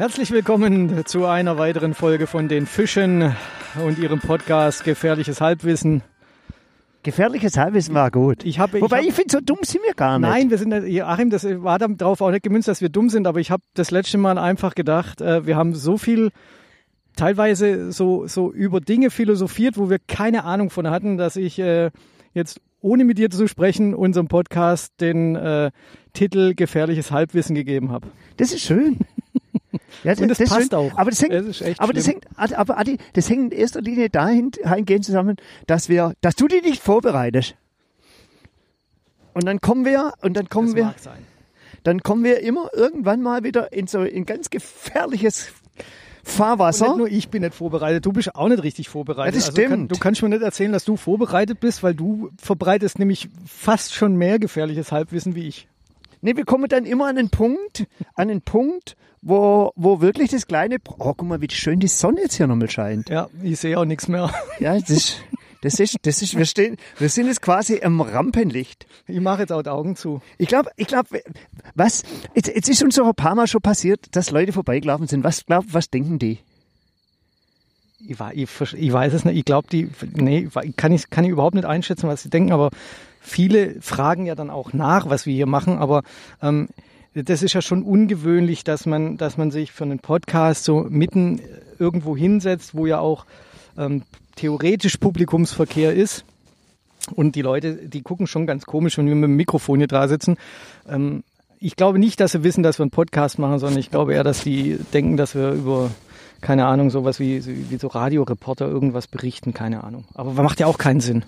Herzlich 0.00 0.30
willkommen 0.30 1.04
zu 1.04 1.26
einer 1.26 1.58
weiteren 1.58 1.92
Folge 1.92 2.26
von 2.26 2.48
den 2.48 2.64
Fischen 2.64 3.36
und 3.84 3.98
ihrem 3.98 4.18
Podcast 4.18 4.82
Gefährliches 4.82 5.42
Halbwissen. 5.42 6.00
Gefährliches 7.02 7.58
Halbwissen 7.58 7.94
war 7.94 8.10
gut. 8.10 8.46
Ich 8.46 8.58
habe, 8.58 8.80
Wobei 8.80 9.02
ich, 9.02 9.08
ich 9.08 9.12
finde, 9.12 9.32
so 9.32 9.40
dumm 9.42 9.58
sind 9.60 9.82
wir 9.84 9.92
gar 9.92 10.18
nicht. 10.18 10.26
Nein, 10.26 10.48
wir 10.48 10.56
sind, 10.56 10.72
Achim, 10.72 11.28
das 11.28 11.44
war 11.44 11.78
darauf 11.78 12.22
auch 12.22 12.30
nicht 12.30 12.44
gemünzt, 12.44 12.66
dass 12.66 12.80
wir 12.80 12.88
dumm 12.88 13.10
sind, 13.10 13.26
aber 13.26 13.40
ich 13.40 13.50
habe 13.50 13.62
das 13.74 13.90
letzte 13.90 14.16
Mal 14.16 14.38
einfach 14.38 14.74
gedacht, 14.74 15.20
äh, 15.20 15.44
wir 15.46 15.56
haben 15.56 15.74
so 15.74 15.98
viel 15.98 16.30
teilweise 17.14 17.92
so, 17.92 18.26
so 18.26 18.50
über 18.50 18.80
Dinge 18.80 19.10
philosophiert, 19.10 19.76
wo 19.76 19.90
wir 19.90 19.98
keine 19.98 20.44
Ahnung 20.44 20.70
von 20.70 20.88
hatten, 20.88 21.18
dass 21.18 21.36
ich 21.36 21.58
äh, 21.58 21.90
jetzt 22.32 22.62
ohne 22.80 23.04
mit 23.04 23.18
dir 23.18 23.28
zu 23.28 23.46
sprechen 23.46 23.94
unserem 23.94 24.28
Podcast 24.28 24.98
den 25.02 25.36
äh, 25.36 25.70
Titel 26.14 26.54
Gefährliches 26.54 27.10
Halbwissen 27.10 27.54
gegeben 27.54 27.92
habe. 27.92 28.08
Das 28.38 28.50
ist 28.50 28.62
schön. 28.62 28.96
Ja, 30.02 30.12
Und 30.18 30.28
das 30.28 30.40
ist 30.40 30.48
passt 30.52 30.74
auch. 30.74 30.90
Aber 30.96 31.10
das 31.10 31.22
hängt, 31.22 31.32
aber 31.78 31.92
das 31.92 32.04
schlimm. 32.04 32.20
hängt, 32.38 32.58
aber 32.58 32.78
Adi, 32.78 32.98
das 33.12 33.28
hängt 33.30 33.52
in 33.52 33.58
erster 33.60 33.80
Linie 33.80 34.10
dahin, 34.10 34.50
dahingehend 34.62 35.04
zusammen, 35.04 35.36
dass 35.66 35.88
wir, 35.88 36.14
dass 36.22 36.34
du 36.36 36.48
dich 36.48 36.62
nicht 36.62 36.82
vorbereitest. 36.82 37.54
Und 39.32 39.44
dann 39.46 39.60
kommen 39.60 39.84
wir, 39.84 40.12
und 40.22 40.36
dann 40.36 40.48
kommen 40.48 40.74
Das 40.74 40.76
wir, 40.76 41.14
dann 41.84 42.02
kommen 42.02 42.24
wir 42.24 42.40
immer 42.40 42.68
irgendwann 42.74 43.22
mal 43.22 43.44
wieder 43.44 43.72
in 43.72 43.86
so 43.86 44.00
ein 44.00 44.26
ganz 44.26 44.50
gefährliches 44.50 45.52
Und 45.78 46.28
Fahrwasser. 46.28 46.88
nicht 46.88 46.96
nur 46.98 47.08
ich 47.08 47.28
bin 47.28 47.42
nicht 47.42 47.54
vorbereitet, 47.54 48.04
du 48.04 48.12
bist 48.12 48.34
auch 48.34 48.48
nicht 48.48 48.62
richtig 48.62 48.88
vorbereitet. 48.88 49.34
Ja, 49.34 49.38
das 49.40 49.48
Also 49.50 49.62
kann, 49.62 49.70
stimmt. 49.70 49.92
du 49.92 49.98
kannst 49.98 50.22
mir 50.22 50.28
nicht 50.28 50.42
erzählen, 50.42 50.72
dass 50.72 50.84
du 50.84 50.96
vorbereitet 50.96 51.60
bist, 51.60 51.82
weil 51.82 51.94
du 51.94 52.30
verbreitest 52.42 52.98
nämlich 52.98 53.28
fast 53.46 53.94
schon 53.94 54.16
mehr 54.16 54.38
gefährliches 54.38 54.90
Halbwissen 54.92 55.34
wie 55.34 55.46
ich. 55.46 55.68
Nee, 56.22 56.36
wir 56.36 56.44
kommen 56.44 56.68
dann 56.68 56.84
immer 56.84 57.06
an 57.06 57.18
einen 57.18 57.30
Punkt, 57.30 57.86
an 58.14 58.30
einen 58.30 58.42
Punkt, 58.42 58.96
wo, 59.22 59.72
wo 59.76 60.00
wirklich 60.00 60.30
das 60.30 60.46
kleine, 60.46 60.76
oh, 60.88 61.14
guck 61.14 61.22
mal, 61.22 61.40
wie 61.40 61.50
schön 61.50 61.80
die 61.80 61.88
Sonne 61.88 62.22
jetzt 62.22 62.34
hier 62.34 62.46
nochmal 62.46 62.70
scheint. 62.70 63.08
Ja, 63.08 63.28
ich 63.42 63.58
sehe 63.58 63.78
auch 63.78 63.84
nichts 63.84 64.08
mehr. 64.08 64.32
Ja, 64.58 64.78
das 64.78 64.90
ist, 64.90 65.22
das 65.62 65.78
ist, 65.78 65.96
das 66.02 66.22
ist, 66.22 66.36
wir 66.36 66.46
stehen, 66.46 66.76
wir 66.98 67.08
sind 67.08 67.26
jetzt 67.26 67.42
quasi 67.42 67.74
im 67.74 68.00
Rampenlicht. 68.00 68.86
Ich 69.06 69.20
mache 69.20 69.42
jetzt 69.42 69.52
auch 69.52 69.62
die 69.62 69.70
Augen 69.70 69.96
zu. 69.96 70.22
Ich 70.38 70.48
glaube, 70.48 70.70
ich 70.76 70.86
glaube, 70.86 71.22
was, 71.74 72.02
jetzt, 72.34 72.48
jetzt 72.48 72.68
ist 72.68 72.82
uns 72.82 72.94
so 72.94 73.04
ein 73.04 73.14
paar 73.14 73.34
Mal 73.34 73.46
schon 73.46 73.60
passiert, 73.60 74.14
dass 74.16 74.30
Leute 74.30 74.52
vorbeigelaufen 74.52 75.06
sind. 75.06 75.24
Was 75.24 75.44
glaub, 75.44 75.64
was 75.68 75.90
denken 75.90 76.18
die? 76.18 76.38
Ich, 78.06 78.18
ich, 78.34 78.72
ich 78.74 78.92
weiß 78.92 79.12
es 79.12 79.24
nicht. 79.24 79.36
Ich 79.36 79.44
glaube, 79.44 79.68
die, 79.70 79.88
nee, 80.14 80.48
kann 80.76 80.92
ich, 80.92 81.10
kann 81.10 81.24
ich 81.24 81.30
überhaupt 81.30 81.54
nicht 81.54 81.66
einschätzen, 81.66 82.08
was 82.08 82.22
sie 82.22 82.30
denken, 82.30 82.52
aber 82.52 82.70
viele 83.20 83.80
fragen 83.80 84.26
ja 84.26 84.34
dann 84.34 84.50
auch 84.50 84.72
nach, 84.72 85.08
was 85.08 85.26
wir 85.26 85.34
hier 85.34 85.46
machen, 85.46 85.78
aber 85.78 86.02
ähm, 86.42 86.68
das 87.14 87.42
ist 87.42 87.54
ja 87.54 87.62
schon 87.62 87.82
ungewöhnlich, 87.82 88.64
dass 88.64 88.86
man, 88.86 89.16
dass 89.16 89.36
man 89.36 89.50
sich 89.50 89.72
für 89.72 89.84
einen 89.84 89.98
Podcast 89.98 90.64
so 90.64 90.86
mitten 90.88 91.40
irgendwo 91.78 92.16
hinsetzt, 92.16 92.74
wo 92.74 92.86
ja 92.86 93.00
auch 93.00 93.26
ähm, 93.76 94.02
theoretisch 94.36 94.96
Publikumsverkehr 94.96 95.92
ist. 95.92 96.24
Und 97.14 97.34
die 97.34 97.42
Leute, 97.42 97.74
die 97.74 98.02
gucken 98.02 98.26
schon 98.26 98.46
ganz 98.46 98.66
komisch, 98.66 98.98
wenn 98.98 99.06
wir 99.06 99.14
mit 99.14 99.24
dem 99.24 99.36
Mikrofon 99.36 99.78
hier 99.78 99.88
da 99.88 100.06
sitzen. 100.06 100.36
Ähm, 100.88 101.24
ich 101.58 101.76
glaube 101.76 101.98
nicht, 101.98 102.20
dass 102.20 102.32
sie 102.32 102.44
wissen, 102.44 102.62
dass 102.62 102.78
wir 102.78 102.84
einen 102.84 102.90
Podcast 102.90 103.38
machen, 103.38 103.58
sondern 103.58 103.78
ich 103.78 103.90
glaube 103.90 104.14
eher, 104.14 104.24
dass 104.24 104.44
die 104.44 104.78
denken, 104.92 105.16
dass 105.16 105.34
wir 105.34 105.50
über, 105.50 105.90
keine 106.40 106.66
Ahnung, 106.66 106.90
sowas 106.90 107.20
wie, 107.20 107.44
wie 107.70 107.76
so 107.76 107.88
Radioreporter 107.88 108.66
irgendwas 108.68 109.06
berichten, 109.06 109.52
keine 109.54 109.84
Ahnung. 109.84 110.04
Aber 110.14 110.32
macht 110.42 110.60
ja 110.60 110.66
auch 110.66 110.78
keinen 110.78 111.00
Sinn. 111.00 111.24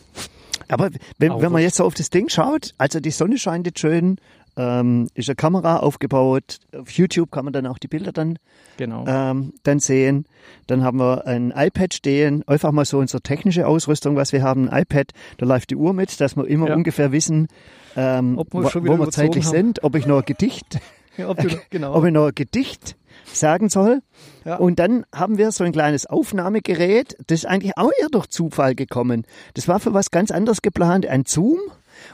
Aber 0.69 0.91
wenn, 1.19 1.41
wenn 1.41 1.53
man 1.53 1.61
jetzt 1.63 1.77
so 1.77 1.85
auf 1.85 1.95
das 1.95 2.11
Ding 2.11 2.29
schaut, 2.29 2.75
also 2.79 3.01
die 3.01 3.11
Sonne 3.11 3.37
scheint 3.39 3.67
jetzt 3.67 3.81
schön, 3.81 4.17
ähm, 4.57 5.09
ist 5.15 5.29
eine 5.29 5.35
Kamera 5.37 5.79
aufgebaut. 5.79 6.59
Auf 6.79 6.91
YouTube 6.91 7.31
kann 7.31 7.45
man 7.45 7.53
dann 7.53 7.67
auch 7.67 7.79
die 7.79 7.89
Bilder 7.89 8.13
dann, 8.13 8.39
Genau. 8.77 9.05
ähm, 9.07 9.55
dann 9.63 9.81
sehen. 9.81 10.27
Dann 10.67 10.83
haben 10.85 10.99
wir 10.99 11.27
ein 11.27 11.53
iPad 11.57 11.93
stehen, 11.95 12.43
einfach 12.47 12.71
mal 12.73 12.85
so 12.85 12.99
unsere 12.99 13.23
technische 13.23 13.67
Ausrüstung, 13.67 14.17
was 14.17 14.33
wir 14.33 14.43
haben, 14.43 14.69
ein 14.69 14.83
iPad, 14.83 15.13
da 15.39 15.47
läuft 15.47 15.71
die 15.71 15.77
Uhr 15.77 15.93
mit, 15.95 16.21
dass 16.21 16.37
wir 16.37 16.47
immer 16.47 16.69
Ja. 16.69 16.75
ungefähr 16.75 17.13
wissen, 17.13 17.49
ähm, 17.97 18.39
Ob 18.39 18.53
wir 18.55 18.63
wo, 18.65 18.89
wo 18.89 18.99
wir 18.99 19.11
zeitlich 19.11 19.45
haben. 19.47 19.53
sind, 19.57 19.85
ob 19.85 19.95
ich 19.95 20.07
noch 20.07 20.19
ein 20.19 20.25
Gedicht 20.25 20.79
Ja, 21.19 21.29
ob 21.29 21.39
du, 21.39 21.49
genau. 21.71 21.95
ob 21.95 22.05
ich 22.07 22.13
noch 22.13 22.27
ein 22.29 22.35
Gedicht 22.35 22.97
sagen 23.37 23.69
soll. 23.69 24.03
Ja. 24.45 24.57
Und 24.57 24.79
dann 24.79 25.05
haben 25.15 25.39
wir 25.39 25.51
so 25.53 25.65
ein 25.65 25.73
kleines 25.73 26.07
Aufnahmegerät, 26.07 27.17
das 27.27 27.41
ist 27.41 27.47
eigentlich 27.47 27.77
auch 27.77 27.91
eher 28.01 28.09
durch 28.11 28.27
Zufall 28.29 28.75
gekommen. 28.75 29.25
Das 29.55 29.69
war 29.69 29.81
für 29.81 29.95
was 29.95 30.11
ganz 30.11 30.31
anderes 30.31 30.63
geplant, 30.63 31.07
ein 31.07 31.25
Zoom. 31.27 31.59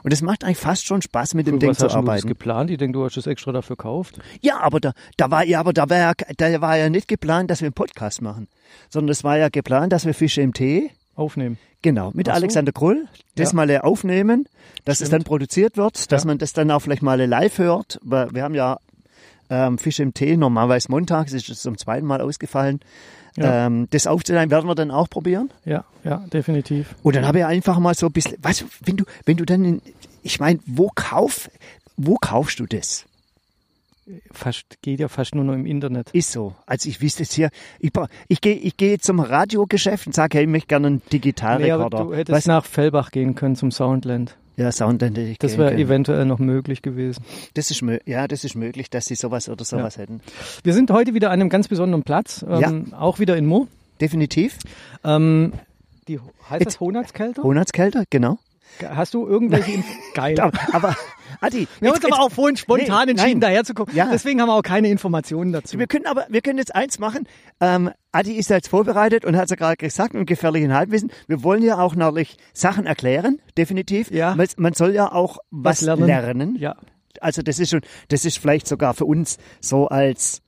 Und 0.02 0.12
es 0.12 0.20
macht 0.22 0.44
eigentlich 0.44 0.58
fast 0.58 0.84
schon 0.84 1.00
Spaß, 1.02 1.34
mit 1.34 1.46
dem 1.46 1.54
Für 1.54 1.58
Ding 1.60 1.70
was 1.70 1.78
zu 1.78 1.84
hast 1.86 1.92
du 1.94 1.98
das 2.00 2.08
arbeiten. 2.08 2.28
geplant? 2.28 2.70
Ich 2.70 2.76
denke, 2.78 2.98
du 2.98 3.04
hast 3.04 3.16
es 3.16 3.26
extra 3.26 3.52
dafür 3.52 3.76
gekauft. 3.76 4.18
Ja, 4.42 4.58
aber 4.60 4.80
da, 4.80 4.92
da 5.16 5.30
war 5.30 5.44
ja, 5.44 5.60
aber 5.60 5.72
da 5.72 5.88
war 5.88 5.96
ja, 5.96 6.12
da 6.36 6.60
war 6.60 6.76
ja 6.76 6.90
nicht 6.90 7.08
geplant, 7.08 7.50
dass 7.50 7.60
wir 7.62 7.66
einen 7.66 7.72
Podcast 7.74 8.20
machen, 8.20 8.48
sondern 8.90 9.10
es 9.12 9.24
war 9.24 9.38
ja 9.38 9.48
geplant, 9.48 9.92
dass 9.92 10.04
wir 10.04 10.12
Fische 10.14 10.42
im 10.42 10.52
Tee, 10.52 10.90
Aufnehmen. 11.14 11.58
genau, 11.80 12.10
mit 12.12 12.26
so. 12.26 12.32
Alexander 12.32 12.72
Krull, 12.72 13.06
das 13.34 13.52
Ja. 13.52 13.56
mal 13.56 13.78
aufnehmen, 13.80 14.46
dass 14.84 15.00
es 15.00 15.06
Stimmt. 15.08 15.22
dann 15.22 15.24
produziert 15.24 15.76
wird, 15.78 16.12
dass 16.12 16.24
Ja. 16.24 16.26
man 16.28 16.38
das 16.38 16.52
dann 16.52 16.70
auch 16.70 16.80
vielleicht 16.80 17.02
mal 17.02 17.20
live 17.24 17.58
hört. 17.58 17.98
Weil 18.02 18.32
Wir 18.34 18.42
haben 18.42 18.54
ja 18.54 18.78
ähm, 19.50 19.78
Fische 19.78 20.02
im 20.02 20.14
Tee, 20.14 20.36
normalerweise 20.36 20.90
montags, 20.90 21.32
ist 21.32 21.48
es 21.48 21.62
zum 21.62 21.78
zweiten 21.78 22.06
Mal 22.06 22.20
ausgefallen. 22.20 22.80
Ja. 23.36 23.66
Ähm, 23.66 23.86
das 23.90 24.06
aufzunehmen 24.06 24.50
werden 24.50 24.68
wir 24.68 24.74
dann 24.74 24.90
auch 24.90 25.08
probieren. 25.08 25.50
Ja, 25.64 25.84
ja, 26.04 26.24
definitiv. 26.32 26.94
Und 27.02 27.14
dann 27.14 27.26
habe 27.26 27.38
ich 27.38 27.44
einfach 27.44 27.78
mal 27.78 27.94
so 27.94 28.06
ein 28.06 28.12
bisschen, 28.12 28.36
weißt 28.42 28.62
du, 28.62 28.64
wenn 28.84 28.96
du, 28.96 29.04
wenn 29.26 29.36
du 29.36 29.44
dann, 29.44 29.64
in, 29.64 29.82
ich 30.22 30.40
meine, 30.40 30.58
wo 30.66 30.90
kauf, 30.94 31.48
wo 31.96 32.16
kaufst 32.16 32.58
du 32.60 32.66
das? 32.66 33.04
Fast, 34.32 34.80
geht 34.80 35.00
ja 35.00 35.08
fast 35.08 35.34
nur 35.34 35.44
noch 35.44 35.52
im 35.52 35.66
Internet. 35.66 36.10
Ist 36.12 36.32
so. 36.32 36.54
Also 36.64 36.88
ich 36.88 37.02
wüsste 37.02 37.24
jetzt 37.24 37.34
hier, 37.34 37.50
ich, 37.78 37.92
ich 38.28 38.40
gehe 38.40 38.54
ich 38.54 38.76
gehe 38.78 38.98
zum 38.98 39.20
Radiogeschäft 39.20 40.06
und 40.06 40.14
sage, 40.14 40.38
hey, 40.38 40.44
ich 40.44 40.50
möchte 40.50 40.68
gerne 40.68 40.86
einen 40.86 40.96
Nee, 40.96 41.10
Digitalrekorder. 41.12 42.04
du 42.04 42.14
hättest 42.14 42.34
Weißt 42.34 42.46
nach 42.48 42.64
Fellbach 42.64 43.10
gehen 43.10 43.34
können 43.34 43.54
zum 43.54 43.70
Soundland. 43.70 44.36
Ja, 44.58 44.72
Sound 44.72 45.02
hätte 45.02 45.20
ich 45.20 45.38
Das 45.38 45.56
wäre 45.56 45.74
eventuell 45.76 46.24
noch 46.24 46.38
möglich 46.40 46.82
gewesen. 46.82 47.24
Das 47.54 47.70
ist 47.70 47.82
ja, 48.06 48.26
das 48.26 48.44
ist 48.44 48.56
möglich, 48.56 48.90
dass 48.90 49.06
sie 49.06 49.14
sowas 49.14 49.48
oder 49.48 49.64
sowas 49.64 49.96
hätten. 49.96 50.20
Wir 50.64 50.74
sind 50.74 50.90
heute 50.90 51.14
wieder 51.14 51.30
an 51.30 51.40
einem 51.40 51.48
ganz 51.48 51.68
besonderen 51.68 52.02
Platz, 52.02 52.44
ähm, 52.48 52.92
auch 52.92 53.18
wieder 53.20 53.36
in 53.36 53.46
Mo. 53.46 53.68
Definitiv. 54.00 54.58
Ähm, 55.04 55.52
die, 56.08 56.18
heißt 56.18 56.60
Jetzt- 56.60 56.66
das 56.66 56.80
Honatskälte? 56.80 57.40
Monatskälter, 57.42 58.04
genau. 58.10 58.38
Hast 58.84 59.14
du 59.14 59.26
irgendwelche 59.26 59.82
Geil. 60.14 60.38
Aber 60.72 60.94
Adi, 61.40 61.68
Wir 61.80 61.88
haben 61.90 61.96
uns 61.96 62.04
aber 62.04 62.20
auch 62.20 62.30
vorhin 62.30 62.56
spontan 62.56 63.06
Nee, 63.06 63.12
entschieden, 63.12 63.40
daher 63.40 63.64
zu 63.64 63.74
kommen. 63.74 63.94
Ja. 63.94 64.08
Deswegen 64.10 64.40
haben 64.40 64.48
wir 64.48 64.54
auch 64.54 64.62
keine 64.62 64.88
Informationen 64.88 65.52
dazu. 65.52 65.78
Wir 65.78 65.86
können 65.86 66.06
aber, 66.06 66.26
wir 66.28 66.40
können 66.40 66.58
jetzt 66.58 66.74
eins 66.74 66.98
machen. 66.98 67.28
Ähm, 67.60 67.90
Adi 68.12 68.34
ist 68.34 68.50
jetzt 68.50 68.68
vorbereitet 68.68 69.24
und 69.24 69.36
hat 69.36 69.44
es 69.44 69.50
ja 69.50 69.56
gerade 69.56 69.76
gesagt, 69.76 70.14
im 70.14 70.26
gefährlichen 70.26 70.74
Halbwissen. 70.74 71.10
Wir 71.26 71.42
wollen 71.42 71.62
ja 71.62 71.78
auch 71.78 71.94
natürlich 71.94 72.36
Sachen 72.52 72.86
erklären, 72.86 73.40
definitiv. 73.56 74.10
Ja. 74.10 74.34
Man, 74.34 74.46
man 74.56 74.72
soll 74.72 74.94
ja 74.94 75.12
auch 75.12 75.38
was, 75.50 75.80
lernen. 75.80 76.06
lernen. 76.06 76.56
Ja. 76.56 76.76
Also 77.20 77.42
das 77.42 77.58
ist 77.58 77.70
schon, 77.70 77.80
das 78.08 78.24
ist 78.24 78.38
vielleicht 78.38 78.66
sogar 78.66 78.94
für 78.94 79.04
uns 79.04 79.38
so 79.60 79.88
als 79.88 80.42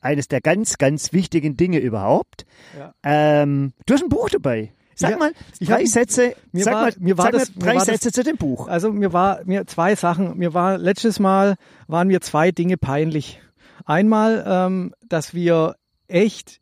eines 0.00 0.28
der 0.28 0.40
ganz, 0.40 0.78
ganz 0.78 1.12
wichtigen 1.12 1.56
Dinge 1.56 1.78
überhaupt. 1.78 2.46
Ja. 2.78 2.94
Ähm, 3.02 3.72
du 3.86 3.94
hast 3.94 4.02
ein 4.02 4.08
Buch 4.08 4.30
dabei. 4.30 4.72
Sag 5.00 5.12
Ja, 5.12 5.16
mal 5.16 5.32
drei 5.62 5.80
hab- 5.80 5.86
Sätze. 5.88 6.34
mir 6.52 6.62
sag 6.64 6.74
war- 6.74 6.82
mal, 6.82 6.92
mir 6.98 7.16
war 7.16 7.32
das- 7.32 7.54
mir 7.54 7.60
drei 7.60 7.66
war 7.68 7.74
das- 7.76 7.86
Sätze 7.86 8.12
zu 8.12 8.22
dem 8.22 8.36
Buch. 8.36 8.68
Also 8.68 8.92
mir 8.92 9.14
war 9.14 9.40
mir 9.46 9.66
zwei 9.66 9.96
Sachen. 9.96 10.36
Mir 10.36 10.52
war 10.52 10.76
letztes 10.76 11.18
Mal 11.18 11.56
waren 11.86 12.08
mir 12.08 12.20
zwei 12.20 12.50
Dinge 12.50 12.76
peinlich. 12.76 13.40
Einmal, 13.86 14.44
ähm, 14.46 14.94
dass 15.08 15.32
wir 15.32 15.76
echt 16.06 16.60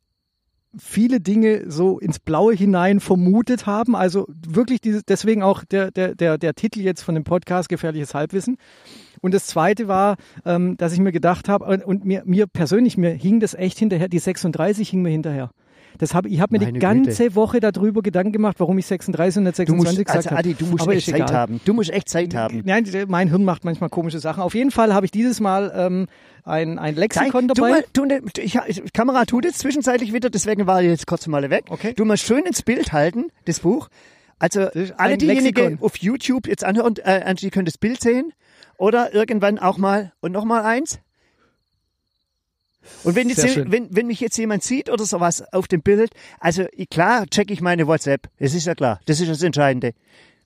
viele 0.78 1.21
Dinge 1.21 1.69
so 1.69 1.99
ins 1.99 2.21
Blaue 2.21 2.54
hinein 2.54 3.00
vermutet 3.00 3.66
haben. 3.66 3.97
Also 3.97 4.26
wirklich 4.28 4.81
dieses, 4.81 5.03
deswegen 5.05 5.43
auch 5.43 5.65
der, 5.65 5.91
der, 5.91 6.15
der, 6.15 6.38
der 6.38 6.55
Titel 6.55 6.81
jetzt 6.81 7.03
von 7.03 7.16
dem 7.16 7.25
Podcast 7.25 7.69
Gefährliches 7.69 8.15
Halbwissen. 8.15 8.56
Und 9.20 9.34
das 9.34 9.47
zweite 9.47 9.88
war, 9.88 10.16
ähm, 10.44 10.76
dass 10.76 10.93
ich 10.93 11.00
mir 11.00 11.10
gedacht 11.10 11.49
habe, 11.49 11.64
und, 11.64 11.84
und 11.84 12.05
mir, 12.05 12.23
mir 12.25 12.46
persönlich, 12.46 12.96
mir 12.96 13.11
hing 13.11 13.41
das 13.41 13.55
echt 13.55 13.79
hinterher, 13.81 14.06
die 14.08 14.20
36 14.20 14.88
hing 14.91 15.02
mir 15.02 15.11
hinterher. 15.11 15.50
Das 15.99 16.15
hab, 16.15 16.27
ich 16.27 16.41
habe 16.41 16.55
mir 16.55 16.59
die 16.61 16.67
Meine 16.67 16.79
ganze 16.79 17.35
Woche 17.35 17.61
darüber 17.61 18.03
Gedanken 18.03 18.33
gemacht, 18.33 18.56
warum 18.61 18.79
ich 18.79 18.87
36 18.87 19.39
und 19.39 19.45
nicht 19.45 19.55
Du 19.55 19.56
26 19.56 19.77
musst, 19.77 19.97
gesagt 20.06 20.17
also 20.17 20.31
habe. 20.31 20.39
Adi, 20.39 20.55
du 20.55 20.67
musst 20.67 20.83
Aber 20.83 20.95
echt 20.95 21.06
Zeit 21.06 21.15
egal. 21.17 21.33
haben. 21.35 21.61
Du 21.65 21.75
musst 21.75 21.91
echt 21.91 22.09
Zeit 22.09 22.35
haben. 22.35 22.62
Nein, 22.65 22.87
mein 23.09 23.29
Hirn 23.29 23.45
macht 23.45 23.65
manchmal 23.65 23.91
komische 23.91 24.21
Sachen. 24.21 24.43
Auf 24.43 24.55
jeden 24.55 24.71
Fall 24.71 24.95
habe 24.95 25.06
ich 25.06 25.11
dieses 25.11 25.41
Mal 25.41 25.73
ähm, 25.75 26.06
ein, 26.45 26.79
ein 26.79 26.95
Lexikon 26.95 27.49
Zeig, 27.49 27.56
dabei. 27.56 27.71
mal, 27.71 27.85
tu, 27.93 28.05
ne- 28.05 28.23
ich, 28.39 28.59
ich, 28.67 28.93
Kamera 28.93 29.25
tut 29.25 29.45
jetzt 29.45 29.59
zwischenzeitlich 29.59 30.12
wieder, 30.12 30.31
deswegen 30.31 30.67
war 30.67 30.81
ich 30.83 30.89
jetzt 30.89 31.06
kurz 31.06 31.27
mal 31.27 31.49
weg. 31.50 31.65
Okay. 31.69 31.95
Du 31.95 32.05
mal 32.05 32.17
schön 32.17 32.44
ins 32.44 32.62
Bild 32.62 32.93
halten, 32.93 33.27
das 33.44 33.61
Buch. 33.61 33.89
Also 34.39 34.69
alle 34.97 35.19
diejenigen 35.19 35.79
auf 35.81 35.97
YouTube 35.97 36.47
jetzt 36.47 36.62
anhören, 36.62 36.94
äh, 37.03 37.23
Angie, 37.25 37.51
können 37.51 37.67
das 37.67 37.77
Bild 37.77 38.01
sehen. 38.01 38.33
Oder 38.77 39.12
irgendwann 39.12 39.59
auch 39.59 39.79
mal, 39.79 40.12
und 40.21 40.31
noch 40.31 40.44
mal 40.44 40.62
eins. 40.62 41.01
Und 43.05 43.14
wenn, 43.14 43.29
jetzt, 43.29 43.44
wenn, 43.70 43.88
wenn 43.94 44.06
mich 44.06 44.20
jetzt 44.20 44.37
jemand 44.37 44.62
sieht 44.62 44.90
oder 44.90 45.05
sowas 45.05 45.43
auf 45.52 45.69
dem 45.69 45.82
Bild, 45.82 46.11
also 46.40 46.64
klar 46.90 47.26
checke 47.26 47.52
ich 47.52 47.61
meine 47.61 47.87
WhatsApp. 47.87 48.29
Das 48.38 48.55
ist 48.55 48.67
ja 48.67 48.75
klar. 48.75 49.00
Das 49.06 49.20
ist 49.20 49.31
das 49.31 49.43
Entscheidende. 49.43 49.93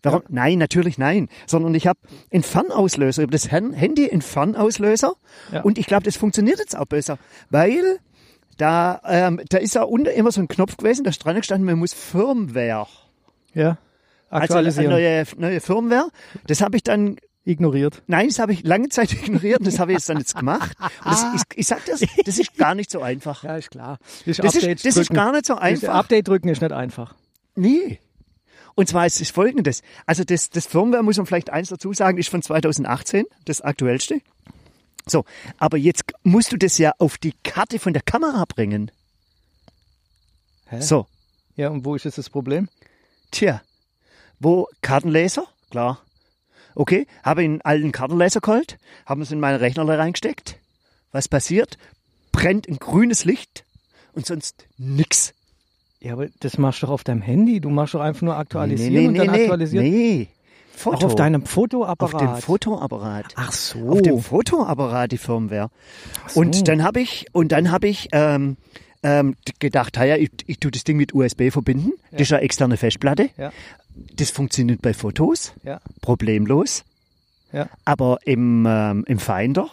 Warum? 0.03 0.23
Nein, 0.29 0.59
natürlich 0.59 0.99
nein. 0.99 1.29
Sondern 1.47 1.75
ich 1.75 1.87
habe 1.87 2.01
einen 2.33 2.43
Fernauslöser, 2.43 3.23
über 3.23 3.33
das 3.33 3.51
Handy 3.51 4.11
einen 4.11 4.23
Fernauslöser. 4.23 5.15
Ja. 5.53 5.63
Und 5.63 5.79
ich 5.79 5.87
glaube, 5.87 6.03
das 6.03 6.17
funktioniert 6.17 6.59
jetzt 6.59 6.77
auch 6.77 6.87
besser. 6.87 7.19
Weil 7.51 7.99
Da, 8.59 9.01
ähm, 9.07 9.41
da 9.49 9.59
ist 9.59 9.75
ja 9.75 9.83
unten 9.83 10.09
immer 10.09 10.31
so 10.31 10.41
ein 10.41 10.47
Knopf 10.47 10.77
gewesen, 10.77 11.05
da 11.05 11.11
ist 11.11 11.25
dran 11.25 11.37
gestanden, 11.37 11.65
man 11.65 11.79
muss 11.79 11.95
Firmware. 11.95 12.87
Ja. 13.55 13.79
Also 14.29 14.55
eine 14.55 14.69
Aktualisieren. 14.69 14.91
neue, 14.91 15.25
neue 15.39 15.61
Firmware. 15.61 16.09
Das 16.47 16.61
habe 16.61 16.77
ich 16.77 16.83
dann 16.83 17.17
Ignoriert. 17.45 18.03
Nein, 18.07 18.29
das 18.29 18.39
habe 18.39 18.53
ich 18.53 18.63
lange 18.63 18.89
Zeit 18.89 19.13
ignoriert 19.25 19.59
und 19.61 19.67
das 19.67 19.79
habe 19.81 19.93
ich 19.93 19.99
jetzt 19.99 20.09
dann 20.09 20.19
jetzt 20.19 20.37
gemacht. 20.37 20.77
Das, 21.05 21.25
ich, 21.35 21.59
ich 21.59 21.67
sag 21.67 21.85
das, 21.87 22.01
das 22.25 22.39
ist 22.39 22.55
gar 22.57 22.75
nicht 22.75 22.91
so 22.91 23.03
einfach. 23.03 23.43
Ja, 23.43 23.57
ist 23.57 23.71
klar. 23.71 23.99
Das, 24.27 24.37
Das 24.37 24.55
ist, 24.55 24.85
das 24.87 24.97
ist 24.97 25.11
gar 25.11 25.33
nicht 25.33 25.47
so 25.47 25.55
Das 25.55 25.63
einfach. 25.63 25.95
Update 25.95 26.29
drücken 26.29 26.49
ist 26.49 26.63
nicht 26.63 26.73
einfach. 26.73 27.15
Nee. 27.57 27.99
Und 28.75 28.89
zwar 28.89 29.07
ist 29.07 29.21
es 29.21 29.31
folgendes. 29.31 29.83
Also 30.07 30.25
das, 30.25 30.51
das 30.51 30.67
Firmware, 30.67 31.03
muss 31.03 31.17
man 31.17 31.27
vielleicht 31.27 31.51
eins 31.51 31.69
dazu 31.69 31.93
sagen, 31.93 32.17
ist 32.19 32.29
von 32.31 32.43
2018, 32.43 33.27
das 33.45 33.61
aktuellste. 33.61 34.21
So, 35.07 35.25
aber 35.59 35.77
jetzt 35.79 36.05
musst 36.23 36.53
du 36.53 36.57
das 36.57 36.79
ja 36.79 36.93
auf 36.99 37.19
die 37.19 37.35
Karte 37.43 37.81
von 37.81 37.93
der 37.93 38.03
Kamera 38.03 38.45
bringen. 38.47 38.91
Hä? 40.69 40.81
So, 40.81 41.07
Ja, 41.57 41.69
und 41.71 41.85
wo 41.85 41.97
ist 41.97 42.05
jetzt 42.05 42.19
das 42.19 42.31
Problem? 42.31 42.69
tja, 43.33 43.63
wo 44.39 44.69
Kartenleser? 44.81 45.47
Klar. 45.71 46.01
Okay, 46.75 47.07
habe 47.23 47.43
einen 47.43 47.61
alten 47.63 47.93
Kartenleser 47.93 48.41
geholt, 48.41 48.79
haben 49.07 49.23
es 49.23 49.31
in 49.31 49.41
meinen 49.41 49.57
Rechner 49.57 49.87
reingesteckt. 49.87 50.59
Was 51.13 51.29
passiert? 51.29 51.79
Brennt 52.33 52.69
ein 52.69 52.79
grünes 52.79 53.25
Licht 53.25 53.65
und 54.15 54.27
sonst 54.27 54.67
nix. 54.79 55.35
Ja, 56.01 56.15
aber 56.15 56.29
das 56.41 56.59
machst 56.59 56.83
du 56.83 56.87
doch 56.87 56.95
auf 56.95 57.05
deinem 57.05 57.23
Handy. 57.23 57.61
Du 57.61 57.71
machst 57.71 57.95
doch 57.95 58.01
einfach 58.01 58.23
nur 58.23 58.37
aktualisieren 58.37 59.09
und 59.09 59.15
dann 59.15 59.31
nee, 59.31 59.43
aktualisieren. 59.43 59.85
Nee, 59.85 60.29
Foto. 60.75 60.97
Auch 60.97 61.03
auf 61.05 61.15
deinem 61.15 61.43
Auf 61.43 61.51
Fotoapparat. 61.51 62.21
dem 62.21 62.43
Fotoapparat. 62.43 63.27
Ach 63.37 63.53
so. 63.53 63.91
Auf 63.91 64.03
dem 64.03 64.21
Fotoapparat 64.21 65.13
die 65.13 65.19
Firmware. 65.19 65.71
so. 66.27 66.41
Und 66.41 66.67
dann 66.67 66.83
habe 66.83 67.01
ich, 67.01 67.27
und 67.33 67.53
dann 67.53 67.71
habe 67.71 67.89
ich 67.89 68.09
ähm, 68.13 68.57
ähm, 69.03 69.37
gedacht, 69.59 69.97
ja, 69.97 70.17
ich, 70.17 70.31
ich 70.47 70.59
tue 70.59 70.71
das 70.71 70.85
Ding 70.85 70.97
mit 70.97 71.15
USB 71.15 71.51
verbinden. 71.51 71.93
Das 72.11 72.23
ist 72.23 72.31
ja 72.31 72.39
externe 72.39 72.77
Festplatte. 72.77 73.31
Ja. 73.37 73.53
Das 73.95 74.31
funktioniert 74.31 74.83
bei 74.83 74.95
Fotos 74.95 75.53
ja, 75.63 75.81
problemlos. 76.01 76.85
ja. 77.53 77.69
Aber 77.85 78.19
im, 78.25 78.67
ähm, 78.67 79.05
im 79.07 79.19
Finder, 79.19 79.69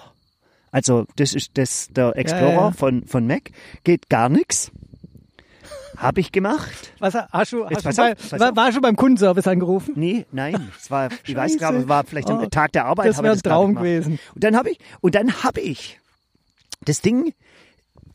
also 0.72 1.06
das 1.16 1.34
ist 1.34 1.58
das, 1.58 1.88
der 1.90 2.16
Explorer 2.16 2.54
ja. 2.54 2.72
Von, 2.72 3.06
von 3.06 3.26
Mac, 3.28 3.52
geht 3.84 4.10
gar 4.10 4.30
nichts. 4.30 4.72
Habe 5.98 6.22
ich 6.22 6.32
gemacht. 6.32 6.94
Was 7.00 7.14
hast 7.14 7.52
du, 7.52 7.66
hast 7.66 7.86
du 7.86 7.94
bei, 7.96 8.14
auf, 8.14 8.40
war, 8.40 8.56
war 8.56 8.72
schon 8.72 8.82
beim 8.82 8.96
Kundenservice 8.96 9.48
angerufen? 9.48 9.94
Nee, 9.98 10.26
nein. 10.32 10.72
Es 10.80 10.90
war, 10.90 11.10
ich 11.26 11.36
weiß 11.36 11.58
gar 11.58 11.74
nicht, 11.74 11.82
es 11.84 11.88
war 11.90 12.06
vielleicht 12.06 12.30
am 12.30 12.40
Oh, 12.40 12.46
Tag 12.46 12.72
der 12.72 12.86
Arbeit. 12.86 13.08
das 13.10 13.22
wäre 13.22 13.34
ein 13.34 13.42
Traum 13.42 13.76
gewesen. 13.76 14.18
Und 14.34 14.44
dann 14.44 14.56
habe 14.56 14.70
ich, 14.72 14.80
und 15.02 15.16
dann 15.16 15.44
habe 15.44 15.60
ich 15.60 16.00
das 16.86 17.02
Ding, 17.02 17.34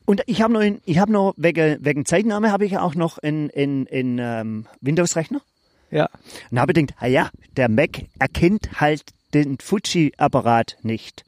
und 0.07 0.23
ich 0.27 0.41
habe 0.41 0.53
noch, 0.53 0.61
in, 0.61 0.81
ich 0.85 0.99
habe 0.99 1.13
noch 1.13 1.35
wegen, 1.37 1.79
wegen 1.85 2.07
Zeitnahme 2.07 2.53
habe 2.53 2.65
ich 2.65 2.79
auch 2.79 2.95
noch 2.95 3.19
in, 3.19 3.51
in, 3.51 3.85
in 3.87 4.19
ähm, 4.19 4.67
Windows-Rechner. 4.81 5.43
Ja. 5.91 6.09
Und 6.51 6.59
habe 6.59 6.73
gedacht, 6.73 6.95
ah 7.01 7.07
ja, 7.07 7.31
der 7.57 7.69
Mac 7.69 8.03
erkennt 8.19 8.81
halt 8.81 9.03
den 9.33 9.59
Fuji-Apparat 9.59 10.77
nicht. 10.83 11.25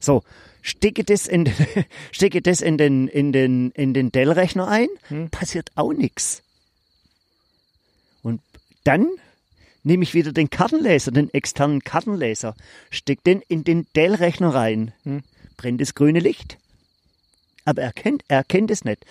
So, 0.00 0.22
stecke 0.62 1.04
das 1.04 1.26
in, 1.26 1.52
stecke 2.12 2.42
das 2.42 2.60
in 2.60 2.76
den, 2.78 3.08
in 3.08 3.32
den, 3.32 3.70
in 3.72 3.94
den 3.94 4.10
Dell-Rechner 4.12 4.68
ein, 4.68 4.88
Hm. 5.08 5.30
passiert 5.30 5.70
auch 5.76 5.92
nichts. 5.92 6.42
Und 8.22 8.40
dann 8.84 9.08
nehme 9.84 10.02
ich 10.02 10.14
wieder 10.14 10.32
den 10.32 10.50
Kartenleser, 10.50 11.12
den 11.12 11.32
externen 11.32 11.82
Kartenleser, 11.84 12.56
steck 12.90 13.22
den 13.22 13.40
in 13.48 13.62
den 13.62 13.86
Dell-Rechner 13.94 14.54
rein, 14.54 14.92
Hm. 15.04 15.22
brennt 15.56 15.80
das 15.80 15.94
grüne 15.94 16.20
Licht. 16.20 16.58
Aber 17.64 17.82
er 17.82 17.92
kennt, 17.92 18.22
er 18.28 18.44
kennt 18.44 18.70
es 18.70 18.84
nicht. 18.84 19.04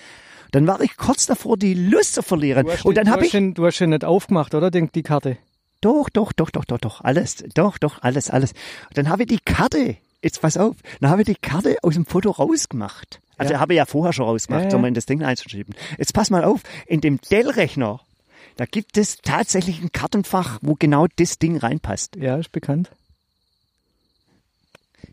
Dann 0.52 0.68
war 0.68 0.80
ich 0.82 0.96
kurz 0.98 1.26
davor, 1.26 1.58
die 1.58 1.74
Lust 1.74 2.14
zu 2.16 2.22
verlieren. 2.24 2.66
Du 2.66 2.72
hast, 2.72 2.86
Und 2.86 2.96
dann 2.98 3.10
habe 3.10 3.26
ich 3.26 3.32
den, 3.32 3.54
du 3.54 3.66
hast 3.66 3.80
den 3.80 3.90
nicht 3.92 4.06
aufgemacht, 4.06 4.54
oder? 4.56 4.72
Den, 4.72 4.90
die 4.94 5.04
Karte. 5.04 5.38
doch, 5.82 6.10
doch, 6.10 6.32
doch, 6.34 6.50
doch, 6.50 6.66
doch, 6.66 6.78
doch, 6.80 7.02
alles, 7.02 7.44
doch, 7.54 7.78
doch, 7.78 8.02
alles, 8.02 8.30
alles. 8.30 8.54
Dann 8.94 9.10
habe 9.10 9.24
ich 9.24 9.30
die 9.30 9.40
Karte, 9.40 9.98
jetzt 10.22 10.42
pass 10.42 10.58
auf, 10.58 10.76
dann 11.02 11.10
habe 11.10 11.22
ich 11.22 11.28
die 11.28 11.36
Karte 11.36 11.78
aus 11.84 11.94
dem 11.94 12.06
Foto 12.06 12.32
rausgemacht. 12.32 13.20
Also 13.38 13.54
Ja. 13.54 13.60
habe 13.60 13.74
ich 13.74 13.78
ja 13.78 13.86
vorher 13.86 14.14
schon 14.14 14.26
rausgemacht, 14.26 14.72
ja. 14.72 14.78
um 14.78 14.86
in 14.86 14.94
das 14.94 15.06
Ding 15.06 15.22
einzuschieben. 15.24 15.76
Jetzt 15.98 16.14
pass 16.14 16.30
mal 16.30 16.44
auf, 16.44 16.62
in 16.88 17.02
dem 17.02 17.20
Dell-Rechner, 17.20 18.00
da 18.58 18.66
gibt 18.66 18.98
es 18.98 19.18
tatsächlich 19.18 19.82
ein 19.82 19.92
Kartenfach, 19.92 20.60
wo 20.62 20.76
genau 20.80 21.08
das 21.18 21.38
Ding 21.38 21.58
reinpasst. 21.58 22.16
Ja, 22.16 22.38
ist 22.38 22.52
bekannt. 22.54 22.90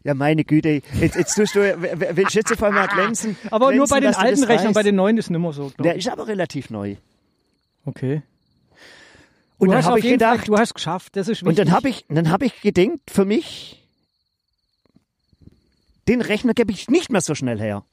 Ja, 0.04 0.14
meine 0.14 0.44
Güte, 0.44 0.82
jetzt, 1.00 1.16
jetzt 1.16 1.34
tust 1.34 1.54
du, 1.54 1.60
w- 1.60 2.06
willst 2.16 2.34
du 2.34 2.38
jetzt 2.38 2.52
auf 2.52 2.62
einmal 2.62 2.88
glänzen? 2.88 3.36
Aber 3.50 3.72
nur 3.72 3.86
glänzen, 3.86 3.90
bei 3.90 4.00
den 4.00 4.14
alten 4.14 4.44
Rechnern, 4.44 4.72
bei 4.72 4.82
den 4.82 4.94
neuen 4.96 5.18
ist 5.18 5.30
nicht 5.30 5.38
mehr 5.40 5.52
so. 5.52 5.70
Der 5.82 5.96
ich. 5.96 6.06
ist 6.06 6.12
aber 6.12 6.26
relativ 6.28 6.70
neu. 6.70 6.96
Okay. 7.84 8.22
Und 9.58 9.68
du 9.68 9.74
dann 9.74 9.84
habe 9.84 9.98
ich 9.98 10.04
jeden 10.04 10.18
Fall, 10.20 10.32
gedacht, 10.36 10.48
du 10.48 10.56
hast 10.58 10.74
geschafft. 10.74 11.14
Das 11.16 11.28
ist 11.28 11.42
Und 11.42 11.50
wichtig. 11.50 11.64
dann 11.66 11.74
habe 11.74 11.88
ich, 11.88 12.04
dann 12.08 12.30
habe 12.30 12.46
ich 12.46 12.60
gedacht, 12.62 12.98
für 13.08 13.24
mich, 13.24 13.80
den 16.08 16.20
Rechner 16.20 16.52
gebe 16.54 16.72
ich 16.72 16.88
nicht 16.88 17.10
mehr 17.10 17.20
so 17.20 17.34
schnell 17.34 17.60
her. 17.60 17.84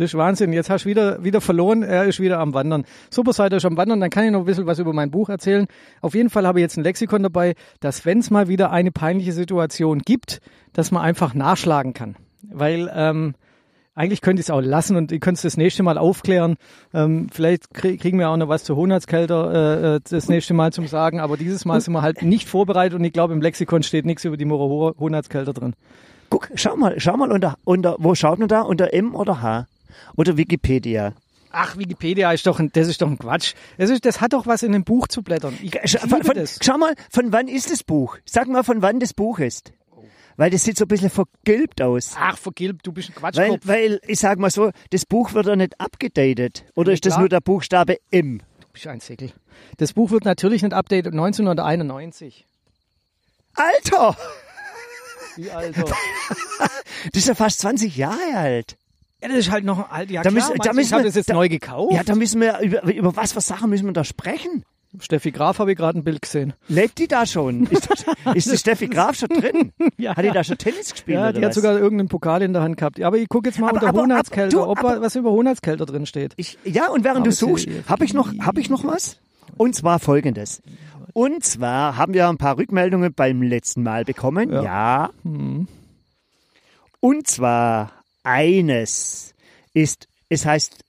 Das 0.00 0.12
ist 0.12 0.16
Wahnsinn. 0.16 0.54
Jetzt 0.54 0.70
hast 0.70 0.86
du 0.86 0.88
wieder, 0.88 1.22
wieder 1.22 1.42
verloren. 1.42 1.82
Er 1.82 2.06
ist 2.06 2.20
wieder 2.20 2.38
am 2.38 2.54
Wandern. 2.54 2.86
Superseite 3.10 3.56
ist 3.56 3.66
am 3.66 3.76
Wandern. 3.76 4.00
Dann 4.00 4.08
kann 4.08 4.24
ich 4.24 4.30
noch 4.30 4.38
ein 4.38 4.44
bisschen 4.46 4.64
was 4.64 4.78
über 4.78 4.94
mein 4.94 5.10
Buch 5.10 5.28
erzählen. 5.28 5.66
Auf 6.00 6.14
jeden 6.14 6.30
Fall 6.30 6.46
habe 6.46 6.58
ich 6.58 6.62
jetzt 6.62 6.78
ein 6.78 6.84
Lexikon 6.84 7.22
dabei, 7.22 7.54
dass 7.80 8.06
wenn 8.06 8.20
es 8.20 8.30
mal 8.30 8.48
wieder 8.48 8.70
eine 8.70 8.92
peinliche 8.92 9.32
Situation 9.32 9.98
gibt, 9.98 10.40
dass 10.72 10.90
man 10.90 11.02
einfach 11.02 11.34
nachschlagen 11.34 11.92
kann. 11.92 12.16
Weil 12.50 12.90
ähm, 12.94 13.34
eigentlich 13.94 14.22
könnte 14.22 14.40
ich 14.40 14.46
es 14.46 14.50
auch 14.50 14.62
lassen 14.62 14.96
und 14.96 15.12
ihr 15.12 15.20
könnt 15.20 15.36
es 15.36 15.42
das 15.42 15.58
nächste 15.58 15.82
Mal 15.82 15.98
aufklären. 15.98 16.56
Ähm, 16.94 17.26
vielleicht 17.30 17.74
krie 17.74 17.98
kriegen 17.98 18.18
wir 18.18 18.30
auch 18.30 18.38
noch 18.38 18.48
was 18.48 18.64
zu 18.64 18.76
Hohenatzkälter 18.76 19.52
äh, 19.52 19.96
äh, 19.96 20.00
das 20.08 20.30
nächste 20.30 20.54
Mal 20.54 20.72
zum 20.72 20.86
Sagen. 20.86 21.20
Aber 21.20 21.36
dieses 21.36 21.66
Mal 21.66 21.78
sind 21.78 21.92
wir 21.92 22.00
halt 22.00 22.22
nicht 22.22 22.48
vorbereitet 22.48 22.98
und 22.98 23.04
ich 23.04 23.12
glaube, 23.12 23.34
im 23.34 23.42
Lexikon 23.42 23.82
steht 23.82 24.06
nichts 24.06 24.24
über 24.24 24.38
die 24.38 24.46
Moro 24.46 24.94
Hohenatzkälter 24.98 25.52
drin. 25.52 25.74
Guck, 26.30 26.48
schau 26.54 26.74
mal, 26.76 26.98
schau 26.98 27.18
mal 27.18 27.30
unter, 27.30 27.58
unter, 27.64 27.96
wo 27.98 28.14
schaut 28.14 28.38
man 28.38 28.48
da? 28.48 28.62
Unter 28.62 28.94
M 28.94 29.14
oder 29.14 29.42
H? 29.42 29.66
Oder 30.16 30.36
Wikipedia? 30.36 31.14
Ach, 31.52 31.76
Wikipedia 31.76 32.30
ist 32.32 32.46
doch 32.46 32.60
ein, 32.60 32.70
das 32.72 32.86
ist 32.86 33.02
doch 33.02 33.08
ein 33.08 33.18
Quatsch. 33.18 33.54
Das, 33.76 33.90
ist, 33.90 34.04
das 34.04 34.20
hat 34.20 34.32
doch 34.32 34.46
was 34.46 34.62
in 34.62 34.72
dem 34.72 34.84
Buch 34.84 35.08
zu 35.08 35.22
blättern. 35.22 35.58
Ich, 35.62 35.74
ich 35.74 35.90
Schau, 35.90 36.06
von, 36.06 36.22
von, 36.22 36.36
schau 36.62 36.78
mal, 36.78 36.94
von 37.10 37.32
wann 37.32 37.48
ist 37.48 37.70
das 37.72 37.82
Buch? 37.82 38.18
Sag 38.24 38.46
mal, 38.48 38.62
von 38.62 38.82
wann 38.82 39.00
das 39.00 39.12
Buch 39.14 39.38
ist. 39.40 39.72
Weil 40.36 40.50
das 40.50 40.62
sieht 40.64 40.78
so 40.78 40.84
ein 40.84 40.88
bisschen 40.88 41.10
vergilbt 41.10 41.82
aus. 41.82 42.12
Ach, 42.16 42.38
vergilbt, 42.38 42.86
du 42.86 42.92
bist 42.92 43.10
ein 43.10 43.14
Weil, 43.20 43.32
Quatschkopf. 43.32 43.66
weil, 43.66 44.00
ich 44.06 44.20
sag 44.20 44.38
mal 44.38 44.50
so, 44.50 44.70
das 44.90 45.04
Buch 45.04 45.34
wird 45.34 45.46
ja 45.46 45.56
nicht 45.56 45.78
abgedatet. 45.80 46.64
Oder 46.76 46.92
Ja, 46.92 46.94
ist 46.94 47.04
das 47.04 47.10
klar. 47.14 47.20
nur 47.20 47.28
der 47.28 47.40
Buchstabe 47.40 47.98
M? 48.12 48.38
Du 48.60 48.66
bist 48.72 48.86
ein 48.86 49.00
Säckel. 49.00 49.32
Das 49.76 49.92
Buch 49.92 50.10
wird 50.12 50.24
natürlich 50.24 50.62
nicht 50.62 50.72
updated 50.72 51.12
1991. 51.12 52.46
Alter! 53.54 54.16
Wie 55.36 55.50
also? 55.50 55.84
Das 57.12 57.22
ist 57.22 57.28
ja 57.28 57.34
fast 57.34 57.60
20 57.60 57.96
Jahre 57.96 58.34
alt. 58.36 58.76
Ja, 59.22 59.28
das 59.28 59.38
ist 59.38 59.50
halt 59.50 59.64
noch 59.64 59.78
ein 59.78 59.90
alt. 59.90 60.10
Ja, 60.10 60.22
Da 60.22 60.30
klar, 60.30 60.34
müssen- 60.48 60.58
da 60.62 60.72
müssen 60.72 60.86
ich 60.88 60.92
habe 60.92 61.02
wir- 61.02 61.08
das 61.08 61.14
jetzt 61.16 61.30
da- 61.30 61.34
neu 61.34 61.48
gekauft. 61.48 61.92
Ja, 61.94 62.02
da 62.04 62.14
müssen 62.14 62.40
wir, 62.40 62.58
über, 62.60 62.82
über 62.94 63.16
was 63.16 63.32
für 63.32 63.40
Sachen 63.40 63.70
müssen 63.70 63.86
wir 63.86 63.92
da 63.92 64.04
sprechen? 64.04 64.64
Steffi 64.98 65.30
Graf 65.30 65.60
habe 65.60 65.70
ich 65.70 65.78
gerade 65.78 66.00
ein 66.00 66.02
Bild 66.02 66.20
gesehen. 66.20 66.52
Lebt 66.66 66.98
die 66.98 67.06
da 67.06 67.24
schon? 67.24 67.64
Ist, 67.70 67.88
das, 67.88 68.04
ist 68.34 68.50
die 68.52 68.56
Steffi 68.58 68.88
Graf 68.88 69.14
schon 69.16 69.28
drin? 69.28 69.72
Ja. 69.98 70.16
Hat 70.16 70.24
die 70.24 70.30
da 70.30 70.42
schon 70.42 70.58
Tennis 70.58 70.90
gespielt? 70.92 71.14
Ja, 71.16 71.24
oder 71.28 71.32
die 71.34 71.40
hat 71.44 71.50
was? 71.50 71.54
sogar 71.54 71.78
irgendeinen 71.78 72.08
Pokal 72.08 72.42
in 72.42 72.52
der 72.52 72.62
Hand 72.62 72.76
gehabt. 72.76 72.98
Ja, 72.98 73.06
aber 73.06 73.18
ich 73.18 73.28
gucke 73.28 73.48
jetzt 73.50 73.60
mal 73.60 73.68
Aber- 73.68 73.74
unter 73.76 73.88
aber- 73.88 74.68
ob 74.68 74.78
aber- 74.78 75.00
was 75.00 75.14
über 75.14 75.30
Hohenatzkälter 75.30 75.86
drin 75.86 76.06
steht. 76.06 76.32
Ich, 76.36 76.58
ja, 76.64 76.88
und 76.88 77.04
während 77.04 77.18
Aber 77.20 77.26
du 77.28 77.32
suchst, 77.32 77.68
habe 77.88 78.04
ich 78.04 78.14
noch, 78.14 78.32
habe 78.40 78.60
ich 78.60 78.68
noch 78.68 78.82
was? 78.84 79.18
Und 79.56 79.76
zwar 79.76 80.00
folgendes. 80.00 80.60
Und 81.12 81.44
zwar 81.44 81.96
haben 81.96 82.14
wir 82.14 82.28
ein 82.28 82.38
paar 82.38 82.56
Rückmeldungen 82.56 83.12
beim 83.14 83.42
letzten 83.42 83.82
Mal 83.84 84.04
bekommen. 84.04 84.50
Ja. 84.52 85.10
Hm. 85.22 85.68
Und 87.00 87.26
zwar 87.28 87.92
eines 88.30 89.34
ist, 89.74 90.08
es 90.28 90.46
heißt 90.46 90.84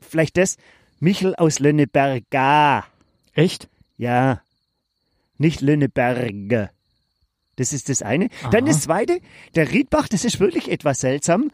vielleicht 0.00 0.36
das, 0.36 0.56
Michel 0.98 1.34
aus 1.36 1.58
Lönneberga. 1.58 2.84
Echt? 3.34 3.68
Ja. 3.98 4.40
Nicht 5.38 5.60
Lönneberge. 5.60 6.70
Das 7.56 7.72
ist 7.72 7.88
das 7.88 8.02
eine. 8.02 8.28
Dann 8.50 8.64
Aha. 8.64 8.72
das 8.72 8.82
zweite, 8.82 9.20
der 9.54 9.70
Riedbach, 9.70 10.08
das 10.08 10.24
ist 10.24 10.40
wirklich 10.40 10.70
etwas 10.70 10.98
seltsam. 11.00 11.50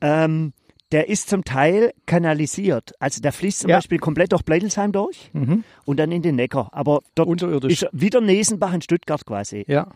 Ähm, 0.00 0.52
der 0.92 1.08
ist 1.08 1.28
zum 1.28 1.44
Teil 1.44 1.92
kanalisiert. 2.06 2.92
Also 3.00 3.20
der 3.20 3.32
fließt 3.32 3.60
zum 3.60 3.70
Ja. 3.70 3.76
Beispiel 3.76 3.98
komplett 3.98 4.32
durch 4.32 4.42
Bleidelsheim 4.42 4.92
durch 4.92 5.30
Mhm. 5.32 5.64
und 5.84 5.98
dann 5.98 6.12
in 6.12 6.22
den 6.22 6.36
Neckar. 6.36 6.70
Aber 6.72 7.02
dort 7.14 7.28
Unterirdisch. 7.28 7.72
ist 7.72 7.82
er 7.82 7.90
wieder 7.92 8.20
Nesenbach 8.20 8.72
in 8.72 8.80
Stuttgart 8.82 9.24
quasi. 9.26 9.64
Ja. 9.68 9.88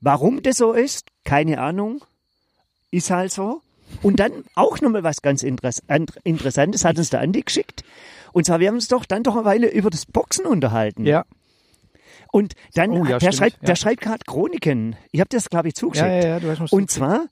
Warum 0.00 0.42
das 0.42 0.56
so 0.56 0.72
ist, 0.72 1.08
keine 1.24 1.60
Ahnung. 1.60 2.04
Ist 2.90 3.10
halt 3.10 3.30
so. 3.32 3.62
Und 4.00 4.18
dann 4.20 4.32
auch 4.54 4.80
nochmal 4.80 5.02
was 5.02 5.22
ganz 5.22 5.42
Interess 5.42 5.82
an- 5.88 6.06
Interessantes 6.24 6.84
hat 6.84 6.98
uns 6.98 7.10
der 7.10 7.20
Andi 7.20 7.42
geschickt. 7.42 7.84
Und 8.32 8.46
zwar, 8.46 8.60
wir 8.60 8.68
haben 8.68 8.76
uns 8.76 8.88
doch 8.88 9.04
dann 9.04 9.22
doch 9.22 9.36
eine 9.36 9.44
Weile 9.44 9.70
über 9.70 9.90
das 9.90 10.06
Boxen 10.06 10.46
unterhalten. 10.46 11.04
Ja. 11.04 11.24
Und 12.32 12.54
dann, 12.74 12.90
Oh, 12.92 13.04
ja, 13.04 13.18
der, 13.18 13.20
stimmt, 13.20 13.34
schreibt, 13.34 13.56
ja. 13.60 13.66
der 13.66 13.76
schreibt 13.76 14.00
gerade 14.00 14.24
Chroniken. 14.26 14.96
Ich 15.10 15.20
habe 15.20 15.28
das, 15.28 15.50
glaube 15.50 15.68
ich, 15.68 15.74
zugeschickt. 15.74 16.06
Ja, 16.08 16.14
ja, 16.16 16.26
ja, 16.28 16.40
du 16.40 16.48
hast 16.58 16.72
Und 16.72 16.90
zwar, 16.90 17.26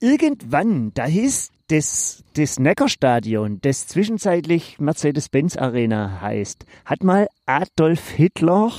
irgendwann, 0.00 0.92
da 0.94 1.04
hieß 1.04 1.50
das, 1.68 2.24
das 2.34 2.58
Neckarstadion, 2.58 3.60
das 3.62 3.86
zwischenzeitlich 3.86 4.78
Mercedes-Benz 4.78 5.56
Arena 5.56 6.20
heißt, 6.20 6.66
hat 6.84 7.04
mal 7.04 7.28
Adolf 7.46 8.10
Hitler 8.10 8.72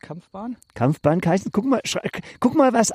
Kampfbahn? 0.00 0.56
Kampfbahn 0.74 1.20
geheißen. 1.20 1.50
Guck 1.52 1.64
mal, 1.66 1.80
guck 2.40 2.54
mal, 2.54 2.72
was 2.72 2.92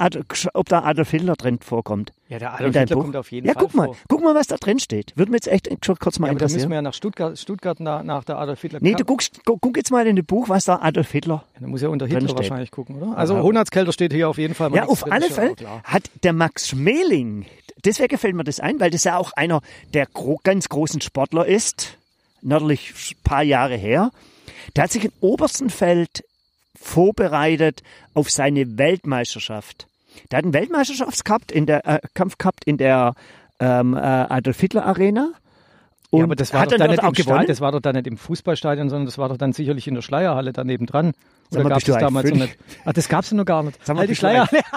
ob 0.53 0.69
da 0.69 0.83
Adolf 0.83 1.11
Hitler 1.11 1.35
drin 1.35 1.59
vorkommt. 1.59 2.11
Ja, 2.27 2.39
der 2.39 2.53
Adolf 2.53 2.75
Hitler 2.75 2.95
Buch. 2.95 3.03
kommt 3.03 3.15
auf 3.15 3.31
jeden 3.31 3.47
ja, 3.47 3.53
Fall 3.53 3.63
guck 3.63 3.73
mal, 3.75 3.85
vor. 3.85 3.97
guck 4.07 4.23
mal, 4.23 4.35
was 4.35 4.47
da 4.47 4.57
drin 4.57 4.79
steht. 4.79 5.13
Würde 5.15 5.31
mir 5.31 5.37
jetzt 5.37 5.47
echt 5.47 5.69
schon 5.85 5.97
kurz 5.97 6.19
mal 6.19 6.27
Ja, 6.27 6.31
aber 6.31 6.39
da 6.39 6.45
müssen 6.45 6.55
interessieren. 6.55 6.69
wir 6.71 6.75
ja 6.75 6.81
nach 6.81 6.93
Stuttgart, 6.93 7.37
Stuttgart 7.37 7.79
nach, 7.79 8.03
nach 8.03 8.23
der 8.23 8.37
Adolf 8.37 8.61
Hitler. 8.61 8.79
Nee, 8.81 8.93
du 8.95 9.05
guckst, 9.05 9.41
guck, 9.45 9.61
guck 9.61 9.77
jetzt 9.77 9.91
mal 9.91 10.05
in 10.07 10.15
das 10.15 10.25
Buch, 10.25 10.49
was 10.49 10.65
da 10.65 10.77
Adolf 10.81 11.11
Hitler. 11.11 11.43
Ja, 11.55 11.61
da 11.61 11.67
muss 11.67 11.81
ja 11.81 11.89
unter 11.89 12.07
Hitler 12.07 12.35
wahrscheinlich 12.35 12.71
gucken, 12.71 12.95
oder? 13.01 13.17
Also 13.17 13.35
Aha. 13.35 13.43
Hohenatskelter 13.43 13.91
steht 13.91 14.11
hier 14.11 14.27
auf 14.29 14.37
jeden 14.37 14.55
Fall 14.55 14.69
mal 14.71 14.77
Ja, 14.77 14.85
auf 14.85 15.09
alle 15.11 15.27
ja 15.27 15.33
Fälle 15.33 15.55
hat 15.83 16.09
der 16.23 16.33
Max 16.33 16.69
Schmeling, 16.69 17.45
deswegen 17.83 18.17
fällt 18.17 18.35
mir 18.35 18.43
das 18.43 18.59
ein, 18.59 18.79
weil 18.79 18.89
das 18.89 19.03
ja 19.03 19.17
auch 19.17 19.31
einer 19.33 19.61
der 19.93 20.07
gro 20.07 20.39
ganz 20.43 20.67
großen 20.69 21.01
Sportler 21.01 21.45
ist, 21.45 21.97
nördlich 22.41 22.93
ein 23.11 23.23
paar 23.23 23.43
Jahre 23.43 23.75
her. 23.75 24.11
Der 24.75 24.85
hat 24.85 24.91
sich 24.91 25.05
in 25.05 25.11
Oberstenfeld 25.21 26.23
vorbereitet 26.85 27.81
auf 28.13 28.29
seine 28.29 28.77
Weltmeisterschaft. 28.77 29.87
Der 30.31 30.37
hat 30.37 30.45
einen 30.45 30.53
Weltmeisterschaftscup 30.53 31.51
in 31.51 31.65
der 31.65 31.85
äh, 31.85 31.99
Kampf 32.13 32.37
gehabt 32.37 32.63
in 32.65 32.77
der 32.77 33.13
ähm, 33.59 33.95
äh, 33.95 33.99
Adolf 33.99 34.59
Hitler 34.59 34.85
Arena. 34.85 35.31
Und 36.11 36.19
Ja, 36.19 36.25
aber 36.25 36.35
das 36.35 36.53
war 36.53 36.65
doch 36.67 36.77
dann 36.77 36.91
nicht 36.91 37.03
im 37.03 37.15
Stadion, 37.15 37.47
das 37.47 37.59
war 37.61 37.71
doch 37.71 37.81
dann 37.81 37.95
nicht 37.95 38.07
im 38.07 38.17
Fußballstadion, 38.17 38.89
sondern 38.89 39.05
das 39.07 39.17
war 39.17 39.27
doch 39.29 39.37
dann 39.37 39.51
sicherlich 39.53 39.87
in 39.87 39.95
der 39.95 40.01
Schleierhalle 40.03 40.53
daneben 40.53 40.85
dran. 40.85 41.13
Oder 41.51 41.63
gab 41.69 41.79
es 41.79 41.85
damals 41.85 42.29
noch 42.29 42.37
nicht? 42.37 42.57
Ach, 42.85 42.93
das 42.93 43.09
gab 43.09 43.23
es 43.23 43.31
noch 43.31 43.45
gar 43.45 43.63
nicht. 43.63 43.77
Sag 43.83 43.95
mal, 43.95 44.01
Halt 44.01 44.09
die 44.11 44.15
Schleierhalle. 44.15 44.61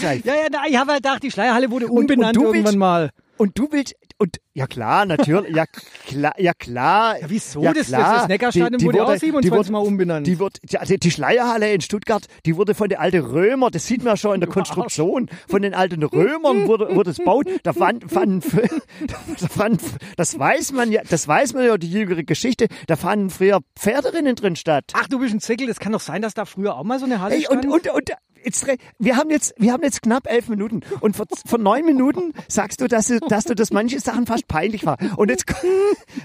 Ja, 0.00 0.12
ja, 0.12 0.48
nein, 0.50 0.60
ich 0.68 0.76
habe 0.76 0.92
halt 0.92 1.02
gedacht, 1.02 1.22
die 1.22 1.30
Schleierhalle 1.30 1.70
wurde 1.70 1.86
und 1.86 2.00
umbenannt 2.00 2.36
du 2.36 2.42
irgendwann 2.42 2.64
willst- 2.64 2.78
mal. 2.78 3.10
Und 3.38 3.58
du 3.58 3.68
willst, 3.70 3.94
und 4.22 4.36
ja 4.54 4.66
klar, 4.66 5.04
natürlich, 5.06 5.54
ja 5.56 5.64
klar, 6.06 6.32
ja 6.38 6.52
klar. 6.54 7.18
Ja, 7.20 7.26
wieso? 7.28 7.62
Ja, 7.62 7.72
das, 7.72 7.88
klar. 7.88 8.18
das 8.18 8.28
Neckarstadion 8.28 8.72
Die- 8.72 8.76
die 8.78 8.84
wurde, 8.86 9.02
auch 9.04 9.08
wurde- 9.08 9.18
27 9.18 9.50
die 9.50 9.56
wurde- 9.58 9.72
Mal 9.72 9.78
umbenannt. 9.78 10.26
Die, 10.26 10.38
wird, 10.38 10.58
die, 10.88 10.98
die 10.98 11.10
Schleierhalle 11.10 11.72
in 11.72 11.80
Stuttgart, 11.80 12.24
die 12.46 12.56
wurde 12.56 12.74
von 12.74 12.88
den 12.88 12.98
alten 12.98 13.20
Römern, 13.20 13.70
das 13.72 13.86
sieht 13.86 14.04
man 14.04 14.16
schon 14.16 14.34
in 14.34 14.40
der. 14.40 14.48
Konstruktion, 14.52 15.28
von 15.48 15.62
den 15.62 15.74
alten 15.74 16.02
Römern 16.02 16.66
wurde, 16.68 16.94
wurde 16.94 17.10
es 17.10 17.16
gebaut. 17.18 17.46
Da 17.62 17.72
fand, 17.72 18.10
fand, 18.10 18.44
da 19.38 19.48
fand, 19.48 19.80
das 20.16 20.38
weiß 20.38 20.72
man 20.72 20.92
ja, 20.92 21.00
das 21.08 21.26
weiß 21.26 21.54
man 21.54 21.64
ja, 21.64 21.78
die 21.78 21.90
jüngere 21.90 22.22
Geschichte, 22.22 22.66
da 22.86 22.96
fanden 22.96 23.30
früher 23.30 23.60
Pferderinnen 23.78 24.36
drin 24.36 24.56
statt. 24.56 24.84
Ach, 24.94 25.08
du 25.08 25.18
bist 25.18 25.34
ein 25.34 25.40
Zickel, 25.40 25.66
das 25.66 25.78
kann 25.80 25.92
doch 25.92 26.00
sein, 26.00 26.22
dass 26.22 26.34
da 26.34 26.44
früher 26.44 26.76
auch 26.76 26.84
mal 26.84 26.98
so 26.98 27.06
eine 27.06 27.20
Halle 27.20 27.34
Ey, 27.36 27.46
und, 27.48 27.60
stand. 27.64 27.66
und, 27.66 27.88
und 27.94 28.10
jetzt, 28.44 28.66
wir 28.98 29.16
haben 29.16 29.30
jetzt, 29.30 29.54
wir 29.58 29.72
haben 29.72 29.82
jetzt 29.82 30.02
knapp 30.02 30.30
elf 30.30 30.48
Minuten 30.48 30.80
und 31.00 31.16
vor, 31.16 31.26
vor 31.46 31.58
neun 31.58 31.84
Minuten 31.84 32.32
sagst 32.48 32.80
du, 32.80 32.88
dass 32.88 33.08
du, 33.08 33.18
dass 33.20 33.44
du 33.44 33.54
das 33.54 33.72
manche 33.72 34.00
Sachen 34.00 34.26
fast 34.26 34.48
peinlich 34.48 34.84
war. 34.86 34.98
Und 35.16 35.30
jetzt, 35.30 35.46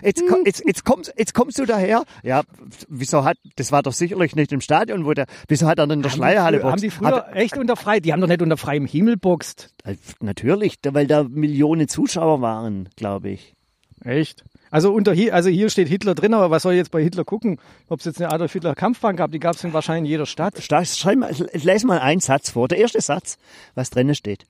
jetzt, 0.02 0.24
jetzt, 0.46 0.64
jetzt 0.66 0.86
kommst, 0.86 1.14
jetzt 1.18 1.34
kommst 1.34 1.60
du 1.60 1.66
daher. 1.66 2.04
Ja, 2.24 2.44
wieso 2.88 3.24
hat, 3.24 3.38
das 3.56 3.72
war 3.72 3.84
doch 3.84 3.94
sicherlich 3.94 4.36
nicht 4.36 4.52
im 4.52 4.62
Stadion, 4.62 5.06
wo 5.06 5.14
der, 5.14 5.26
wieso 5.48 5.68
hat 5.68 5.80
er 5.80 5.88
denn 5.88 6.00
in 6.00 6.04
der 6.04 6.10
Schleierhalle 6.10 6.64
haben 6.64 6.82
die 6.82 6.90
früher 6.90 7.16
Hat, 7.16 7.36
echt 7.36 7.58
unter 7.58 7.76
frei, 7.76 8.00
die 8.00 8.14
haben 8.14 8.22
doch 8.22 8.28
nicht 8.28 8.42
unter 8.42 8.58
freiem 8.58 8.86
Himmel 8.86 9.18
boxt. 9.18 9.74
äh, 9.84 9.96
natürlich, 10.20 10.80
weil 10.88 11.08
da 11.08 11.24
Millionen 11.24 11.88
Zuschauer 11.88 12.42
waren, 12.42 12.90
glaube 12.96 13.30
ich. 13.30 13.56
Echt? 14.04 14.44
Also 14.72 14.92
unter 14.94 15.14
hier, 15.14 15.34
also 15.34 15.50
hier 15.50 15.70
steht 15.70 15.88
Hitler 15.88 16.14
drin, 16.16 16.34
aber 16.34 16.52
was 16.52 16.64
soll 16.64 16.74
ich 16.74 16.78
jetzt 16.78 16.92
bei 16.92 17.02
Hitler 17.02 17.24
gucken? 17.24 17.58
Ob 17.90 18.00
es 18.00 18.06
jetzt 18.06 18.22
eine 18.22 18.32
Adolf 18.32 18.52
Hitler 18.54 18.76
Kampfbahn 18.76 19.16
gab, 19.16 19.32
die 19.32 19.40
gab 19.40 19.56
es 19.56 19.64
wahrscheinlich 19.74 20.02
in 20.10 20.12
jeder 20.12 20.26
Stadt. 20.26 20.62
Sta- 20.62 20.84
Schreib 20.86 21.18
mal, 21.18 21.34
les 21.54 21.84
mal 21.84 22.00
einen 22.00 22.20
Satz 22.22 22.50
vor. 22.52 22.68
Der 22.68 22.78
erste 22.78 23.00
Satz, 23.02 23.38
was 23.76 23.90
drinnen 23.90 24.16
steht. 24.16 24.46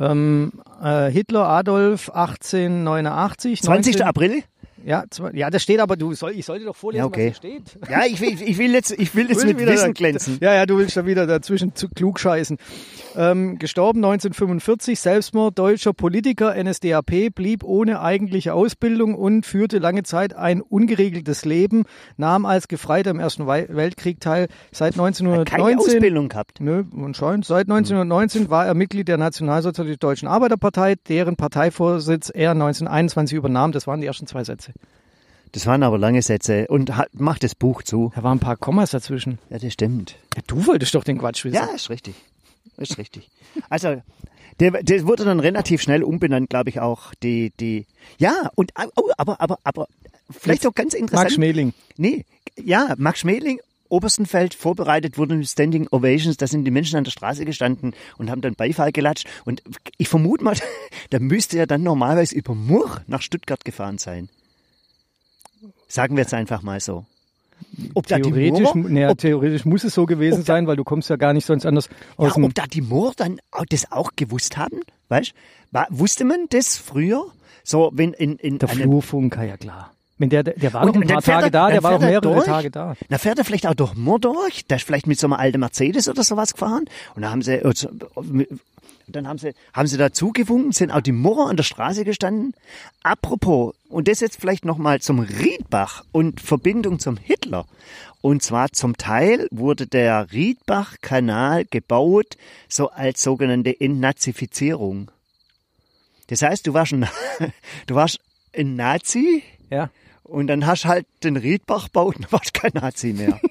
Ähm, 0.00 0.52
äh, 0.82 1.10
Hitler 1.10 1.46
Adolf 1.48 2.10
1889. 2.10 3.62
20. 3.62 3.94
19 3.94 4.06
April? 4.06 4.42
Ja, 4.88 5.04
zwei- 5.10 5.32
ja, 5.34 5.50
das 5.50 5.62
steht 5.62 5.80
aber, 5.80 5.96
du 5.98 6.14
soll, 6.14 6.32
ich 6.32 6.46
sollte 6.46 6.64
doch 6.64 6.74
vorlesen, 6.74 7.02
Ja, 7.02 7.06
okay. 7.06 7.28
was 7.30 7.36
steht. 7.36 7.78
Ja, 7.90 8.06
ich 8.06 8.20
will, 8.22 8.40
ich 8.40 8.56
will 8.56 8.72
jetzt, 8.72 8.90
ich 8.90 9.14
will 9.14 9.28
jetzt 9.28 9.44
mit 9.44 9.58
wieder 9.58 9.72
Wissen 9.72 9.92
glänzen. 9.92 10.38
Ja, 10.40 10.54
ja, 10.54 10.64
du 10.64 10.78
willst 10.78 10.96
da 10.96 11.04
wieder 11.04 11.26
dazwischen 11.26 11.74
zu 11.74 11.88
klug 11.90 12.18
scheißen. 12.18 12.56
Ähm, 13.14 13.58
gestorben 13.58 13.98
1945, 13.98 14.98
Selbstmord, 14.98 15.58
deutscher 15.58 15.92
Politiker, 15.92 16.54
NSDAP, 16.62 17.34
blieb 17.34 17.64
ohne 17.64 18.00
eigentliche 18.00 18.54
Ausbildung 18.54 19.14
und 19.14 19.44
führte 19.44 19.78
lange 19.78 20.04
Zeit 20.04 20.34
ein 20.34 20.62
ungeregeltes 20.62 21.44
Leben, 21.44 21.84
nahm 22.16 22.46
als 22.46 22.66
Gefreiter 22.68 23.10
im 23.10 23.20
Ersten 23.20 23.46
Weltkrieg 23.46 24.20
teil. 24.20 24.48
Seit 24.72 24.94
Keine 24.94 25.08
1919 25.08 25.78
Ausbildung 25.96 26.28
gehabt. 26.30 26.60
Nö, 26.60 26.84
anscheinend. 26.96 27.44
Seit 27.44 27.68
1919 27.68 28.48
war 28.48 28.64
er 28.66 28.72
Mitglied 28.74 29.08
der 29.08 29.18
Nationalsozialistischen 29.18 30.00
Deutschen 30.00 30.28
Arbeiterpartei, 30.28 30.94
deren 31.08 31.36
Parteivorsitz 31.36 32.30
er 32.32 32.52
1921 32.52 33.36
übernahm. 33.36 33.72
Das 33.72 33.86
waren 33.86 34.00
die 34.00 34.06
ersten 34.06 34.26
zwei 34.26 34.44
Sätze. 34.44 34.72
Das 35.52 35.66
waren 35.66 35.82
aber 35.82 35.98
lange 35.98 36.22
Sätze. 36.22 36.66
Und 36.68 36.96
hat, 36.96 37.08
macht 37.14 37.42
das 37.42 37.54
Buch 37.54 37.82
zu. 37.82 38.12
Da 38.14 38.22
waren 38.22 38.38
ein 38.38 38.40
paar 38.40 38.56
Kommas 38.56 38.90
dazwischen. 38.90 39.38
Ja, 39.50 39.58
das 39.58 39.72
stimmt. 39.72 40.16
Ja, 40.36 40.42
du 40.46 40.66
wolltest 40.66 40.94
doch 40.94 41.04
den 41.04 41.18
Quatsch 41.18 41.44
wissen. 41.44 41.54
Ja, 41.56 41.66
ist 41.74 41.90
richtig. 41.90 42.14
Ist 42.76 42.98
richtig. 42.98 43.28
Also, 43.68 44.00
der, 44.60 44.82
der 44.82 45.06
wurde 45.06 45.24
dann 45.24 45.40
relativ 45.40 45.82
schnell 45.82 46.02
umbenannt, 46.02 46.50
glaube 46.50 46.70
ich 46.70 46.80
auch. 46.80 47.14
Die, 47.22 47.52
die, 47.58 47.86
ja, 48.18 48.50
und, 48.54 48.72
oh, 48.96 49.10
aber, 49.16 49.40
aber, 49.40 49.58
aber, 49.64 49.88
vielleicht 50.30 50.66
auch 50.66 50.74
ganz 50.74 50.94
interessant. 50.94 51.24
Max 51.24 51.34
Schmeling. 51.34 51.74
Nee, 51.96 52.24
ja, 52.56 52.94
Max 52.98 53.20
Schmeling, 53.20 53.60
Oberstenfeld 53.88 54.54
vorbereitet 54.54 55.18
wurden 55.18 55.44
Standing 55.44 55.88
Ovations, 55.90 56.36
da 56.36 56.46
sind 56.46 56.64
die 56.64 56.70
Menschen 56.70 56.96
an 56.96 57.04
der 57.04 57.10
Straße 57.10 57.44
gestanden 57.44 57.94
und 58.18 58.30
haben 58.30 58.40
dann 58.40 58.54
Beifall 58.54 58.92
gelatscht. 58.92 59.26
Und 59.44 59.62
ich 59.96 60.08
vermute 60.08 60.44
mal, 60.44 60.56
da 61.10 61.18
müsste 61.18 61.58
er 61.58 61.66
dann 61.66 61.82
normalerweise 61.82 62.34
über 62.34 62.54
Murr 62.54 63.02
nach 63.06 63.22
Stuttgart 63.22 63.64
gefahren 63.64 63.98
sein. 63.98 64.28
Sagen 65.88 66.16
wir 66.16 66.22
jetzt 66.22 66.34
einfach 66.34 66.62
mal 66.62 66.80
so. 66.80 67.04
Ob 67.94 68.06
da 68.06 68.18
Theoretisch, 68.18 68.72
mu- 68.74 68.88
naja, 68.88 69.10
ob, 69.10 69.18
theoretisch 69.18 69.64
muss 69.64 69.82
es 69.82 69.92
so 69.94 70.06
gewesen 70.06 70.38
da- 70.38 70.44
sein, 70.44 70.66
weil 70.66 70.76
du 70.76 70.84
kommst 70.84 71.10
ja 71.10 71.16
gar 71.16 71.32
nicht 71.32 71.44
sonst 71.46 71.66
anders 71.66 71.88
aus 72.16 72.36
ja, 72.36 72.42
ob 72.44 72.54
da 72.54 72.66
die 72.66 72.82
Moor 72.82 73.12
dann 73.16 73.40
auch 73.50 73.64
das 73.68 73.90
auch 73.90 74.12
gewusst 74.14 74.56
haben, 74.56 74.80
weißt? 75.08 75.32
Wusste 75.90 76.24
man 76.24 76.46
das 76.50 76.76
früher? 76.76 77.24
So, 77.64 77.90
wenn 77.94 78.12
in, 78.12 78.36
in 78.36 78.58
der 78.58 78.68
Flurfunker, 78.68 79.42
ja 79.42 79.56
klar. 79.56 79.92
Wenn 80.20 80.30
der, 80.30 80.42
der 80.42 80.72
war 80.72 80.82
Und 80.82 80.96
doch 80.96 81.00
ein 81.02 81.06
dann 81.08 81.16
paar 81.16 81.22
Tage 81.22 81.46
er- 81.46 81.50
da, 81.50 81.66
der 81.68 81.74
dann 81.76 81.84
war 81.84 81.92
er 81.92 81.98
mehrere 81.98 82.20
durch. 82.20 82.44
Tage 82.44 82.70
da. 82.70 82.94
Na, 83.08 83.18
fährt 83.18 83.38
er 83.38 83.44
vielleicht 83.44 83.66
auch 83.66 83.74
durch 83.74 83.94
Moor 83.94 84.18
durch? 84.18 84.64
Der 84.66 84.76
ist 84.78 84.84
vielleicht 84.84 85.06
mit 85.06 85.18
so 85.18 85.26
einem 85.26 85.34
alten 85.34 85.60
Mercedes 85.60 86.08
oder 86.08 86.22
sowas 86.24 86.52
gefahren. 86.54 86.84
Und 87.14 87.22
dann 87.22 87.30
haben 87.30 87.42
sie, 87.42 87.60
so- 89.08 89.12
dann 89.12 89.26
haben 89.26 89.38
sie, 89.38 89.54
haben 89.72 89.88
sie 89.88 89.96
dazu 89.96 90.32
gewunken, 90.32 90.72
sind 90.72 90.90
auch 90.90 91.00
die 91.00 91.12
Murrer 91.12 91.48
an 91.50 91.56
der 91.56 91.64
Straße 91.64 92.04
gestanden. 92.04 92.54
Apropos, 93.02 93.74
und 93.88 94.08
das 94.08 94.20
jetzt 94.20 94.40
vielleicht 94.40 94.64
nochmal 94.64 95.00
zum 95.00 95.20
Riedbach 95.20 96.04
und 96.12 96.40
Verbindung 96.40 96.98
zum 96.98 97.16
Hitler. 97.16 97.66
Und 98.20 98.42
zwar 98.42 98.70
zum 98.72 98.96
Teil 98.96 99.48
wurde 99.50 99.86
der 99.86 100.32
Riedbach-Kanal 100.32 101.64
gebaut, 101.66 102.36
so 102.68 102.90
als 102.90 103.22
sogenannte 103.22 103.80
Entnazifizierung. 103.80 105.10
Das 106.26 106.42
heißt, 106.42 106.66
du 106.66 106.74
warst 106.74 106.92
ein, 106.92 107.08
du 107.86 107.94
warst 107.94 108.20
ein 108.54 108.76
Nazi, 108.76 109.42
Ja. 109.70 109.90
und 110.24 110.48
dann 110.48 110.66
hast 110.66 110.84
du 110.84 110.88
halt 110.88 111.06
den 111.24 111.36
Riedbach 111.36 111.84
gebaut 111.86 112.16
und 112.16 112.30
warst 112.32 112.52
kein 112.54 112.72
Nazi 112.74 113.12
mehr. 113.14 113.40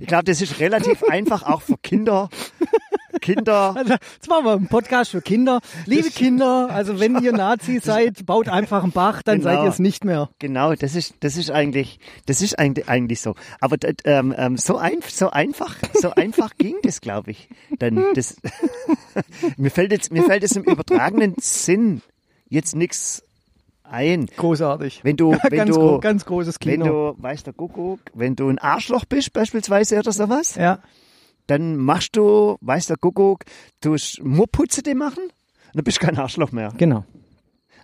ich 0.00 0.06
glaube, 0.06 0.24
das 0.24 0.40
ist 0.40 0.58
relativ 0.58 1.02
einfach 1.04 1.42
auch 1.42 1.62
für 1.62 1.76
Kinder. 1.78 2.28
Kinder. 3.22 3.74
Also, 3.82 3.94
jetzt 3.94 4.28
machen 4.28 4.44
wir 4.44 4.52
einen 4.52 4.66
Podcast 4.68 5.12
für 5.12 5.22
Kinder. 5.22 5.60
Liebe 5.86 6.10
Kinder, 6.10 6.68
also 6.70 7.00
wenn 7.00 7.22
ihr 7.22 7.32
Nazi 7.32 7.80
seid, 7.82 8.26
baut 8.26 8.48
einfach 8.48 8.82
einen 8.82 8.92
Bach, 8.92 9.22
dann 9.22 9.38
Genau. 9.38 9.50
seid 9.50 9.64
ihr 9.64 9.70
es 9.70 9.78
nicht 9.78 10.04
mehr. 10.04 10.28
Genau, 10.38 10.74
das 10.74 10.94
ist, 10.94 11.14
das 11.20 11.36
ist 11.36 11.50
eigentlich, 11.50 11.98
das 12.26 12.42
ist 12.42 12.58
eigentlich, 12.58 12.88
eigentlich 12.88 13.20
so. 13.22 13.34
Aber 13.60 13.76
ähm, 14.04 14.34
ähm, 14.36 14.56
so, 14.58 14.76
ein, 14.76 14.98
so 15.08 15.30
einfach, 15.30 15.76
so 15.94 16.10
einfach 16.10 16.50
ging 16.58 16.76
das, 16.82 17.00
glaube 17.00 17.30
ich. 17.30 17.48
Dann 17.78 18.04
das, 18.14 18.36
mir 19.56 19.70
fällt 19.70 19.92
jetzt, 19.92 20.12
mir 20.12 20.24
fällt 20.24 20.44
es 20.44 20.52
im 20.52 20.64
übertragenen 20.64 21.34
Sinn 21.38 22.02
jetzt 22.48 22.76
nichts 22.76 23.22
ein. 23.84 24.26
Großartig. 24.36 25.00
Wenn 25.04 25.16
du, 25.16 25.32
wenn 25.42 25.56
ganz, 25.58 25.70
du, 25.70 25.76
gro 25.78 26.00
ganz 26.00 26.24
großes 26.24 26.56
wenn 26.64 26.82
Kino. 26.82 27.14
du, 27.16 27.22
weißt 27.22 27.46
der 27.46 27.52
Kuckuck, 27.52 28.00
wenn 28.14 28.36
du 28.36 28.48
ein 28.48 28.58
Arschloch 28.58 29.04
bist 29.04 29.32
beispielsweise 29.32 29.98
oder 29.98 30.12
sowas, 30.12 30.54
ja. 30.56 30.78
Dann 31.52 31.76
machst 31.76 32.16
du, 32.16 32.56
weiß 32.60 32.86
der 32.86 32.96
Kuckuck, 32.96 33.44
du 33.82 33.96
Murputze 34.22 34.82
die 34.82 34.94
machen, 34.94 35.24
und 35.24 35.76
dann 35.76 35.84
bist 35.84 36.02
du 36.02 36.06
kein 36.06 36.18
Arschloch 36.18 36.52
mehr. 36.52 36.72
Genau. 36.76 37.04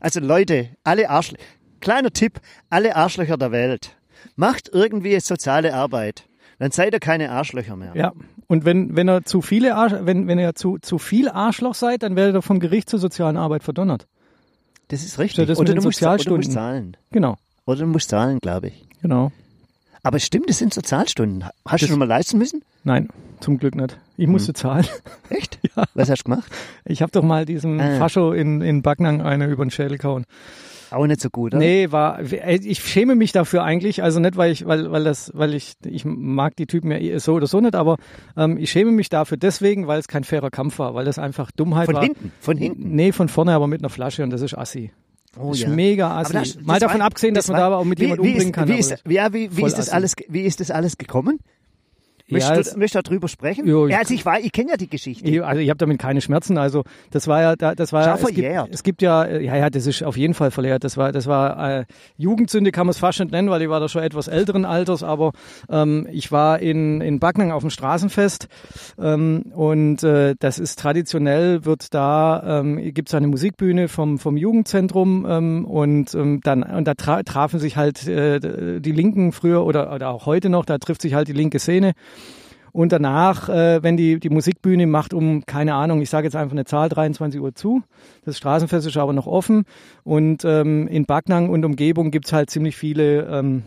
Also 0.00 0.20
Leute, 0.20 0.70
alle 0.84 1.10
Arschlöcher, 1.10 1.42
kleiner 1.80 2.10
Tipp, 2.10 2.40
alle 2.70 2.96
Arschlöcher 2.96 3.36
der 3.36 3.52
Welt, 3.52 3.96
macht 4.36 4.70
irgendwie 4.72 5.18
soziale 5.20 5.74
Arbeit. 5.74 6.28
Dann 6.58 6.70
seid 6.70 6.92
ihr 6.92 7.00
keine 7.00 7.30
Arschlöcher 7.30 7.76
mehr. 7.76 7.92
Ja. 7.94 8.12
Und 8.46 8.64
wenn, 8.64 8.96
wenn 8.96 9.08
er 9.08 9.24
zu 9.24 9.42
viele 9.42 9.74
Arsch, 9.76 9.94
wenn, 10.00 10.26
wenn 10.26 10.38
ihr 10.38 10.54
zu, 10.54 10.78
zu 10.78 10.98
viel 10.98 11.28
Arschloch 11.28 11.74
seid, 11.74 12.02
dann 12.02 12.16
werdet 12.16 12.34
ihr 12.34 12.42
vom 12.42 12.60
Gericht 12.60 12.88
zur 12.88 12.98
sozialen 12.98 13.36
Arbeit 13.36 13.62
verdonnert. 13.62 14.06
Das 14.88 15.04
ist 15.04 15.18
richtig. 15.18 15.46
das 15.46 15.58
oder, 15.58 15.74
du 15.74 15.82
musst, 15.82 16.02
oder 16.02 16.16
du 16.16 16.22
Sozialstunden. 16.22 16.44
musst 16.44 16.52
zahlen. 16.52 16.96
Genau. 17.10 17.36
Oder 17.66 17.80
du 17.80 17.86
musst 17.86 18.08
zahlen, 18.08 18.38
glaube 18.40 18.68
ich. 18.68 18.86
Genau. 19.02 19.30
Aber 20.08 20.18
stimmt, 20.18 20.48
das 20.48 20.58
sind 20.58 20.72
Sozialstunden. 20.72 21.44
Hast 21.44 21.54
Das- 21.66 21.80
du 21.82 21.86
schon 21.88 21.98
mal 21.98 22.08
leisten 22.08 22.38
müssen? 22.38 22.62
Nein, 22.84 23.08
zum 23.40 23.58
Glück 23.58 23.74
nicht. 23.74 23.98
Ich 24.16 24.24
Hm. 24.24 24.32
musste 24.32 24.54
zahlen. 24.54 24.86
Echt? 25.30 25.58
Ja. 25.76 25.84
Was 25.94 26.08
hast 26.08 26.20
du 26.20 26.30
gemacht? 26.30 26.50
Ich 26.86 27.02
habe 27.02 27.12
doch 27.12 27.22
mal 27.22 27.44
diesem 27.44 27.78
Ah. 27.78 27.98
Fascho 27.98 28.32
in, 28.32 28.62
in 28.62 28.80
Backnang 28.82 29.20
eine 29.20 29.46
über 29.46 29.64
den 29.64 29.70
Schädel 29.70 29.98
gehauen. 29.98 30.24
Auch 30.90 31.06
nicht 31.06 31.20
so 31.20 31.28
gut, 31.28 31.52
oder? 31.52 31.58
Nee, 31.58 31.92
war 31.92 32.20
ich 32.22 32.78
schäme 32.82 33.14
mich 33.14 33.32
dafür 33.32 33.62
eigentlich, 33.62 34.02
also 34.02 34.20
nicht 34.20 34.38
weil 34.38 34.50
ich 34.52 34.64
weil 34.64 34.90
weil 34.90 35.04
das 35.04 35.30
weil 35.34 35.52
ich 35.52 35.74
ich 35.84 36.06
mag 36.06 36.56
die 36.56 36.64
Typen 36.66 36.90
ja 36.90 36.96
eh 36.96 37.18
so 37.18 37.34
oder 37.34 37.46
so 37.46 37.60
nicht, 37.60 37.74
aber 37.74 37.96
ähm, 38.38 38.56
ich 38.56 38.70
schäme 38.70 38.90
mich 38.92 39.10
dafür 39.10 39.36
deswegen, 39.36 39.86
weil 39.86 39.98
es 40.00 40.08
kein 40.08 40.24
fairer 40.24 40.48
Kampf 40.48 40.78
war, 40.78 40.94
weil 40.94 41.04
das 41.04 41.18
einfach 41.18 41.50
Dummheit 41.50 41.84
Von 41.84 41.94
war. 41.96 42.02
hinten, 42.04 42.32
von 42.40 42.56
hinten. 42.56 42.94
Nee, 42.96 43.12
von 43.12 43.28
vorne 43.28 43.52
aber 43.52 43.66
mit 43.66 43.82
einer 43.82 43.90
Flasche 43.90 44.22
und 44.24 44.30
das 44.30 44.40
ist 44.40 44.56
assi. 44.56 44.90
Oh, 45.38 45.52
ist 45.52 45.60
ja. 45.60 45.68
mega 45.68 46.16
assi. 46.18 46.32
das- 46.32 46.54
Mal 46.56 46.74
das 46.74 46.80
davon 46.80 47.00
war- 47.00 47.06
abgesehen, 47.06 47.34
dass 47.34 47.46
das 47.46 47.52
man 47.52 47.60
da 47.60 47.66
aber 47.66 47.78
auch 47.78 47.84
mit 47.84 47.98
jemandem 47.98 48.24
umbringen 48.26 48.48
ist, 48.48 48.54
kann. 48.54 48.68
Wie 48.68 48.78
ist, 48.78 48.94
ja, 49.08 49.32
wie, 49.32 49.56
wie 49.56 49.64
ist 49.64 49.76
das 49.78 49.88
alles, 49.90 50.14
wie 50.28 50.42
ist 50.42 50.60
das 50.60 50.70
alles 50.70 50.96
gekommen? 50.98 51.38
Ja, 52.30 52.34
Möchtest, 52.36 52.60
es- 52.68 52.72
du, 52.74 52.78
möchtest 52.78 53.06
du 53.06 53.10
darüber 53.10 53.28
sprechen? 53.28 53.66
Jo, 53.66 53.86
ja, 53.88 53.98
also 53.98 54.12
ich, 54.12 54.24
weiß, 54.24 54.44
ich 54.44 54.52
kenne 54.52 54.70
ja 54.70 54.76
die 54.76 54.88
Geschichte. 54.88 55.26
Ich, 55.28 55.42
also 55.42 55.60
ich 55.60 55.70
habe 55.70 55.78
damit 55.78 55.98
keine 55.98 56.20
Schmerzen. 56.20 56.58
Also 56.58 56.84
das 57.10 57.26
war 57.26 57.40
ja, 57.40 57.56
da- 57.56 57.74
das 57.74 57.92
war 57.92 58.04
ja, 58.04 58.14
es 58.14 58.20
gibt, 58.34 58.74
es 58.74 58.82
gibt 58.82 59.02
ja, 59.02 59.26
ja, 59.26 59.56
ja, 59.56 59.70
das 59.70 59.86
ist 59.86 60.02
auf 60.02 60.16
jeden 60.16 60.34
Fall 60.34 60.50
verjährt. 60.50 60.84
Das 60.84 60.96
war, 60.98 61.10
das 61.10 61.26
war 61.26 61.80
äh, 61.80 61.84
Jugendsünde 62.18 62.70
kann 62.70 62.86
man 62.86 62.90
es 62.90 62.98
fast 62.98 63.20
nicht 63.20 63.32
nennen, 63.32 63.48
weil 63.50 63.62
ich 63.62 63.68
war 63.70 63.80
da 63.80 63.88
schon 63.88 64.02
etwas 64.02 64.28
älteren 64.28 64.64
Alters. 64.66 65.02
Aber 65.02 65.32
ähm, 65.70 66.06
ich 66.12 66.30
war 66.30 66.58
in 66.60 67.00
in 67.00 67.18
Backnang 67.18 67.50
auf 67.50 67.62
dem 67.62 67.70
Straßenfest 67.70 68.48
ähm, 68.98 69.44
und 69.54 70.02
äh, 70.02 70.34
das 70.38 70.58
ist 70.58 70.78
traditionell 70.78 71.64
wird 71.64 71.94
da 71.94 72.60
ähm, 72.60 72.92
gibt 72.92 73.08
es 73.08 73.14
eine 73.14 73.26
Musikbühne 73.28 73.88
vom 73.88 74.18
vom 74.18 74.36
Jugendzentrum 74.36 75.26
ähm, 75.28 75.64
und 75.64 76.14
ähm, 76.14 76.40
dann 76.42 76.62
und 76.62 76.86
da 76.86 76.94
tra 76.94 77.22
trafen 77.22 77.58
sich 77.58 77.76
halt 77.76 78.06
äh, 78.06 78.80
die 78.80 78.92
Linken 78.92 79.32
früher 79.32 79.64
oder 79.64 79.92
oder 79.94 80.10
auch 80.10 80.26
heute 80.26 80.48
noch. 80.50 80.64
Da 80.64 80.78
trifft 80.78 81.02
sich 81.02 81.14
halt 81.14 81.28
die 81.28 81.32
linke 81.32 81.58
Szene. 81.58 81.92
Und 82.72 82.92
danach, 82.92 83.48
äh, 83.48 83.82
wenn 83.82 83.96
die, 83.96 84.20
die 84.20 84.30
Musikbühne 84.30 84.86
macht 84.86 85.14
um, 85.14 85.44
keine 85.46 85.74
Ahnung, 85.74 86.02
ich 86.02 86.10
sage 86.10 86.26
jetzt 86.26 86.36
einfach 86.36 86.52
eine 86.52 86.64
Zahl, 86.64 86.88
23 86.88 87.40
Uhr 87.40 87.54
zu. 87.54 87.82
Das 88.24 88.36
Straßenfest 88.36 88.86
ist 88.86 88.96
aber 88.96 89.12
noch 89.12 89.26
offen. 89.26 89.64
Und 90.04 90.44
ähm, 90.44 90.88
in 90.88 91.06
Backnang 91.06 91.50
und 91.50 91.64
Umgebung 91.64 92.10
gibt's 92.10 92.32
halt 92.32 92.50
ziemlich 92.50 92.76
viele 92.76 93.26
ähm, 93.26 93.62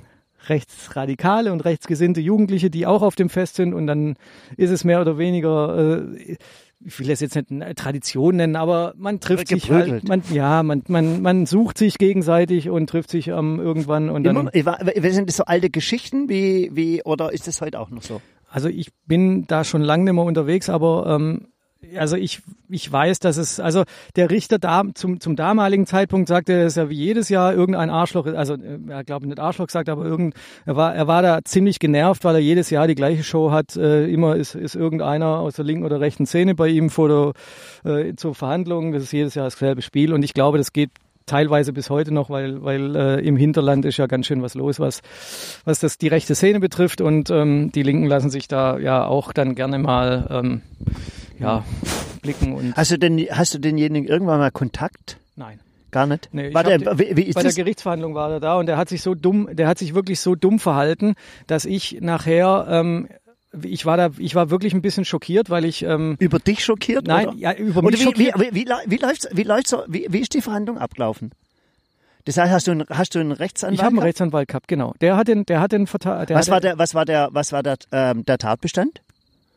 rechtsradikale 0.48 1.52
und 1.52 1.66
rechtsgesinnte 1.66 2.22
Jugendliche, 2.22 2.70
die 2.70 2.86
auch 2.86 3.02
auf 3.02 3.16
dem 3.16 3.30
Fest 3.30 3.56
sind. 3.56 3.74
Und 3.74 3.88
dann 3.88 4.16
ist 4.58 4.72
es 4.72 4.84
mehr 4.84 5.02
oder 5.02 5.18
weniger, 5.18 6.00
äh, 6.00 6.38
ich 6.84 7.00
will 7.00 7.08
das 7.08 7.20
jetzt 7.20 7.36
nicht 7.36 7.52
eine 7.52 7.76
Tradition 7.76 8.38
nennen, 8.38 8.56
aber 8.56 8.94
man 8.98 9.20
trifft 9.20 9.50
sich 9.50 9.70
halt, 9.70 10.08
man, 10.08 10.24
ja, 10.32 10.64
man, 10.64 10.84
man, 10.88 11.22
man 11.22 11.46
sucht 11.46 11.78
sich 11.78 11.98
gegenseitig 11.98 12.70
und 12.70 12.88
trifft 12.90 13.12
sich 13.12 13.28
ähm, 13.28 13.60
irgendwann 13.60 14.10
und 14.10 14.24
dann. 14.24 14.50
Immer, 14.52 14.78
sind 15.12 15.30
das 15.30 15.38
so 15.38 15.46
alte 15.46 15.70
Geschichten 15.70 16.28
wie, 16.28 16.72
wie, 16.74 17.04
oder 17.04 17.32
ist 17.34 17.48
das 17.48 17.62
heute 17.62 17.80
auch 17.80 17.90
noch 17.90 18.02
so? 18.02 18.22
Also 18.52 18.68
ich 18.68 18.90
bin 19.08 19.48
da 19.48 19.64
schon 19.64 19.82
lange 19.82 20.04
nicht 20.04 20.14
mehr 20.14 20.24
unterwegs, 20.24 20.70
aber 20.70 21.06
ähm, 21.08 21.48
also 21.98 22.16
ich, 22.16 22.42
ich 22.70 22.92
weiß, 22.92 23.20
dass 23.20 23.38
es, 23.38 23.60
also 23.60 23.84
der 24.16 24.30
Richter 24.30 24.60
da 24.60 24.84
zum, 24.94 25.20
zum 25.20 25.36
damaligen 25.36 25.86
Zeitpunkt 25.88 26.28
sagte, 26.28 26.54
er 26.54 26.66
ist 26.66 26.78
ja 26.78 26.90
wie 26.90 26.96
jedes 26.96 27.30
Jahr 27.30 27.54
irgendein 27.54 27.90
Arschloch, 27.90 28.28
also 28.28 28.56
äh, 28.56 28.80
er 28.90 29.04
glaube 29.04 29.28
nicht 29.28 29.40
Arschloch 29.40 29.68
gesagt, 29.68 29.90
aber 29.90 30.06
irgend, 30.06 30.36
er 30.66 30.76
war, 30.76 30.94
er 30.94 31.08
war 31.08 31.22
da 31.22 31.40
ziemlich 31.44 31.80
genervt, 31.80 32.24
weil 32.24 32.36
er 32.36 32.42
jedes 32.42 32.70
Jahr 32.70 32.88
die 32.88 32.96
gleiche 32.96 33.24
Show 33.24 33.52
hat. 33.52 33.76
Äh, 33.76 34.06
immer 34.08 34.36
ist, 34.36 34.56
ist 34.56 34.76
irgendeiner 34.76 35.40
aus 35.40 35.56
der 35.56 35.66
linken 35.66 35.86
oder 35.86 36.00
rechten 36.00 36.26
Szene 36.26 36.56
bei 36.56 36.68
ihm 36.68 36.90
vor 36.90 37.34
der, 37.84 37.94
äh, 37.94 38.16
zur 38.16 38.36
Verhandlung. 38.36 38.92
Das 38.92 39.04
ist 39.04 39.14
jedes 39.14 39.34
Jahr 39.36 39.46
dasselbe 39.46 39.82
Spiel 39.82 40.14
und 40.14 40.24
ich 40.24 40.34
glaube, 40.34 40.58
das 40.58 40.74
geht 40.74 40.92
teilweise 41.26 41.74
bis 41.74 41.90
heute 41.90 42.14
noch, 42.14 42.30
weil, 42.30 42.64
weil 42.64 42.96
äh, 42.96 43.20
im 43.22 43.38
Hinterland 43.38 43.86
ist 43.86 43.98
ja 43.98 44.08
ganz 44.08 44.28
schön 44.28 44.42
was 44.42 44.54
los, 44.56 44.80
was, 44.80 45.02
was 45.66 45.80
das 45.80 45.98
die 45.98 46.08
rechte 46.08 46.36
Szene 46.36 46.60
betrifft 46.60 47.02
und 47.02 47.30
ähm, 47.30 47.72
die 47.72 47.84
Linken 47.84 48.06
lassen 48.06 48.30
sich 48.30 48.48
da 48.48 48.78
ja 48.78 49.06
auch 49.06 49.34
dann 49.34 49.56
gerne 49.56 49.80
mal 49.80 50.28
ähm, 50.30 50.62
ja, 51.40 51.64
blicken 52.22 52.54
und 52.54 52.76
Hast 52.76 52.92
du 52.92 53.00
denn, 53.00 53.20
hast 53.32 53.54
du 53.54 53.60
denjenigen 53.60 54.08
irgendwann 54.08 54.40
mal 54.40 54.52
Kontakt? 54.52 55.18
nein. 55.36 55.60
Gar 55.92 56.08
nicht? 56.08 56.30
Nee, 56.32 56.48
ich 56.48 56.54
war 56.54 56.64
hab 56.64 57.00
wie, 57.00 57.18
wie 57.18 57.32
Bei 57.34 57.44
das? 57.44 57.54
der 57.54 57.66
Gerichtsverhandlung 57.66 58.16
war 58.16 58.32
er 58.32 58.40
da 58.40 58.56
und 58.56 58.66
der 58.66 58.78
hat 58.78 58.88
sich 58.88 59.02
so 59.02 59.14
dumm, 59.14 59.50
der 59.52 59.68
hat 59.68 59.78
sich 59.78 59.94
wirklich 59.94 60.22
so 60.22 60.36
dumm 60.36 60.58
verhalten, 60.58 61.16
dass 61.48 61.66
ich 61.66 62.00
nachher, 62.00 62.66
ähm, 62.70 63.10
ich 63.64 63.86
war 63.86 63.98
da, 63.98 64.10
ich 64.18 64.34
war 64.36 64.50
wirklich 64.50 64.74
ein 64.74 64.82
bisschen 64.82 65.06
schockiert, 65.06 65.50
weil 65.50 65.66
ich 65.66 65.84
ähm, 65.84 66.16
Über 66.20 66.40
dich 66.40 66.64
schockiert? 66.64 67.06
nein, 67.08 67.28
oder? 67.30 67.38
ja 67.38 67.54
über 67.54 67.82
mich 67.82 67.94
wie, 67.96 68.00
wie, 68.00 68.04
schockiert. 68.04 68.40
wie, 68.40 68.56
wie, 68.56 68.64
lau- 68.64 68.78
wie 68.86 68.98
läuft's, 68.98 69.28
wie 69.32 69.44
läuft's 69.44 69.76
wie, 69.88 70.08
wie 70.10 70.20
ist 70.20 70.34
die 70.34 70.42
Verhandlung 70.42 70.78
abgelaufen? 70.78 71.32
Das 72.26 72.38
heißt, 72.38 72.52
hast 72.52 72.68
du 72.68 72.72
einen, 72.72 72.86
hast 72.90 73.16
du 73.16 73.20
einen 73.20 73.32
Rechtsanwalt? 73.32 73.74
Ich 73.74 73.80
habe 73.80 73.88
einen 73.88 73.96
gehabt? 73.96 74.08
Rechtsanwalt 74.08 74.48
gehabt, 74.48 74.68
genau. 74.68 74.94
Der 75.02 75.18
hat 75.18 75.28
den, 75.28 75.46
der 75.46 75.60
hat 75.60 75.72
den 75.72 75.88
Verta 75.88 76.26
der 76.26 76.38
was 76.38 76.50
war 76.50 76.62
der, 76.62 76.78
was 76.78 76.94
war 76.94 77.04
der, 77.06 77.30
was 77.32 77.52
war 77.52 77.64
der, 77.64 77.78
ähm, 77.92 78.24
der 78.26 78.38
Tatbestand? 78.38 79.02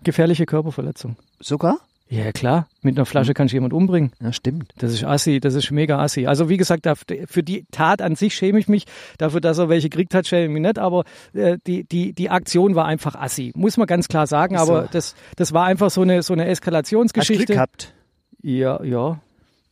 gefährliche 0.02 0.44
Körperverletzung. 0.46 1.16
Sogar? 1.40 1.78
Ja 2.09 2.33
klar, 2.33 2.69
mit 2.83 2.97
einer 2.97 3.07
Flasche 3.07 3.33
kannst 3.33 3.53
du 3.53 3.57
jemand 3.57 3.73
umbringen. 3.73 4.12
Ja, 4.21 4.33
stimmt. 4.33 4.73
Das 4.77 4.93
ist 4.93 5.05
assi, 5.05 5.40
das 5.40 5.55
ist 5.55 5.71
mega 5.71 5.99
assi. 6.01 6.27
Also 6.27 6.49
wie 6.51 6.59
gesagt, 6.59 6.87
für 7.27 7.43
die 7.43 7.64
Tat 7.71 8.03
an 8.03 8.14
sich 8.14 8.35
schäme 8.35 8.59
ich 8.59 8.69
mich. 8.69 8.85
Dafür, 9.19 9.40
dass 9.40 9.59
er 9.59 9.69
welche 9.71 9.88
gekriegt 9.88 10.14
hat, 10.14 10.27
schäme 10.27 10.45
ich 10.45 10.51
mich 10.51 10.62
nicht. 10.62 10.79
Aber 10.79 11.05
äh, 11.33 11.59
die, 11.67 11.85
die, 11.85 12.12
die 12.12 12.29
Aktion 12.31 12.75
war 12.75 12.85
einfach 12.85 13.14
assi. 13.14 13.53
Muss 13.57 13.79
man 13.79 13.87
ganz 13.87 14.09
klar 14.09 14.27
sagen. 14.27 14.57
Aber 14.57 14.83
So. 14.83 14.88
das, 14.93 15.14
das 15.37 15.53
war 15.55 15.64
einfach 15.64 15.90
so 15.90 16.03
eine, 16.03 16.23
so 16.23 16.35
eine 16.35 16.43
Hast 16.43 16.47
Glück 16.47 16.53
Eskalationsgeschichte. 16.53 17.55
gehabt. 17.55 17.95
Ja, 18.43 18.83
ja. 18.85 19.21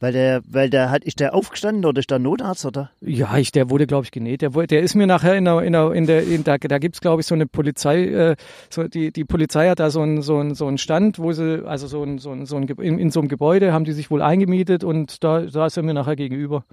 Weil 0.03 0.13
der, 0.13 0.43
weil 0.49 0.69
der 0.69 0.91
hat, 0.91 1.05
ist 1.05 1.21
der 1.21 1.33
aufgestanden 1.33 1.85
oder 1.85 2.01
ist 2.01 2.11
der 2.11 2.19
Notarzt 2.19 2.67
oder? 2.67 2.91
Ja, 3.01 3.39
ich, 3.39 3.53
der 3.53 3.71
wurde, 3.71 3.87
glaube 3.87 4.05
ich, 4.05 4.11
genäht. 4.11 4.43
Der, 4.43 4.51
der 4.51 4.83
ist 4.83 4.97
mir 4.97 5.07
nachher 5.07 5.37
in 5.37 5.45
der, 5.45 5.63
in 5.63 5.73
der, 5.73 5.93
in 5.93 6.07
der, 6.09 6.27
in, 6.27 6.43
da, 6.43 6.59
da 6.59 6.79
gibt's 6.79 7.01
glaube 7.01 7.21
ich, 7.21 7.27
so 7.29 7.37
eine 7.37 7.47
Polizei, 7.47 8.07
äh, 8.07 8.37
so, 8.69 8.89
die, 8.89 9.13
die 9.13 9.25
Polizei 9.25 9.69
hat 9.69 9.79
da 9.79 9.91
so 9.91 10.01
einen, 10.01 10.21
so 10.23 10.39
einen, 10.39 10.57
so 10.57 10.67
einen 10.67 10.79
Stand, 10.79 11.21
wo 11.21 11.31
sie, 11.31 11.65
also 11.65 11.87
so 11.87 12.03
ein, 12.03 12.19
so 12.19 12.33
ein, 12.33 12.47
so 12.47 12.57
ein, 12.57 12.67
in, 12.67 12.99
in 12.99 13.11
so 13.13 13.21
einem 13.21 13.29
Gebäude 13.29 13.73
haben 13.73 13.85
die 13.85 13.93
sich 13.93 14.11
wohl 14.11 14.23
eingemietet 14.23 14.83
und 14.83 15.23
da, 15.23 15.43
da 15.43 15.67
ist 15.67 15.77
er 15.77 15.85
mir 15.85 15.95
nachher 15.95 16.17
gegenüber. 16.17 16.65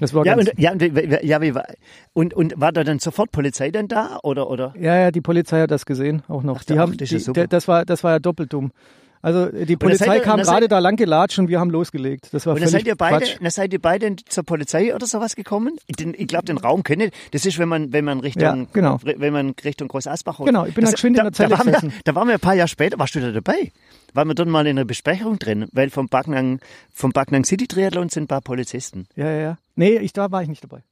Das 0.00 0.12
war 0.12 0.26
Ja, 0.26 0.34
ganz, 0.34 0.50
und, 0.50 0.58
ja, 0.58 0.72
und, 0.72 1.22
ja, 1.22 1.40
wie 1.40 1.54
war, 1.54 1.68
und, 2.14 2.34
und 2.34 2.54
war 2.56 2.72
da 2.72 2.82
dann 2.82 2.98
sofort 2.98 3.30
Polizei 3.30 3.70
dann 3.70 3.86
da 3.86 4.18
oder, 4.24 4.50
oder? 4.50 4.74
Ja, 4.76 4.96
ja, 4.98 5.10
die 5.12 5.20
Polizei 5.20 5.60
hat 5.60 5.70
das 5.70 5.86
gesehen, 5.86 6.24
auch 6.26 6.42
noch. 6.42 6.58
Ach, 6.62 6.64
die 6.64 6.80
haben, 6.80 6.96
das 6.96 7.10
die, 7.10 7.32
der, 7.32 7.46
das 7.46 7.68
war, 7.68 7.84
das 7.84 8.02
war 8.02 8.10
ja 8.10 8.18
doppelt 8.18 8.52
dumm. 8.52 8.72
Also 9.22 9.48
die 9.48 9.52
dann 9.52 9.66
seid 9.66 9.78
Polizei 9.78 10.16
ihr- 10.16 10.22
kam 10.22 10.38
dann 10.38 10.46
gerade 10.46 10.62
seid- 10.64 10.72
da 10.72 10.78
lang 10.78 10.96
gelatscht 10.96 11.38
und 11.38 11.48
wir 11.48 11.60
haben 11.60 11.68
losgelegt. 11.70 12.28
Das 12.32 12.46
war 12.46 12.54
Und 12.54 12.60
dann 12.62 12.68
völlig 12.70 12.84
seid 12.84 12.88
ihr 12.88 12.96
beide, 12.96 13.18
Quatsch. 13.18 13.36
dann 13.40 13.50
seid 13.50 13.72
ihr 13.72 13.78
beide 13.78 14.16
zur 14.16 14.44
Polizei 14.44 14.94
oder 14.94 15.06
sowas 15.06 15.36
gekommen? 15.36 15.76
Den, 15.98 16.14
ich 16.16 16.26
glaube, 16.26 16.46
den 16.46 16.56
Raum 16.56 16.82
kennt 16.82 17.12
Das 17.32 17.44
ist, 17.44 17.58
wenn 17.58 17.68
man, 17.68 17.92
wenn 17.92 18.04
man 18.06 18.20
Richtung, 18.20 18.42
Ja, 18.42 18.66
genau. 18.72 18.98
wenn 19.02 19.32
man 19.32 19.54
Richtung 19.62 19.88
Groß 19.88 20.06
Asbach 20.06 20.38
oder- 20.38 20.50
Genau, 20.50 20.64
ich 20.64 20.74
bin 20.74 20.84
da 20.84 20.90
das, 20.90 20.94
geschwind 20.94 21.18
in 21.18 21.24
der 21.24 21.32
Zelle 21.34 21.50
da 21.50 21.58
waren, 21.58 21.66
wir, 21.82 21.92
da 22.04 22.14
waren 22.14 22.28
wir 22.28 22.34
ein 22.34 22.40
paar 22.40 22.54
Jahre 22.54 22.68
später, 22.68 22.98
warst 22.98 23.14
du 23.14 23.20
da 23.20 23.30
dabei? 23.30 23.72
Waren 24.14 24.28
wir 24.28 24.34
dort 24.34 24.48
mal 24.48 24.66
in 24.66 24.78
einer 24.78 24.86
Besprechung 24.86 25.38
drin, 25.38 25.66
weil 25.72 25.90
vom 25.90 26.08
Backnang, 26.08 26.60
vom 26.92 27.12
Backnang 27.12 27.44
City 27.44 27.66
Triathlon 27.68 28.08
sind 28.08 28.24
ein 28.24 28.28
paar 28.28 28.40
Polizisten. 28.40 29.06
Ja, 29.16 29.26
ja, 29.30 29.40
ja. 29.40 29.58
Nee, 29.76 29.98
ich, 29.98 30.12
da 30.14 30.30
war 30.32 30.42
ich 30.42 30.48
nicht 30.48 30.64
dabei. 30.64 30.82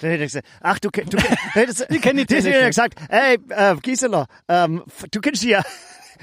Da 0.00 0.08
hätte 0.08 0.24
ich 0.24 0.32
gesagt, 0.32 0.48
ach, 0.62 0.78
du, 0.80 0.88
du, 0.90 1.16
kenn- 1.18 1.36
hättest, 1.52 1.86
Die 1.90 1.98
kennen 2.00 2.18
die 2.18 2.26
die 2.42 2.42
gesagt, 2.42 2.94
ey, 3.08 3.38
äh, 3.50 3.76
Gisela, 3.76 4.26
ähm, 4.48 4.82
du 5.12 5.20
kennst 5.20 5.44
die 5.44 5.50
ja, 5.50 5.62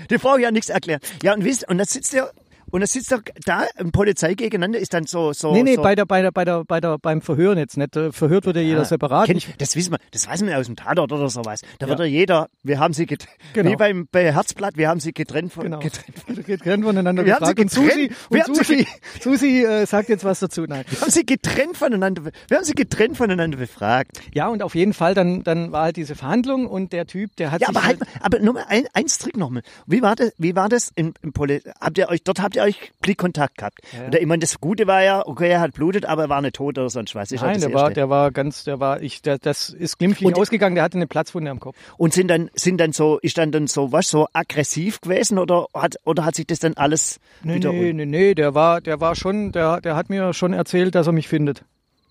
die 0.09 0.17
ich 0.19 0.43
ja 0.43 0.51
nichts 0.51 0.69
erklären. 0.69 0.99
Ja, 1.21 1.33
und 1.33 1.43
wisst, 1.43 1.67
und 1.69 1.77
dann 1.77 1.87
sitzt 1.87 2.13
der, 2.13 2.31
und 2.73 2.81
dann 2.81 2.87
sitzt 2.87 3.11
doch 3.11 3.21
da 3.45 3.65
ein 3.77 3.91
Polizei 3.91 4.33
gegeneinander, 4.33 4.79
ist 4.79 4.93
dann 4.93 5.05
so, 5.05 5.31
so, 5.31 5.53
Nee, 5.53 5.61
nee, 5.63 5.75
so, 5.75 5.81
bei 5.83 5.93
der, 5.95 6.05
bei 6.05 6.21
der, 6.23 6.31
bei 6.31 6.43
der, 6.43 6.63
bei 6.65 6.81
der, 6.81 6.97
beim 6.97 7.21
Verhören 7.21 7.57
jetzt 7.59 7.77
nicht. 7.77 7.95
Äh, 7.95 8.11
Verhört 8.11 8.45
wird 8.45 8.55
ja 8.57 8.63
jeder 8.63 8.81
Ah, 8.81 8.85
separat. 8.85 9.29
kenn- 9.29 9.37
Ich, 9.37 9.55
das 9.57 9.75
wissen 9.75 9.91
wir, 9.93 9.99
das 10.11 10.27
weiß 10.27 10.41
man 10.41 10.49
ja 10.49 10.57
aus 10.57 10.65
dem 10.65 10.75
Tatort 10.75 11.11
oder 11.11 11.29
sowas. 11.29 11.61
Da 11.79 11.85
Ja. 11.85 11.89
wird 11.91 11.99
ja 11.99 12.05
jeder, 12.05 12.49
wir 12.63 12.79
haben 12.79 12.93
sie 12.93 13.05
getrennt, 13.05 13.37
Genau. 13.53 13.69
wie 13.71 13.75
beim, 13.75 14.07
bei 14.11 14.33
Herzblatt, 14.33 14.75
wir 14.75 14.89
haben 14.89 14.99
sie 14.99 15.13
getrennt 15.13 15.53
von, 15.53 15.63
genau. 15.65 15.79
getrennt, 15.79 16.17
Getrennt 16.47 16.83
voneinander 16.83 17.23
Wir 17.25 17.35
haben 17.35 17.45
sie 17.45 17.53
gefragt. 17.55 17.75
Und 17.79 17.89
Susi, 17.89 18.07
getrennt. 18.31 18.49
und 18.49 18.55
Susi, 18.65 18.87
Susi 19.21 19.63
äh, 19.63 19.85
sagt 19.85 20.09
jetzt 20.09 20.23
was 20.25 20.39
dazu. 20.39 20.63
Nein. 20.67 20.83
wir 20.89 20.99
haben 21.01 21.11
sie 21.11 21.25
getrennt 21.25 21.77
voneinander, 21.77 22.23
wir 22.47 22.57
haben 22.57 22.65
sie 22.65 22.73
getrennt 22.73 23.17
voneinander 23.17 23.57
befragt. 23.57 24.19
Ja, 24.33 24.47
und 24.47 24.63
auf 24.63 24.73
jeden 24.75 24.93
Fall, 24.93 25.13
dann, 25.13 25.43
dann 25.43 25.71
war 25.71 25.83
halt 25.83 25.95
diese 25.97 26.15
Verhandlung 26.15 26.65
und 26.67 26.91
der 26.91 27.05
Typ, 27.05 27.35
der 27.35 27.51
hat 27.51 27.61
Ja, 27.61 27.67
sich 27.67 27.77
aber 27.77 27.85
halt, 27.85 27.99
mal- 27.99 28.07
aber 28.21 28.39
nur 28.39 28.53
mal 28.55 28.65
ein, 28.67 28.85
eins 28.93 29.19
Trick 29.19 29.37
noch 29.37 29.51
mal. 29.51 29.61
Wie 29.85 30.01
war 30.01 30.15
das, 30.15 30.31
wie 30.39 30.55
war 30.55 30.69
das 30.69 30.91
im, 30.95 31.13
im 31.21 31.33
Poli 31.33 31.61
habt 31.79 31.97
ihr 31.99 32.09
euch, 32.09 32.23
dort 32.23 32.41
habt 32.41 32.55
ihr 32.55 32.62
euch 32.63 32.91
Blickkontakt 33.01 33.57
gehabt? 33.57 33.79
Ja. 33.91 34.07
Oder 34.07 34.19
ich 34.21 34.25
meine, 34.27 34.39
das 34.39 34.59
Gute 34.59 34.87
war 34.87 35.03
ja, 35.03 35.25
okay, 35.25 35.49
er 35.49 35.59
hat 35.61 35.73
blutet, 35.73 36.05
aber 36.05 36.23
er 36.23 36.29
war 36.29 36.41
nicht 36.41 36.55
tot 36.55 36.77
oder 36.77 36.89
sonst 36.89 37.13
was. 37.15 37.29
Ja 37.29 37.41
Nein, 37.41 37.59
der 37.59 37.73
war, 37.73 37.91
der 37.91 38.09
war 38.09 38.31
ganz, 38.31 38.63
der 38.63 38.79
war, 38.79 39.01
ich, 39.01 39.21
der, 39.21 39.37
das 39.37 39.69
ist 39.69 39.99
glimpflich 39.99 40.27
Und- 40.27 40.37
ausgegangen, 40.39 40.75
der 40.75 40.83
hatte 40.83 40.97
eine 40.97 41.07
Platzwunde 41.07 41.51
am 41.51 41.59
Kopf. 41.59 41.75
Und 41.97 42.13
sind 42.13 42.27
dann, 42.29 42.49
sind 42.55 42.77
dann 42.79 42.93
so, 42.93 43.19
ist 43.19 43.37
dann 43.37 43.51
dann 43.51 43.67
so, 43.67 43.91
was, 43.91 44.09
so 44.09 44.27
aggressiv 44.33 45.01
gewesen 45.01 45.37
oder 45.39 45.67
hat, 45.73 45.95
oder 46.05 46.25
hat 46.25 46.35
sich 46.35 46.47
das 46.47 46.59
dann 46.59 46.73
alles 46.75 47.19
Nee, 47.43 47.55
wieder, 47.55 47.71
nee, 47.71 47.93
nee, 47.93 48.05
nee, 48.05 48.33
der 48.35 48.55
war, 48.55 48.81
der 48.81 48.99
war 49.01 49.15
schon, 49.15 49.51
der, 49.51 49.81
der 49.81 49.95
hat 49.95 50.09
mir 50.09 50.33
schon 50.33 50.53
erzählt, 50.53 50.95
dass 50.95 51.07
er 51.07 51.13
mich 51.13 51.27
findet. 51.27 51.63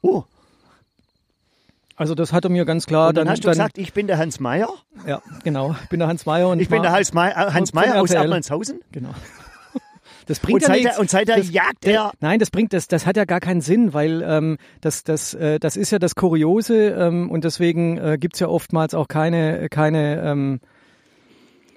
oh, 0.02 0.24
Also 1.96 2.14
das 2.14 2.32
hat 2.32 2.44
er 2.44 2.50
mir 2.50 2.64
ganz 2.64 2.86
klar. 2.86 3.08
und 3.08 3.16
dann, 3.16 3.26
dann, 3.26 3.32
hast 3.32 3.44
du 3.44 3.48
gesagt, 3.48 3.78
ich 3.78 3.92
bin 3.92 4.06
der 4.06 4.18
Hans 4.18 4.40
Meier, 4.40 4.68
ja, 5.06 5.22
genau. 5.44 5.76
Ich 5.82 5.88
bin 5.88 6.00
der 6.00 6.08
Hans 6.08 6.26
Meyer 6.26 6.48
und 6.48 6.58
ich 6.60 6.68
bin 6.68 6.82
der 6.82 6.92
Hans 6.92 7.12
Meier, 7.12 7.52
Hans 7.54 7.72
Meier 7.74 8.00
aus 8.00 8.10
RTL. 8.10 8.22
Erlandshausen. 8.24 8.80
Genau. 8.92 9.10
Das 10.32 10.40
bringt 10.40 10.56
und 10.56 10.62
ja 10.62 10.66
seit 10.68 10.76
nichts. 10.82 10.96
er, 10.96 11.00
und 11.00 11.10
seit 11.10 11.28
er 11.28 11.36
Das- 11.36 11.50
jagt 11.52 11.84
er. 11.86 12.12
Nein, 12.20 12.38
das 12.38 12.50
bringt 12.50 12.72
das, 12.72 12.88
das 12.88 13.06
hat 13.06 13.16
ja 13.16 13.24
gar 13.24 13.40
keinen 13.40 13.60
Sinn, 13.60 13.92
weil 13.94 14.22
ähm, 14.26 14.56
das, 14.80 15.04
das, 15.04 15.34
äh, 15.34 15.58
das 15.60 15.76
ist 15.76 15.90
ja 15.92 15.98
das 15.98 16.14
Kuriose 16.14 16.88
ähm, 16.90 17.30
und 17.30 17.44
deswegen 17.44 17.98
äh, 17.98 18.18
gibt's 18.20 18.40
ja 18.40 18.48
oftmals 18.48 18.94
auch 18.94 19.08
keine, 19.08 19.68
keine 19.68 20.22
ähm, 20.22 20.60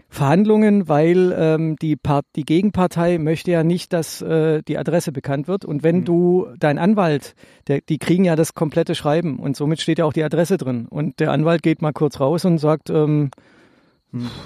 Verhandlungen, 0.10 0.88
weil 0.88 1.36
ähm, 1.38 1.76
die, 1.82 1.98
Part, 1.98 2.26
die 2.38 2.44
Gegenpartei 2.46 3.18
möchte 3.18 3.52
ja 3.52 3.64
nicht, 3.64 3.92
dass 3.92 4.22
äh, 4.22 4.62
die 4.66 4.78
Adresse 4.78 5.12
bekannt 5.12 5.48
wird. 5.50 5.66
Und 5.66 5.84
wenn 5.84 6.06
du 6.06 6.48
dein 6.58 6.78
Anwalt, 6.78 7.36
der, 7.68 7.82
die 7.82 7.98
kriegen 7.98 8.24
ja 8.24 8.38
das 8.38 8.54
komplette 8.54 8.96
Schreiben 8.96 9.40
und 9.40 9.58
somit 9.58 9.82
steht 9.82 10.00
ja 10.00 10.06
auch 10.06 10.14
die 10.14 10.24
Adresse 10.24 10.56
drin. 10.58 10.88
Und 10.90 11.20
der 11.20 11.32
Anwalt 11.32 11.64
geht 11.64 11.82
mal 11.82 11.92
kurz 11.92 12.20
raus 12.22 12.46
und 12.46 12.60
sagt, 12.60 12.90
ähm, 12.90 13.30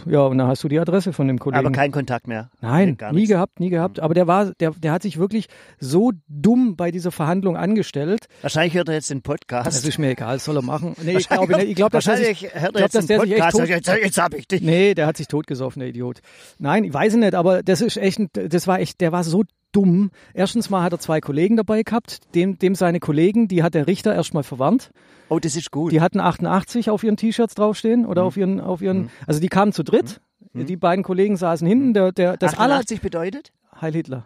ja, 0.06 0.22
und 0.22 0.38
dann 0.38 0.48
hast 0.48 0.64
du 0.64 0.68
die 0.68 0.80
Adresse 0.80 1.14
von 1.14 1.28
dem 1.28 1.38
Kollegen. 1.40 1.60
Aber 1.60 1.72
kein 1.72 1.92
Kontakt 1.92 2.28
mehr. 2.28 2.50
Nein, 2.62 2.98
Gar 2.98 3.14
nie 3.14 3.28
gehabt, 3.28 3.60
nie 3.60 3.70
gehabt. 3.70 4.00
Aber 4.00 4.14
der 4.14 4.26
war, 4.26 4.52
der, 4.60 4.72
der 4.72 4.92
hat 4.92 5.04
sich 5.04 5.18
wirklich 5.18 5.48
so 5.80 6.12
dumm 6.28 6.76
bei 6.76 6.92
dieser 6.92 7.12
Verhandlung 7.12 7.56
angestellt. 7.56 8.26
Wahrscheinlich 8.42 8.74
hört 8.74 8.88
er 8.90 8.96
jetzt 8.96 9.10
den 9.10 9.22
Podcast. 9.22 9.68
Das 9.68 9.86
ist 9.86 9.98
mir 10.00 10.10
egal, 10.10 10.36
das 10.36 10.46
soll 10.46 10.58
er 10.58 10.64
machen. 10.64 10.96
Nee, 11.04 11.18
ich 11.18 11.30
glaube. 11.30 11.64
Ich 11.64 11.76
glaube, 11.76 11.92
dass 11.92 12.08
er 12.08 12.14
Wahrscheinlich 12.14 12.40
sich, 12.40 12.54
hört 12.54 12.64
er 12.64 12.72
glaub, 12.72 12.82
jetzt 12.82 12.96
dass 12.96 13.06
den 13.06 13.18
der 13.18 13.22
sich 13.22 13.32
echt 13.32 13.42
Podcast. 13.42 13.58
tot, 13.58 13.70
Jetzt, 13.70 14.04
jetzt 14.04 14.18
hab 14.18 14.34
ich 14.34 14.48
dich. 14.48 14.62
Nee, 14.62 14.94
der 14.96 15.06
hat 15.06 15.18
sich 15.18 15.28
totgesoffen, 15.28 15.80
der 15.82 15.90
Idiot. 15.90 16.20
Nein, 16.58 16.84
ich 16.84 16.94
weiß 16.94 17.16
nicht, 17.16 17.36
aber 17.36 17.62
das 17.62 17.82
ist 17.82 17.98
echt, 17.98 18.20
das 18.34 18.68
war 18.68 18.80
echt, 18.80 19.02
der 19.02 19.12
war 19.12 19.24
so 19.24 19.44
dumm. 19.72 20.12
Erstens 20.34 20.70
mal 20.70 20.84
hat 20.84 20.94
er 20.94 21.00
zwei 21.00 21.22
Kollegen 21.22 21.58
dabei 21.58 21.84
gehabt, 21.84 22.20
dem, 22.36 22.58
dem 22.60 22.76
seine 22.76 23.00
Kollegen, 23.00 23.48
die 23.48 23.64
hat 23.64 23.74
der 23.74 23.88
Richter 23.88 24.14
erstmal 24.14 24.44
verwarnt. 24.44 24.92
Oh, 25.30 25.40
das 25.40 25.56
ist 25.56 25.72
gut. 25.72 25.92
Die 25.92 26.02
hatten 26.02 26.20
88 26.20 26.90
auf 26.90 27.04
ihren 27.04 27.18
T-Shirts 27.18 27.56
draufstehen 27.56 28.06
oder 28.06 28.24
auf 28.24 28.38
ihren, 28.38 28.60
auf 28.60 28.82
ihren, 28.82 29.10
also 29.28 29.40
die 29.40 29.50
kamen 29.50 29.74
zu 29.74 29.84
dritt. 29.84 30.22
Die 30.54 30.78
beiden 30.78 31.04
Kollegen 31.04 31.38
saßen 31.38 31.68
hinten, 31.68 31.94
der, 31.94 32.12
der, 32.12 32.36
das 32.38 32.58
aller, 32.58 32.76
88 32.76 33.02
bedeutet? 33.02 33.52
Heil 33.80 33.94
Hitler. 33.94 34.26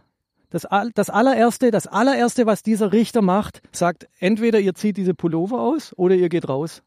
Das, 0.49 0.67
das 0.93 1.09
allererste, 1.09 1.71
das 1.71 1.87
allererste, 1.87 2.45
was 2.45 2.63
dieser 2.63 2.93
Richter 2.93 3.21
macht, 3.21 3.61
sagt, 3.71 4.07
entweder 4.19 4.59
ihr 4.59 4.73
zieht 4.75 4.97
diese 4.97 5.13
Pullover 5.13 5.59
aus 5.59 5.93
oder 5.97 6.15
ihr 6.15 6.29
geht 6.29 6.47
raus. 6.47 6.83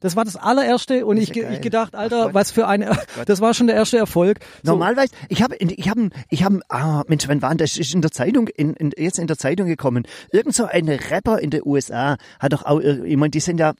Das 0.00 0.16
war 0.16 0.24
das 0.24 0.36
allererste 0.36 1.04
und 1.06 1.16
Das 1.16 1.28
ich, 1.30 1.34
ja 1.36 1.50
ich 1.50 1.60
gedacht, 1.60 1.94
Ach 1.94 2.00
Alter, 2.00 2.34
was 2.34 2.50
für 2.50 2.66
ein, 2.68 2.88
das 3.26 3.40
war 3.40 3.54
schon 3.54 3.66
der 3.66 3.76
erste 3.76 3.98
Erfolg. 3.98 4.38
So, 4.62 4.72
Normalerweise, 4.72 5.12
ich 5.28 5.42
habe, 5.42 5.56
ich 5.56 5.88
habe, 5.88 6.10
ich 6.30 6.44
habe, 6.44 6.60
ah, 6.68 7.02
Mensch, 7.08 7.26
wann 7.28 7.42
war 7.42 7.50
denn 7.50 7.58
das? 7.58 7.76
Ist 7.76 7.94
in 7.94 8.02
der 8.02 8.10
Zeitung, 8.12 8.48
in, 8.48 8.74
in, 8.74 8.92
jetzt 8.96 9.18
in 9.18 9.26
der 9.26 9.38
Zeitung 9.38 9.66
gekommen. 9.66 10.06
Irgend 10.32 10.54
so 10.54 10.64
ein 10.66 10.88
Rapper 10.88 11.38
in 11.40 11.50
den 11.50 11.62
USA 11.64 12.16
hat 12.40 12.52
doch 12.52 12.64
auch, 12.64 12.78
ir- 12.80 13.04
ich 13.04 13.16
meine, 13.16 13.30
die 13.30 13.40
sind 13.40 13.58
ja, 13.58 13.72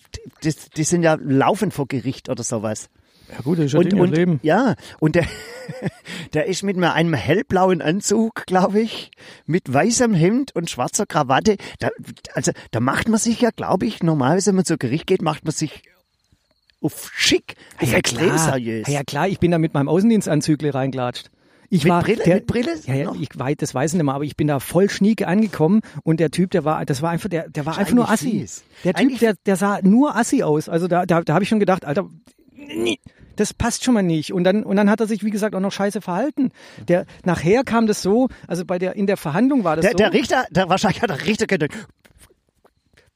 die, 0.44 0.52
die 0.76 0.84
sind 0.84 1.02
ja 1.02 1.16
laufend 1.20 1.72
vor 1.74 1.86
Gericht 1.86 2.28
oder 2.28 2.42
sowas. 2.42 2.88
ja 3.32 3.40
gut, 3.42 3.58
das 3.58 3.66
ist 3.66 3.72
ja 3.74 3.78
Und, 3.80 3.94
und 3.94 4.10
Leben. 4.16 4.40
ja, 4.42 4.74
und 5.00 5.14
der, 5.14 5.24
der 6.34 6.46
ist 6.46 6.62
mit 6.62 6.82
einem 6.82 7.14
hellblauen 7.14 7.82
Anzug, 7.82 8.46
glaube 8.46 8.80
ich, 8.80 9.10
mit 9.46 9.72
weißem 9.72 10.14
Hemd 10.14 10.54
und 10.54 10.70
schwarzer 10.70 11.06
Krawatte. 11.06 11.56
Da, 11.78 11.90
also 12.34 12.52
da 12.70 12.80
macht 12.80 13.08
man 13.08 13.18
sich 13.18 13.40
ja, 13.40 13.50
glaube 13.50 13.86
ich, 13.86 14.02
normalerweise, 14.02 14.48
wenn 14.50 14.56
man 14.56 14.64
zu 14.64 14.78
Gericht 14.78 15.06
geht, 15.06 15.22
macht 15.22 15.44
man 15.44 15.52
sich 15.52 15.82
auf 16.80 17.10
schick, 17.14 17.54
auf 17.80 17.92
extrem 17.92 18.26
klar. 18.28 18.38
seriös. 18.38 18.86
Ja, 18.88 18.94
ja 18.94 19.02
klar, 19.04 19.28
ich 19.28 19.38
bin 19.40 19.50
da 19.50 19.58
mit 19.58 19.74
meinem 19.74 19.88
Außendienstanzügle 19.88 20.72
reingelatscht. 20.74 21.30
Ich 21.70 21.84
Mit 21.84 21.90
war, 21.92 22.02
Brille- 22.02 22.24
der, 22.24 22.34
mit 22.36 22.46
Brille 22.46 22.70
Ja, 22.86 22.94
ja, 22.94 23.12
ich 23.20 23.28
weiß, 23.34 23.56
das 23.58 23.74
weiß 23.74 23.90
ich 23.92 23.96
nicht 23.98 24.04
mehr, 24.06 24.14
aber 24.14 24.24
ich 24.24 24.36
bin 24.36 24.46
da 24.46 24.58
voll 24.58 24.88
schnieke 24.88 25.26
angekommen 25.28 25.82
und 26.02 26.18
der 26.18 26.30
Typ, 26.30 26.50
der 26.52 26.64
war, 26.64 26.84
das 26.86 27.02
war 27.02 27.10
einfach, 27.10 27.28
der, 27.28 27.48
der 27.50 27.66
war 27.66 27.76
einfach 27.76 27.92
nur 27.94 28.08
Assi. 28.10 28.30
fies. 28.30 28.64
Der 28.84 28.94
Typ, 28.94 29.00
Eigentlich- 29.02 29.18
der, 29.18 29.34
der 29.44 29.56
sah 29.56 29.80
nur 29.82 30.16
Assi 30.16 30.42
aus. 30.42 30.68
Also 30.70 30.88
da, 30.88 31.04
da, 31.04 31.20
da 31.20 31.34
habe 31.34 31.42
ich 31.42 31.48
schon 31.50 31.60
gedacht, 31.60 31.84
Alter, 31.84 32.08
nee, 32.56 32.98
das 33.36 33.52
passt 33.52 33.84
schon 33.84 33.92
mal 33.94 34.02
nicht. 34.02 34.32
Und 34.32 34.44
dann, 34.44 34.62
und 34.64 34.76
dann 34.76 34.88
hat 34.88 35.00
er 35.00 35.06
sich, 35.06 35.22
wie 35.24 35.30
gesagt, 35.30 35.54
auch 35.54 35.60
noch 35.60 35.70
scheiße 35.72 36.00
verhalten. 36.00 36.52
Der, 36.88 37.04
nachher 37.24 37.64
kam 37.64 37.86
das 37.86 38.00
so, 38.02 38.28
also 38.46 38.64
bei 38.64 38.78
der, 38.78 38.96
in 38.96 39.06
der 39.06 39.16
Verhandlung 39.18 39.62
war 39.62 39.76
das 39.76 39.82
Der, 39.82 39.92
so. 39.92 39.98
der 39.98 40.12
Richter, 40.14 40.46
der 40.50 40.68
wahrscheinlich 40.70 41.02
hat 41.02 41.10
der 41.10 41.26
Richter 41.26 41.46
gedacht, 41.46 41.70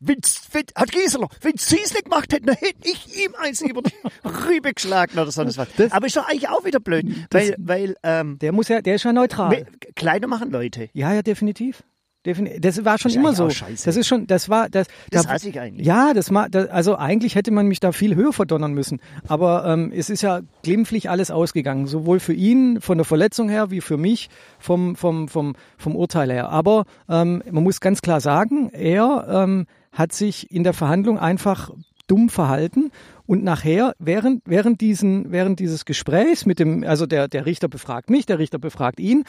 wenn, 0.04 0.18
wenn, 0.52 0.62
hat 0.74 0.90
Gieseler, 0.92 1.28
wenn 1.40 1.52
Sie 1.56 1.78
es 1.82 1.92
nicht 1.92 2.04
gemacht 2.04 2.32
hätten, 2.32 2.46
dann 2.46 2.56
hätte 2.56 2.76
ich 2.84 3.24
ihm 3.24 3.34
eins 3.40 3.60
über 3.60 3.82
die 3.82 3.92
Rübe 4.48 4.72
geschlagen 4.74 5.18
oder 5.18 5.30
so. 5.30 5.44
was. 5.46 5.56
Das- 5.76 5.92
Aber 5.92 6.06
ist 6.06 6.16
doch 6.16 6.28
eigentlich 6.28 6.48
auch 6.48 6.64
wieder 6.64 6.80
blöd, 6.80 7.06
weil, 7.30 7.54
weil 7.58 7.96
ähm, 8.02 8.38
der 8.40 8.52
muss 8.52 8.68
ja, 8.68 8.80
der 8.82 8.96
ist 8.96 9.04
ja 9.04 9.12
neutral. 9.12 9.66
Kleider 9.94 10.26
machen 10.28 10.50
Leute. 10.50 10.88
Ja, 10.92 11.12
ja, 11.14 11.22
definitiv. 11.22 11.82
Defini- 12.24 12.60
Das 12.60 12.84
war 12.84 12.98
schon 12.98 13.10
ist 13.10 13.16
immer 13.16 13.34
so. 13.34 13.48
Das 13.48 13.96
ist 13.96 14.06
schon, 14.06 14.28
das 14.28 14.48
war, 14.48 14.68
das, 14.68 14.86
Das 15.10 15.24
da- 15.26 15.32
hasse 15.32 15.48
ich 15.48 15.58
eigentlich. 15.58 15.84
Ja, 15.84 16.14
das, 16.14 16.30
ma- 16.30 16.48
das, 16.48 16.68
also 16.68 16.96
eigentlich 16.96 17.34
hätte 17.34 17.50
man 17.50 17.66
mich 17.66 17.80
da 17.80 17.90
viel 17.90 18.14
höher 18.14 18.32
verdonnern 18.32 18.74
müssen. 18.74 19.00
Aber 19.26 19.64
ähm, 19.66 19.90
es 19.92 20.08
ist 20.08 20.22
ja 20.22 20.40
glimpflich 20.62 21.10
alles 21.10 21.32
ausgegangen, 21.32 21.88
sowohl 21.88 22.20
für 22.20 22.32
ihn 22.32 22.80
von 22.80 22.96
der 22.96 23.04
Verletzung 23.04 23.48
her 23.48 23.72
wie 23.72 23.80
für 23.80 23.96
mich 23.96 24.30
vom 24.60 24.94
vom 24.94 25.26
vom 25.26 25.56
vom 25.78 25.96
Urteil 25.96 26.30
her. 26.30 26.48
Aber 26.50 26.84
ähm, 27.08 27.42
man 27.50 27.64
muss 27.64 27.80
ganz 27.80 28.02
klar 28.02 28.20
sagen, 28.20 28.70
er 28.72 29.26
ähm, 29.28 29.66
hat 29.92 30.12
sich 30.12 30.50
in 30.50 30.64
der 30.64 30.72
Verhandlung 30.72 31.18
einfach 31.18 31.70
dumm 32.08 32.28
verhalten 32.28 32.90
und 33.26 33.44
nachher 33.44 33.94
während 33.98 34.42
während 34.44 34.80
diesen 34.80 35.30
während 35.30 35.60
dieses 35.60 35.84
Gesprächs 35.84 36.44
mit 36.46 36.58
dem 36.58 36.82
also 36.84 37.06
der 37.06 37.28
der 37.28 37.46
Richter 37.46 37.68
befragt 37.68 38.10
mich, 38.10 38.26
der 38.26 38.38
Richter 38.38 38.58
befragt 38.58 38.98
ihn 38.98 39.24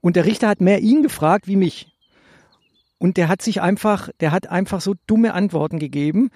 und 0.00 0.16
der 0.16 0.24
Richter 0.24 0.48
hat 0.48 0.60
mehr 0.60 0.80
ihn 0.80 1.02
gefragt 1.02 1.46
wie 1.46 1.56
mich. 1.56 1.92
Und 2.98 3.16
der 3.16 3.28
hat 3.28 3.42
sich 3.42 3.60
einfach, 3.60 4.08
der 4.20 4.32
hat 4.32 4.48
einfach 4.48 4.80
so 4.80 4.94
dumme 5.06 5.34
Antworten 5.34 5.78
gegeben, 5.78 6.30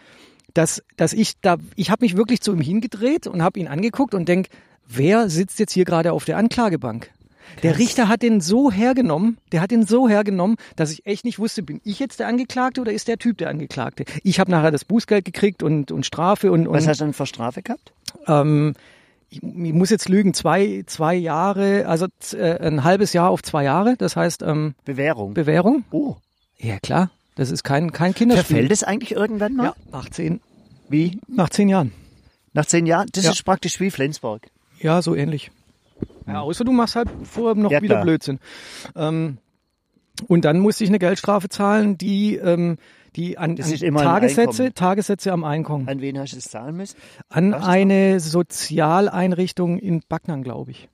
dass, 0.55 0.83
dass 0.97 1.13
ich 1.13 1.41
da, 1.41 1.57
ich 1.77 1.91
habe 1.91 2.05
mich 2.05 2.17
wirklich 2.17 2.41
zu 2.41 2.53
ihm 2.53 2.61
hingedreht 2.61 3.27
und 3.27 3.43
habe 3.43 3.59
ihn 3.59 3.69
angeguckt 3.69 4.15
und 4.15 4.29
denk, 4.29 4.49
wer 4.87 5.31
sitzt 5.31 5.59
jetzt 5.59 5.73
hier 5.73 5.85
gerade 5.85 6.13
auf 6.13 6.25
der 6.25 6.37
Anklagebank? 6.37 7.11
Der 7.63 7.79
Richter 7.79 8.09
hat 8.09 8.23
den 8.23 8.41
so 8.41 8.71
hergenommen, 8.71 9.39
der 9.53 9.61
hat 9.61 9.71
den 9.71 9.87
so 9.87 10.09
hergenommen, 10.09 10.57
dass 10.77 10.91
ich 10.93 11.05
echt 11.07 11.25
nicht 11.25 11.39
wusste, 11.39 11.63
bin 11.63 11.81
ich 11.85 11.99
jetzt 11.99 12.21
der 12.21 12.29
Angeklagte 12.29 12.81
oder 12.81 12.93
ist 12.93 13.09
der 13.09 13.19
Typ 13.19 13.39
der 13.39 13.49
Angeklagte? 13.51 14.05
Ich 14.23 14.41
habe 14.41 14.51
nachher 14.51 14.71
das 14.71 14.85
Bußgeld 14.85 15.25
gekriegt 15.25 15.63
und, 15.63 15.91
und 15.93 16.07
Strafe 16.07 16.53
und, 16.53 16.69
Was 16.69 16.83
und 16.85 16.89
hast 16.89 17.01
du 17.01 17.05
denn 17.05 17.13
für 17.15 17.27
Strafe 17.27 17.63
gehabt? 17.63 17.93
ähm, 18.27 18.75
ich, 19.33 19.43
ich 19.43 19.73
muss 19.73 19.91
jetzt 19.91 20.09
lügen, 20.09 20.35
zwei, 20.35 20.83
zwei 20.87 21.15
Jahre, 21.15 21.87
also 21.87 22.07
äh, 22.33 22.67
ein 22.67 22.83
halbes 22.85 23.13
Jahr 23.13 23.31
auf 23.31 23.43
zwei 23.43 23.63
Jahre, 23.65 23.95
das 23.97 24.17
heißt 24.17 24.43
ähm, 24.43 24.75
Bewährung. 24.85 25.35
Bewährung. 25.35 25.85
oh. 25.91 26.17
Ja 26.59 26.79
klar, 26.79 27.11
das 27.37 27.51
ist 27.51 27.63
kein, 27.65 27.93
kein 27.93 28.13
Kinderspiel. 28.15 28.57
Verfällt 28.57 28.73
es 28.73 28.83
eigentlich 28.85 29.13
irgendwann 29.13 29.55
mal? 29.55 29.65
Ja, 29.67 29.75
nach 29.93 30.11
zehn, 30.11 30.41
Wie? 30.89 31.19
nach 31.29 31.49
zehn 31.49 31.69
Jahren. 31.69 31.93
Nach 32.53 32.67
zehn 32.67 32.85
Jahren? 32.87 33.09
Das 33.13 33.25
Ja. 33.25 33.31
ist 33.31 33.45
praktisch 33.45 33.79
wie 33.81 33.91
Flensburg. 33.91 34.43
Ja, 34.81 35.01
so 35.01 35.15
ähnlich. 35.15 35.51
Ja, 36.33 36.41
außer 36.41 36.65
du 36.65 36.73
machst 36.73 36.97
halt 36.97 37.09
vorher 37.25 37.55
noch 37.61 37.71
Ja, 37.71 37.83
wieder 37.83 37.97
klar. 37.97 38.05
Blödsinn. 38.05 38.39
Ähm, 38.97 39.39
und 40.29 40.45
dann 40.45 40.59
musste 40.61 40.85
ich 40.85 40.91
eine 40.91 40.99
Geldstrafe 40.99 41.49
zahlen, 41.49 41.97
die, 41.97 42.37
ähm, 42.37 42.77
die 43.17 43.39
an, 43.39 43.57
Das 43.57 43.73
an 43.83 43.95
Tagessätze. 43.95 44.73
Tagessätze 44.75 45.33
am 45.33 45.45
Einkommen. 45.45 45.89
An 45.89 46.01
wen 46.01 46.19
hast 46.19 46.33
du 46.35 46.39
es 46.39 46.45
zahlen 46.45 46.77
müssen? 46.77 46.97
An 47.29 47.55
eine 47.55 48.21
Sozialeinrichtung 48.21 49.79
in 49.79 50.03
Backnang, 50.09 50.43
glaube 50.43 50.71
ich. 50.73 50.89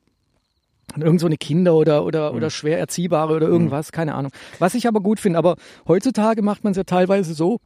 An 0.95 1.03
irgend 1.03 1.21
so 1.21 1.27
eine 1.27 1.37
Kinder 1.37 1.75
oder, 1.75 2.05
oder, 2.05 2.31
Hm. 2.31 2.37
oder 2.37 2.51
schwer 2.51 2.79
Erziehbare 2.79 3.35
oder 3.35 3.49
irgendwas, 3.49 3.91
keine 3.93 4.15
Ahnung. 4.15 4.31
Was 4.61 4.75
ich 4.75 4.87
aber 4.87 5.01
gut 5.01 5.19
finde, 5.19 5.39
aber 5.39 5.57
heutzutage 5.89 6.43
macht 6.43 6.63
man 6.65 6.71
es 6.71 6.77
ja 6.77 6.85
teilweise 6.85 7.35
so, 7.35 7.59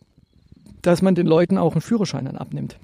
dass 0.83 1.03
man 1.03 1.15
den 1.15 1.27
Leuten 1.27 1.59
auch 1.59 1.73
einen 1.73 1.83
Führerschein 1.83 2.25
dann 2.25 2.37
abnimmt. 2.39 2.79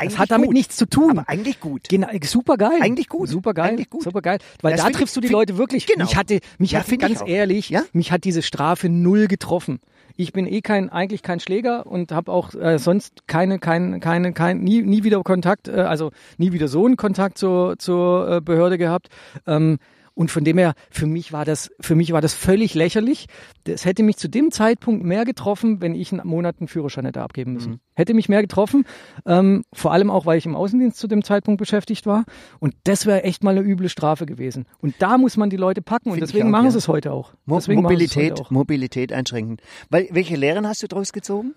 Das 0.00 0.06
Eigentlich 0.14 0.18
hat 0.18 0.30
damit 0.30 0.46
gut. 0.46 0.54
nichts 0.54 0.76
zu 0.76 0.86
tun. 0.86 1.10
Aber 1.18 1.28
eigentlich 1.28 1.60
gut. 1.60 1.88
Genau, 1.88 2.08
super 2.24 2.56
geil. 2.56 2.78
Eigentlich 2.80 3.08
gut. 3.08 3.28
Super 3.28 3.52
geil. 3.54 3.70
Eigentlich 3.70 3.90
gut. 3.90 4.02
Super 4.02 4.22
geil. 4.22 4.38
Weil 4.62 4.72
Das 4.72 4.82
da 4.84 4.90
triffst 4.90 5.16
ich- 5.16 5.20
du 5.22 5.26
die 5.26 5.32
Leute 5.32 5.58
wirklich. 5.58 5.86
Genau. 5.86 6.04
Mich 6.04 6.16
hatte, 6.16 6.40
mich 6.58 6.72
Ja, 6.72 6.80
hat 6.80 6.90
ich 6.90 6.98
ganz 6.98 7.20
ehrlich, 7.24 7.68
Ja? 7.68 7.82
mich 7.92 8.10
hat 8.10 8.24
diese 8.24 8.42
Strafe 8.42 8.88
null 8.88 9.26
getroffen. 9.26 9.80
Ich 10.16 10.32
bin 10.32 10.46
eh 10.46 10.60
kein, 10.62 10.90
eigentlich 10.90 11.22
kein 11.22 11.40
Schläger 11.40 11.86
und 11.86 12.12
habe 12.12 12.32
auch 12.32 12.54
äh, 12.54 12.78
sonst 12.78 13.26
keine, 13.26 13.58
kein, 13.58 14.00
keine, 14.00 14.32
kein, 14.32 14.60
nie, 14.60 14.82
nie 14.82 15.04
wieder 15.04 15.22
Kontakt, 15.22 15.68
äh, 15.68 15.72
also 15.72 16.10
nie 16.36 16.52
wieder 16.52 16.68
so 16.68 16.84
einen 16.86 16.96
Kontakt 16.96 17.38
zur, 17.38 17.78
zur 17.78 18.36
äh, 18.36 18.40
Behörde 18.40 18.76
gehabt. 18.78 19.08
Ähm, 19.46 19.78
und 20.20 20.30
von 20.30 20.44
dem 20.44 20.58
her, 20.58 20.74
für 20.90 21.06
mich 21.06 21.32
war 21.32 21.46
das, 21.46 21.70
für 21.80 21.94
mich 21.94 22.12
war 22.12 22.20
das 22.20 22.34
völlig 22.34 22.74
lächerlich. 22.74 23.24
Das 23.64 23.86
hätte 23.86 24.02
mich 24.02 24.18
zu 24.18 24.28
dem 24.28 24.50
Zeitpunkt 24.50 25.02
mehr 25.02 25.24
getroffen, 25.24 25.80
wenn 25.80 25.94
ich 25.94 26.12
einen 26.12 26.28
Monat 26.28 26.56
einen 26.60 26.68
Führerschein 26.68 27.06
hätte 27.06 27.22
abgeben 27.22 27.54
müssen. 27.54 27.70
Mhm. 27.70 27.80
Hätte 27.94 28.12
mich 28.12 28.28
mehr 28.28 28.42
getroffen, 28.42 28.84
ähm, 29.24 29.64
vor 29.72 29.94
allem 29.94 30.10
auch, 30.10 30.26
weil 30.26 30.36
ich 30.36 30.44
im 30.44 30.56
Außendienst 30.56 30.98
zu 30.98 31.08
dem 31.08 31.24
Zeitpunkt 31.24 31.58
beschäftigt 31.58 32.04
war. 32.04 32.26
Und 32.58 32.74
das 32.84 33.06
wäre 33.06 33.24
echt 33.24 33.42
mal 33.42 33.56
eine 33.56 33.62
üble 33.62 33.88
Strafe 33.88 34.26
gewesen. 34.26 34.66
Und 34.82 34.94
da 34.98 35.16
muss 35.16 35.38
man 35.38 35.48
die 35.48 35.56
Leute 35.56 35.80
packen 35.80 36.10
und 36.10 36.16
Find 36.16 36.28
deswegen 36.28 36.48
auch, 36.48 36.52
machen 36.52 36.66
ja. 36.66 36.72
sie 36.72 36.78
es 36.78 36.88
heute 36.88 37.12
auch. 37.12 37.32
Mo 37.46 37.58
Mobilität, 37.68 38.32
heute 38.32 38.42
auch. 38.42 38.50
Mobilität 38.50 39.14
einschränken. 39.14 39.56
Weil, 39.88 40.06
welche 40.10 40.36
Lehren 40.36 40.68
hast 40.68 40.82
du 40.82 40.86
daraus 40.86 41.14
gezogen? 41.14 41.54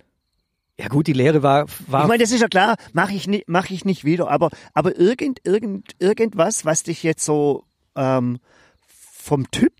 Ja 0.80 0.88
gut, 0.88 1.08
die 1.08 1.14
Lehre 1.14 1.44
war, 1.44 1.66
war 1.88 2.04
Ich 2.04 2.08
meine, 2.08 2.24
das 2.24 2.32
ist 2.32 2.40
ja 2.40 2.48
klar, 2.48 2.78
mache 2.94 3.14
ich, 3.14 3.28
nicht, 3.28 3.44
mach 3.48 3.70
ich 3.70 3.84
nicht 3.84 4.06
wieder, 4.06 4.32
aber, 4.32 4.52
aber 4.74 4.98
irgend, 4.98 5.42
irgend, 5.44 5.92
irgendwas, 6.00 6.64
was 6.64 6.84
dich 6.84 7.04
jetzt 7.04 7.26
so 7.26 7.66
ähm, 7.96 8.40
vom 8.88 9.50
Typ 9.52 9.74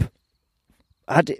hat, 1.08 1.32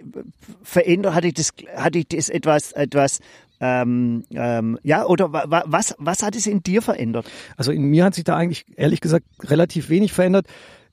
verändert, 0.62 1.14
hatte 1.14 1.28
ich 1.28 1.34
das, 1.34 1.50
hatte 1.74 1.98
ich 1.98 2.08
das 2.08 2.28
etwas, 2.28 2.72
etwas, 2.72 3.20
ähm, 3.60 4.24
ähm, 4.30 4.78
ja, 4.82 5.06
oder 5.06 5.32
wa, 5.32 5.44
wa, 5.48 5.64
was, 5.66 5.94
was 5.98 6.22
hat 6.22 6.36
es 6.36 6.46
in 6.46 6.62
dir 6.62 6.82
verändert? 6.82 7.30
Also 7.56 7.72
in 7.72 7.84
mir 7.84 8.04
hat 8.04 8.14
sich 8.14 8.24
da 8.24 8.36
eigentlich 8.36 8.66
ehrlich 8.76 9.00
gesagt 9.00 9.26
relativ 9.42 9.88
wenig 9.88 10.12
verändert. 10.12 10.46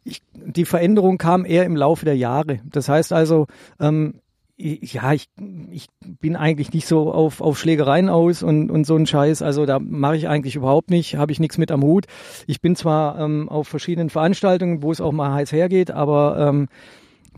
Ich, 0.04 0.22
die 0.34 0.66
Veränderung 0.66 1.18
kam 1.18 1.46
eher 1.46 1.66
im 1.66 1.76
Laufe 1.76 2.06
der 2.06 2.18
Jahre. 2.18 2.60
Das 2.66 2.88
heißt 2.88 3.14
also, 3.14 3.48
ähm, 3.80 4.22
ja, 4.62 5.14
ich, 5.14 5.28
ich 5.72 5.88
bin 6.20 6.36
eigentlich 6.36 6.74
nicht 6.74 6.88
so 6.88 7.12
auf, 7.12 7.42
auf 7.42 7.58
Schlägereien 7.58 8.10
aus 8.10 8.44
und, 8.44 8.70
und 8.70 8.86
so 8.86 8.96
ein 8.96 9.06
Scheiß. 9.08 9.42
Also 9.42 9.66
da 9.66 9.80
mache 9.80 10.18
ich 10.18 10.28
eigentlich 10.28 10.56
überhaupt 10.56 10.90
nicht, 10.90 11.16
habe 11.16 11.32
ich 11.32 11.40
nichts 11.40 11.58
mit 11.58 11.72
am 11.72 11.84
Hut. 11.84 12.06
Ich 12.48 12.62
bin 12.62 12.76
zwar 12.76 13.20
ähm, 13.20 13.50
auf 13.50 13.68
verschiedenen 13.68 14.10
Veranstaltungen, 14.10 14.84
wo 14.84 14.92
es 14.92 15.02
auch 15.02 15.12
mal 15.12 15.34
heiß 15.34 15.52
hergeht, 15.52 15.92
aber 15.92 16.38
ähm, 16.38 16.68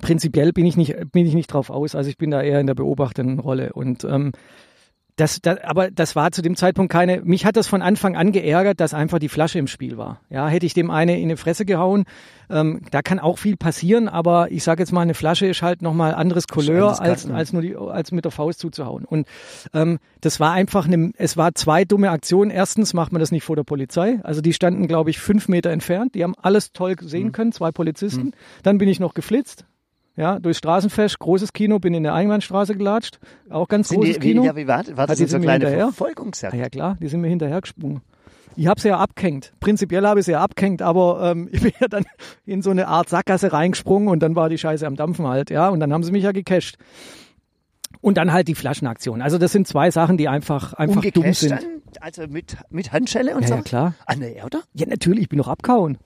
prinzipiell 0.02 0.52
bin 0.52 0.66
ich 0.66 0.76
nicht 0.76 0.96
bin 1.12 1.26
ich 1.26 1.34
nicht 1.34 1.48
drauf 1.48 1.70
aus. 1.70 1.96
Also 1.96 2.10
ich 2.10 2.18
bin 2.18 2.32
da 2.32 2.42
eher 2.42 2.60
in 2.60 2.68
der 2.68 2.76
beobachtenden 2.76 3.40
Rolle 3.40 3.74
und 3.74 4.04
ähm, 4.04 4.32
das, 5.16 5.42
das, 5.42 5.60
aber 5.64 5.92
das 5.92 6.16
war 6.16 6.32
zu 6.32 6.42
dem 6.42 6.56
Zeitpunkt 6.56 6.92
keine. 6.92 7.22
Mich 7.22 7.46
hat 7.46 7.56
das 7.56 7.68
von 7.68 7.82
Anfang 7.82 8.16
an 8.16 8.32
geärgert, 8.32 8.80
dass 8.80 8.94
einfach 8.94 9.20
die 9.20 9.30
Flasche 9.30 9.60
im 9.60 9.68
Spiel 9.68 9.98
war. 9.98 10.22
Ja, 10.30 10.48
hätte 10.48 10.66
ich 10.66 10.74
dem 10.74 10.90
eine 10.90 11.20
in 11.20 11.30
die 11.30 11.36
Fresse 11.36 11.66
gehauen, 11.66 12.06
ähm, 12.50 12.82
da 12.90 13.02
kann 13.02 13.20
auch 13.20 13.38
viel 13.38 13.56
passieren. 13.56 14.10
Aber 14.10 14.52
ich 14.52 14.64
sage 14.64 14.82
jetzt 14.82 14.92
mal, 14.92 15.02
eine 15.02 15.14
Flasche 15.14 15.46
ist 15.46 15.62
halt 15.62 15.82
noch 15.82 15.94
mal 15.94 16.16
anderes 16.16 16.48
Couleur 16.48 17.00
als 17.00 17.30
als 17.30 17.54
nur 17.54 17.62
die 17.62 17.76
als 17.76 18.12
mit 18.12 18.26
der 18.26 18.32
Faust 18.32 18.60
zuzuhauen. 18.60 19.06
Und 19.06 19.28
ähm, 19.74 20.00
das 20.22 20.40
war 20.40 20.52
einfach 20.52 20.88
eine. 20.88 21.12
Es 21.18 21.38
war 21.38 21.54
zwei 21.54 21.86
dumme 21.86 22.10
Aktionen. 22.10 22.50
Erstens 22.50 22.94
macht 22.94 23.12
man 23.12 23.20
das 23.20 23.32
nicht 23.32 23.44
vor 23.44 23.56
der 23.56 23.64
Polizei. 23.64 24.20
Also 24.24 24.42
die 24.42 24.54
standen, 24.54 24.88
glaube 24.88 25.12
ich, 25.12 25.20
fünf 25.20 25.48
Meter 25.48 25.70
entfernt. 25.70 26.16
Die 26.16 26.24
haben 26.24 26.36
alles 26.42 26.72
toll 26.72 26.96
sehen 27.02 27.28
mhm. 27.28 27.32
können, 27.34 27.52
zwei 27.52 27.72
Polizisten. 27.72 28.26
Mhm. 28.28 28.34
Dann 28.64 28.78
bin 28.80 28.90
ich 28.90 29.00
noch 29.00 29.14
geflitzt 29.14 29.66
ja, 30.16 30.40
durch 30.40 30.58
Straßenfest, 30.58 31.18
großes 31.20 31.54
Kino, 31.54 31.80
bin 31.80 31.94
in 31.94 32.04
der 32.04 32.14
Einbahnstraße 32.14 32.76
gelatscht, 32.76 33.20
auch 33.50 33.68
ganz 33.68 33.90
sind 33.90 34.00
großes 34.00 34.16
die, 34.16 34.20
Kino. 34.20 34.44
Ja, 34.44 34.56
wie 34.56 34.68
war, 34.68 34.84
war 34.96 35.08
das 35.08 35.18
die 35.18 35.26
so 35.26 35.38
eine 35.38 35.46
kleine 35.46 35.68
Verfolgungsjagd? 35.70 36.54
Ah, 36.54 36.58
ja 36.58 36.70
klar, 36.70 36.98
die 37.02 37.08
sind 37.08 37.22
mir 37.22 37.30
hinterher 37.30 37.62
gesprungen. 37.62 38.02
Ich 38.56 38.68
habe 38.68 38.80
sie 38.80 38.90
ja 38.90 39.00
abgehängt. 39.00 39.54
Prinzipiell 39.60 40.06
habe 40.06 40.20
ich 40.20 40.28
sie 40.28 40.34
ja 40.34 40.42
abgehängt, 40.42 40.84
aber 40.84 41.32
ähm, 41.32 41.50
ich 41.52 41.62
bin 41.62 41.72
ja 41.80 41.88
dann 41.88 42.06
in 42.46 42.62
so 42.62 42.70
eine 42.70 42.88
Art 42.88 43.10
Sackgasse 43.10 43.52
reingesprungen 43.52 44.08
und 44.08 44.22
dann 44.22 44.36
war 44.36 44.50
die 44.50 44.58
Scheiße 44.58 44.86
am 44.86 44.96
Dampfen 44.96 45.28
halt, 45.28 45.50
ja, 45.50 45.70
und 45.70 45.80
dann 45.80 45.92
haben 45.92 46.04
sie 46.04 46.12
mich 46.12 46.24
ja 46.24 46.32
gecasht. 46.32 46.78
Und 48.02 48.18
dann 48.18 48.34
halt 48.34 48.50
die 48.50 48.56
Flaschenaktion. 48.56 49.22
Also 49.22 49.38
das 49.38 49.54
sind 49.54 49.66
zwei 49.66 49.90
Sachen, 49.90 50.18
die 50.18 50.28
einfach 50.28 50.74
einfach 50.74 51.02
dumm 51.02 51.34
sind. 51.34 51.52
Dann? 51.52 51.82
Also 52.02 52.28
mit 52.28 52.58
mit 52.70 52.92
Handschelle 52.92 53.34
und 53.36 53.44
ja, 53.44 53.48
so. 53.48 53.56
Ja 53.56 53.62
klar. 53.62 53.96
Ah, 54.06 54.16
ne, 54.16 54.36
oder? 54.46 54.62
Ja 54.74 54.88
natürlich, 54.88 55.24
ich 55.24 55.30
bin 55.30 55.38
noch 55.38 55.48
abgehauen. 55.48 55.98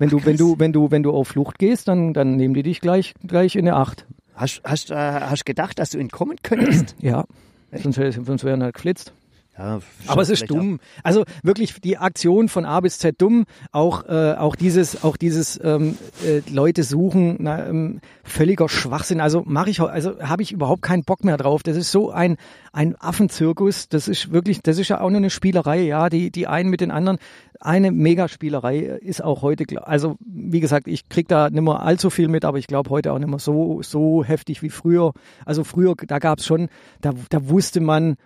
Wenn 0.00 0.08
du, 0.08 0.18
Ach, 0.18 0.24
wenn 0.24 0.38
du, 0.38 0.58
wenn 0.58 0.72
du, 0.72 0.90
wenn 0.90 1.02
du 1.02 1.12
auf 1.12 1.28
Flucht 1.28 1.58
gehst, 1.58 1.86
dann, 1.86 2.14
dann 2.14 2.36
nehmen 2.36 2.54
die 2.54 2.62
dich 2.62 2.80
gleich, 2.80 3.12
gleich 3.26 3.54
in 3.54 3.68
eine 3.68 3.76
Acht. 3.76 4.06
Hast, 4.34 4.62
hast, 4.64 4.90
äh, 4.90 4.94
hast 4.94 5.44
gedacht, 5.44 5.78
dass 5.78 5.90
du 5.90 5.98
entkommen 5.98 6.38
könntest? 6.42 6.96
ja, 7.00 7.26
sonst, 7.70 8.00
sonst 8.24 8.42
wären 8.42 8.62
halt 8.62 8.74
geflitzt. 8.74 9.12
Ja, 9.60 9.80
aber 10.06 10.22
es 10.22 10.30
ist 10.30 10.50
dumm. 10.50 10.80
Auch. 10.80 11.04
Also 11.04 11.24
wirklich 11.42 11.80
die 11.82 11.98
Aktion 11.98 12.48
von 12.48 12.64
A 12.64 12.80
bis 12.80 12.98
Z 12.98 13.20
dumm. 13.20 13.44
Auch 13.72 14.08
äh, 14.08 14.34
auch 14.38 14.56
dieses 14.56 15.04
auch 15.04 15.18
dieses 15.18 15.60
ähm, 15.62 15.98
äh, 16.24 16.40
Leute 16.50 16.82
suchen 16.82 17.36
na, 17.40 17.66
ähm, 17.66 18.00
völliger 18.24 18.70
Schwachsinn. 18.70 19.20
Also 19.20 19.42
mache 19.44 19.68
ich 19.68 19.80
also 19.80 20.18
habe 20.20 20.42
ich 20.42 20.52
überhaupt 20.52 20.80
keinen 20.80 21.04
Bock 21.04 21.24
mehr 21.24 21.36
drauf. 21.36 21.62
Das 21.62 21.76
ist 21.76 21.92
so 21.92 22.10
ein 22.10 22.38
ein 22.72 22.96
Affenzirkus. 22.96 23.90
Das 23.90 24.08
ist 24.08 24.32
wirklich 24.32 24.62
das 24.62 24.78
ist 24.78 24.88
ja 24.88 25.02
auch 25.02 25.10
nur 25.10 25.18
eine 25.18 25.30
Spielerei. 25.30 25.82
Ja, 25.82 26.08
die 26.08 26.30
die 26.30 26.46
einen 26.46 26.70
mit 26.70 26.80
den 26.80 26.90
anderen 26.90 27.18
eine 27.60 27.90
Megaspielerei 27.90 28.78
ist 28.78 29.22
auch 29.22 29.42
heute, 29.42 29.64
also 29.86 30.16
wie 30.20 30.60
gesagt, 30.60 30.88
ich 30.88 31.10
krieg 31.10 31.28
da 31.28 31.50
nicht 31.50 31.60
mehr 31.60 31.80
allzu 31.80 32.08
viel 32.08 32.28
mit, 32.28 32.46
aber 32.46 32.56
ich 32.56 32.66
glaube 32.66 32.88
heute 32.88 33.12
auch 33.12 33.18
nicht 33.18 33.28
mehr 33.28 33.38
so, 33.38 33.82
so 33.82 34.24
heftig 34.24 34.62
wie 34.62 34.70
früher. 34.70 35.12
Also 35.44 35.62
früher, 35.62 35.94
da 35.94 36.18
gab's 36.18 36.46
schon, 36.46 36.70
da, 37.02 37.12
da 37.28 37.50
wusste 37.50 37.80
man, 37.80 38.16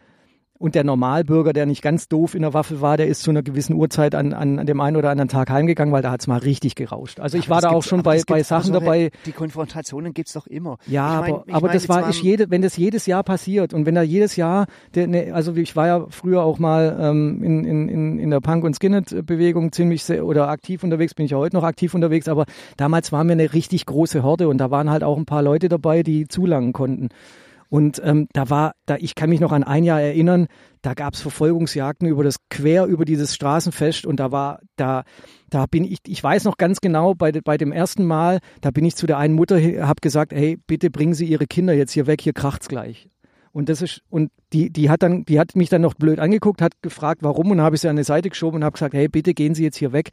und 0.65 0.75
der 0.75 0.83
Normalbürger, 0.83 1.53
der 1.53 1.67
nicht 1.67 1.83
ganz 1.83 2.09
doof 2.09 2.35
in 2.35 2.41
der 2.41 2.55
Waffel 2.55 2.81
war, 2.81 2.97
der 2.97 3.07
ist 3.07 3.23
zu 3.23 3.29
einer 3.29 3.43
gewissen 3.43 3.75
Uhrzeit 3.75 4.15
an, 4.15 4.33
an, 4.33 4.59
an 4.59 4.65
dem 4.65 4.81
einen 4.81 4.97
oder 4.97 5.11
anderen 5.11 5.29
Tag 5.29 5.51
heimgegangen, 5.51 5.93
weil 5.93 6.01
da 6.01 6.11
hat's 6.11 6.27
mal 6.27 6.39
richtig 6.39 6.75
gerauscht. 6.75 7.21
Also 7.21 7.37
ich 7.37 7.51
aber 7.51 7.57
war 7.57 7.61
da 7.61 7.69
auch 7.69 7.83
schon 7.83 8.03
bei, 8.03 8.23
bei 8.27 8.43
Sachen 8.43 8.73
also 8.73 8.81
dabei. 8.81 9.11
Die 9.27 9.33
Konfrontationen 9.33 10.15
gibt's 10.15 10.33
doch 10.33 10.47
immer. 10.47 10.79
Ja, 10.87 11.17
ich 11.17 11.21
mein, 11.21 11.35
aber, 11.35 11.45
aber 11.49 11.67
mein, 11.67 11.75
das 11.75 11.91
war, 11.91 12.09
ich 12.09 12.23
jede, 12.23 12.49
wenn 12.49 12.63
das 12.63 12.79
jedes 12.79 13.05
Jahr 13.05 13.23
passiert 13.25 13.75
und 13.75 13.85
wenn 13.85 13.95
da 13.95 14.01
jedes 14.01 14.37
Jahr, 14.37 14.65
der, 14.95 15.07
ne, 15.07 15.33
also 15.35 15.55
ich 15.55 15.77
war 15.77 15.87
ja 15.87 16.07
früher 16.09 16.43
auch 16.43 16.59
mal 16.59 16.97
ähm, 16.99 17.43
in, 17.45 17.65
in, 17.67 17.89
in, 17.91 18.19
in 18.19 18.31
der 18.31 18.41
Punk- 18.41 18.65
und 18.65 18.75
Skinhead-Bewegung 18.75 19.71
ziemlich 19.71 20.03
sehr, 20.03 20.25
oder 20.25 20.49
aktiv 20.49 20.83
unterwegs, 20.83 21.13
bin 21.13 21.27
ich 21.27 21.33
ja 21.33 21.37
heute 21.37 21.57
noch 21.57 21.65
aktiv 21.65 21.93
unterwegs, 21.93 22.27
aber 22.27 22.47
damals 22.79 23.13
waren 23.13 23.27
wir 23.27 23.33
eine 23.33 23.53
richtig 23.53 23.85
große 23.85 24.23
Horde 24.23 24.49
und 24.49 24.57
da 24.57 24.71
waren 24.71 24.89
halt 24.89 25.05
auch 25.05 25.19
ein 25.19 25.27
paar 25.27 25.43
Leute 25.43 25.69
dabei, 25.69 26.03
die 26.03 26.27
zulangen 26.27 26.73
konnten. 26.73 27.11
Und 27.75 28.01
ähm, 28.05 28.29
da 28.33 28.51
war, 28.51 28.77
da 28.87 28.99
ich 29.01 29.17
kann 29.17 29.31
mich 29.31 29.41
noch 29.41 29.51
an 29.51 29.65
ein 29.65 29.83
Jahr 29.83 30.01
erinnern, 30.01 30.47
da 30.81 30.95
gab 30.95 31.15
es 31.15 31.21
Verfolgungsjagden 31.23 32.07
über 32.07 32.23
das 32.23 32.37
quer 32.49 32.87
über 32.87 33.05
dieses 33.05 33.35
Straßenfest 33.35 34.07
und 34.07 34.21
da 34.21 34.31
war, 34.31 34.61
da, 34.77 35.03
da 35.51 35.67
bin 35.67 35.83
ich, 35.83 35.99
ich 36.07 36.23
weiß 36.23 36.45
noch 36.45 36.57
ganz 36.57 36.81
genau, 36.81 37.15
bei, 37.15 37.33
bei 37.33 37.57
dem 37.57 37.73
ersten 37.73 38.05
Mal, 38.05 38.39
da 38.61 38.71
bin 38.71 38.85
ich 38.85 38.95
zu 38.95 39.09
der 39.09 39.19
einen 39.19 39.35
Mutter, 39.35 39.59
hab 39.89 40.03
gesagt, 40.03 40.33
hey, 40.33 40.57
bitte 40.69 40.89
bringen 40.89 41.15
Sie 41.15 41.25
Ihre 41.25 41.49
Kinder 41.49 41.75
jetzt 41.75 41.91
hier 41.91 42.07
weg, 42.07 42.21
hier 42.21 42.33
kracht's 42.33 42.69
gleich. 42.69 43.09
Und 43.51 43.69
das 43.69 43.83
ist, 43.83 44.03
und 44.09 44.31
die, 44.53 44.71
die 44.71 44.89
hat 44.89 45.03
dann, 45.03 45.25
die 45.25 45.41
hat 45.41 45.57
mich 45.57 45.69
dann 45.69 45.83
noch 45.83 45.95
blöd 45.95 46.21
angeguckt, 46.21 46.63
hat 46.63 46.81
gefragt, 46.81 47.25
warum, 47.25 47.51
und 47.51 47.61
habe 47.61 47.75
ich 47.75 47.83
sie 47.83 47.89
an 47.89 47.97
die 47.97 48.05
Seite 48.05 48.29
geschoben 48.29 48.59
und 48.59 48.65
habe 48.65 48.75
gesagt, 48.75 48.95
hey, 48.95 49.09
bitte 49.09 49.35
gehen 49.35 49.57
Sie 49.57 49.65
jetzt 49.65 49.79
hier 49.79 49.93
weg. 49.93 50.11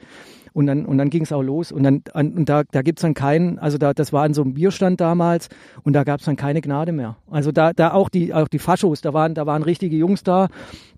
Und 0.53 0.67
dann, 0.67 0.85
und 0.85 0.97
dann 0.97 1.09
ging 1.09 1.23
es 1.23 1.31
auch 1.31 1.41
los. 1.41 1.71
Und 1.71 1.83
dann, 1.83 2.03
an, 2.13 2.33
und 2.33 2.49
da, 2.49 2.63
da 2.63 2.81
gibt's 2.81 3.01
dann 3.01 3.13
keinen, 3.13 3.57
also 3.57 3.77
da, 3.77 3.93
das 3.93 4.11
war 4.11 4.23
an 4.23 4.33
so 4.33 4.41
einem 4.41 4.53
Bierstand 4.53 4.99
damals 4.99 5.47
und 5.83 5.93
da 5.93 6.03
gab's 6.03 6.25
dann 6.25 6.35
keine 6.35 6.61
Gnade 6.61 6.91
mehr. 6.91 7.17
Also 7.29 7.51
da, 7.51 7.71
da 7.71 7.93
auch 7.93 8.09
die, 8.09 8.33
auch 8.33 8.49
die 8.49 8.59
Faschos, 8.59 8.99
da 9.01 9.13
waren, 9.13 9.33
da 9.33 9.45
waren 9.45 9.63
richtige 9.63 9.95
Jungs 9.95 10.23
da. 10.23 10.49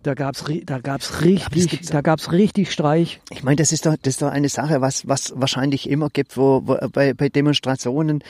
Da 0.02 0.16
gab's, 0.16 0.44
da 0.66 0.80
gab's 0.80 1.24
richtig, 1.24 1.89
da 1.89 2.02
gab's 2.02 2.32
richtig 2.32 2.72
Streich. 2.72 3.22
Ich 3.30 3.44
meine, 3.44 3.56
das 3.56 3.72
ist 3.72 3.86
doch, 3.86 3.96
das 3.96 4.16
ist 4.16 4.22
doch 4.22 4.32
eine 4.32 4.50
Sache, 4.50 4.82
was, 4.82 5.08
was 5.08 5.34
wahrscheinlich 5.36 5.89
immer 5.89 6.10
gibt, 6.10 6.36
wo, 6.36 6.63
wo 6.66 6.78
bei, 6.92 7.13
bei 7.13 7.30
Demonstrationen 7.30 8.24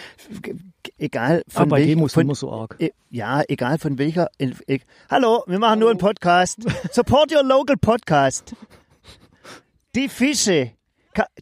egal 0.98 1.44
von 1.48 1.64
Aber 1.64 1.78
welch, 1.78 1.88
Demos 1.88 2.14
von, 2.14 2.24
immer 2.24 2.36
so 2.36 2.52
arg. 2.52 2.76
E, 2.80 2.92
ja, 3.10 3.42
egal 3.48 3.80
von 3.80 3.98
welcher. 3.98 4.30
E, 4.38 4.52
e, 4.68 4.80
hallo, 5.10 5.44
wir 5.48 5.60
machen 5.60 5.80
nur 5.80 5.90
einen 5.90 6.00
Podcast. 6.00 6.60
Support 6.92 7.32
your 7.34 7.44
local 7.44 7.78
podcast. 7.78 8.56
Die 9.96 10.10
Fische. 10.10 10.72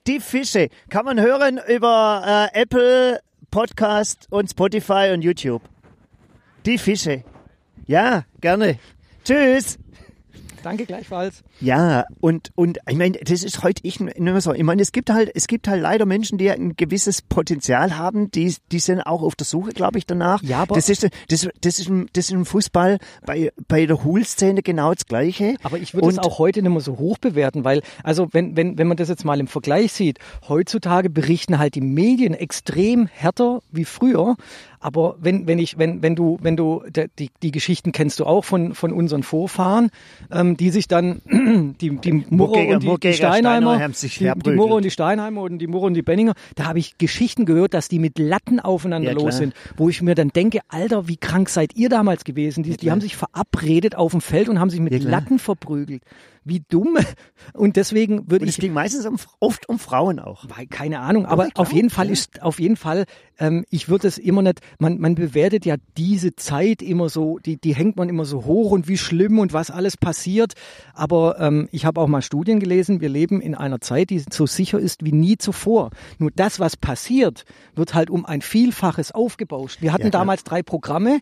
Die 0.08 0.20
Fische 0.20 0.70
kann 0.90 1.06
man 1.06 1.20
hören 1.20 1.60
über 1.68 2.50
äh, 2.54 2.62
Apple 2.62 3.20
Podcast 3.50 4.28
und 4.30 4.50
Spotify 4.50 5.12
und 5.14 5.22
YouTube. 5.22 5.62
Die 6.66 6.78
Fische. 6.78 7.24
Ja, 7.88 8.24
gerne. 8.40 8.80
Tschüss. 9.24 9.78
Danke 10.64 10.86
gleichfalls. 10.86 11.44
Ja, 11.60 12.06
und, 12.20 12.52
und 12.56 12.80
ich 12.88 12.98
meine, 12.98 13.18
das 13.18 13.44
ist 13.44 13.64
heute 13.64 13.82
ich 13.84 14.00
mehr 14.00 14.42
so. 14.42 14.54
Ich 14.54 14.64
meine, 14.64 14.82
es 14.82 14.92
gibt 14.92 15.10
halt, 15.10 15.32
es 15.34 15.48
gibt 15.48 15.68
halt 15.68 15.82
leider 15.82 16.06
Menschen, 16.06 16.38
die 16.38 16.50
ein 16.50 16.76
gewisses 16.76 17.22
Potenzial 17.22 17.98
haben, 17.98 18.32
die, 18.32 18.56
die 18.72 18.80
sind 18.80 19.02
auch 19.02 19.22
auf 19.22 19.36
der 19.36 19.46
Suche, 19.46 19.72
glaube 19.72 19.98
ich, 19.98 20.06
danach. 20.06 20.42
Ja, 20.44 20.60
aber 20.62 20.76
das 20.76 20.90
ist, 20.90 21.04
das, 21.04 21.48
das 21.62 21.80
ist, 21.80 21.88
im, 21.88 22.08
das 22.14 22.26
ist 22.26 22.32
im 22.32 22.46
Fußball 22.46 22.98
bei, 23.26 23.52
bei 23.68 23.86
der 23.86 24.04
Hool-Szene 24.04 24.62
genau 24.62 24.94
das 24.94 25.06
Gleiche. 25.06 25.56
Aber 25.64 25.78
ich 25.78 25.94
würde 25.94 26.10
es 26.10 26.20
auch 26.20 26.40
heute 26.40 26.62
nicht 26.62 26.72
mehr 26.72 26.82
so 26.82 26.98
hoch 26.98 27.18
bewerten, 27.18 27.64
weil, 27.64 27.82
also 28.04 28.28
wenn, 28.32 28.56
wenn, 28.56 28.78
wenn 28.78 28.88
man 28.88 28.98
das 28.98 29.10
jetzt 29.10 29.26
mal 29.26 29.40
im 29.40 29.48
Vergleich 29.48 29.94
sieht, 29.94 30.20
heutzutage 30.48 31.10
berichten 31.10 31.60
halt 31.60 31.76
die 31.76 31.82
Medien 31.82 32.34
extrem 32.34 33.08
härter 33.08 33.62
wie 33.72 33.86
früher. 33.86 34.36
Aber 34.82 35.16
wenn, 35.20 35.46
wenn 35.46 35.60
ich, 35.60 35.78
wenn, 35.78 36.02
wenn 36.02 36.16
du, 36.16 36.40
wenn 36.42 36.58
du, 36.58 36.84
die, 37.20 37.30
die 37.44 37.52
Geschichten 37.52 37.92
kennst 37.92 38.20
du 38.20 38.26
auch 38.26 38.44
von, 38.44 38.74
von 38.74 38.92
unseren 38.92 39.22
Vorfahren, 39.22 39.92
ähm, 40.32 40.58
die 40.58 40.72
sich 40.72 40.88
dann, 40.88 41.22
die, 41.80 41.96
die 41.98 42.26
Murro 42.30 42.60
und 42.60 42.82
die, 42.84 42.98
die 43.00 43.14
Steinheimer, 43.14 43.90
die, 43.90 44.32
die 44.36 44.52
Murro 44.52 44.78
und 44.78 44.84
die 44.84 44.90
Steinheimer 44.90 45.42
und 45.44 45.60
die 45.60 45.68
Murro 45.68 45.86
und 45.86 45.94
die 45.94 46.02
Benninger, 46.02 46.34
da 46.56 46.66
habe 46.66 46.80
ich 46.80 46.98
Geschichten 46.98 47.46
gehört, 47.46 47.76
dass 47.76 47.90
die 47.90 48.00
mit 48.00 48.18
Latten 48.18 48.60
aufeinander 48.60 49.12
ja, 49.12 49.18
los 49.18 49.38
sind, 49.38 49.54
wo 49.78 49.88
ich 49.88 50.02
mir 50.02 50.16
dann 50.16 50.30
denke, 50.30 50.62
Alter, 50.68 51.08
wie 51.08 51.18
krank 51.18 51.50
seid 51.50 51.76
ihr 51.76 51.90
damals 51.90 52.24
gewesen? 52.24 52.64
Die, 52.64 52.72
ja, 52.72 52.78
die 52.78 52.92
haben 52.92 53.02
sich 53.02 53.16
verabredet 53.16 53.96
auf 53.96 54.12
dem 54.12 54.22
Feld 54.22 54.50
und 54.50 54.60
haben 54.60 54.72
sich 54.72 54.80
mit 54.80 54.94
ja, 54.94 55.08
Latten 55.08 55.38
verprügelt 55.38 56.02
wie 56.44 56.64
dumm. 56.68 56.98
Und 57.54 57.76
deswegen 57.76 58.30
würde 58.30 58.46
ich. 58.46 58.52
Es 58.52 58.58
ging 58.58 58.74
meistens 58.74 59.06
um, 59.06 59.18
oft 59.40 59.70
um 59.70 59.80
Frauen 59.80 60.20
auch. 60.20 60.46
Keine 60.70 61.00
Ahnung, 61.00 61.26
aber 61.26 61.50
auf 61.56 61.72
jeden 61.72 61.90
Fall 61.90 62.10
ist, 62.10 62.42
auf 62.42 62.60
jeden 62.60 62.76
Fall, 62.76 63.06
ähm, 63.40 63.66
ich 63.70 63.90
würde 63.90 64.08
es 64.08 64.18
immer 64.18 64.42
nicht, 64.42 64.60
man, 64.80 65.00
man 65.00 65.16
bewertet 65.16 65.66
ja 65.66 65.76
diese 65.98 66.36
Zeit 66.36 66.82
immer 66.82 67.10
so, 67.10 67.40
die, 67.40 67.58
die 67.58 67.76
hängt 67.76 67.98
man 67.98 68.10
immer 68.10 68.26
so 68.26 68.46
hoch 68.46 68.72
und 68.72 68.88
wie 68.88 68.98
schlimm 68.98 69.40
und 69.40 69.54
was 69.54 69.72
alles 69.72 69.98
passiert. 69.98 70.54
Aber 70.94 71.40
ähm, 71.40 71.70
ich 71.72 71.86
habe 71.86 72.02
auch 72.02 72.08
mal 72.08 72.22
Studien 72.22 72.60
gelesen, 72.60 73.02
wir 73.02 73.10
leben 73.10 73.42
in 73.42 73.56
einer 73.56 73.82
Zeit, 73.82 74.10
die 74.10 74.20
so 74.20 74.46
sicher 74.46 74.80
ist 74.80 75.04
wie 75.06 75.12
nie 75.12 75.38
zuvor. 75.38 75.92
Nur 76.18 76.32
das, 76.32 76.60
was 76.60 76.78
passiert, 76.78 77.46
wird 77.76 77.94
halt 77.94 78.10
um 78.10 78.26
ein 78.26 78.42
Vielfaches 78.42 79.12
aufgebauscht. 79.12 79.82
Wir 79.82 79.94
hatten 79.94 80.06
ja, 80.06 80.10
damals 80.10 80.44
drei 80.44 80.64
Programme 80.64 81.20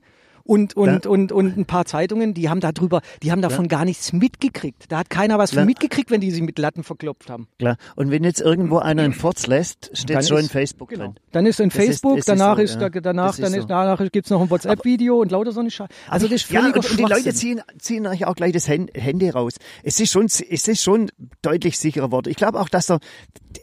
Und, 0.49 0.75
und, 0.75 1.05
ja. 1.05 1.11
und, 1.11 1.31
und 1.31 1.57
ein 1.57 1.65
paar 1.65 1.85
Zeitungen, 1.85 2.33
die 2.33 2.49
haben 2.49 2.59
darüber, 2.59 3.01
die 3.21 3.31
haben 3.31 3.43
davon 3.43 3.65
ja. 3.65 3.69
gar 3.69 3.85
nichts 3.85 4.13
mitgekriegt. 4.13 4.85
Da 4.91 4.97
hat 4.97 5.11
keiner 5.11 5.37
was 5.37 5.53
von 5.53 5.63
mitgekriegt, 5.63 6.09
wenn 6.09 6.21
die 6.21 6.31
sich 6.31 6.41
mit 6.41 6.57
Latten 6.57 6.81
verklopft 6.81 7.29
haben. 7.29 7.47
Klar. 7.59 7.77
Und 7.95 8.09
wenn 8.09 8.23
jetzt 8.23 8.41
irgendwo 8.41 8.79
einer 8.79 9.03
einen 9.03 9.13
Furz 9.13 9.45
lässt, 9.45 9.95
steht 9.95 10.27
schon 10.27 10.39
in 10.39 10.49
Facebook 10.49 10.89
genau. 10.89 11.03
drin. 11.03 11.15
Dann 11.33 11.45
ist 11.45 11.59
in 11.59 11.69
Facebook, 11.69 12.17
ist, 12.17 12.27
danach 12.27 12.57
ist, 12.57 12.71
so, 12.71 12.79
ist 12.79 12.95
ja. 12.95 12.99
danach, 12.99 13.35
dann 13.35 13.53
ist, 13.53 13.61
so. 13.61 13.67
danach 13.67 14.01
gibt's 14.11 14.31
noch 14.31 14.41
ein 14.41 14.49
WhatsApp-Video 14.49 15.21
und 15.21 15.29
lauter 15.29 15.51
so 15.51 15.59
eine 15.59 15.69
Scheiße. 15.69 15.93
Also 16.07 16.27
das 16.27 16.41
ist 16.41 16.49
ja, 16.49 16.65
und, 16.65 16.75
und 16.75 16.97
die 16.97 17.03
Leute 17.03 17.31
ziehen, 17.31 17.61
ziehen 17.77 18.07
euch 18.07 18.25
auch 18.25 18.33
gleich 18.33 18.53
das 18.53 18.67
Handy 18.67 19.29
raus. 19.29 19.53
Es 19.83 19.99
ist 19.99 20.11
schon, 20.11 20.25
es 20.25 20.39
ist 20.39 20.81
schon 20.81 21.11
deutlich 21.43 21.77
sicherer 21.77 22.11
worden. 22.11 22.31
Ich 22.31 22.37
glaube 22.37 22.59
auch, 22.59 22.69
dass 22.69 22.87
da 22.87 22.97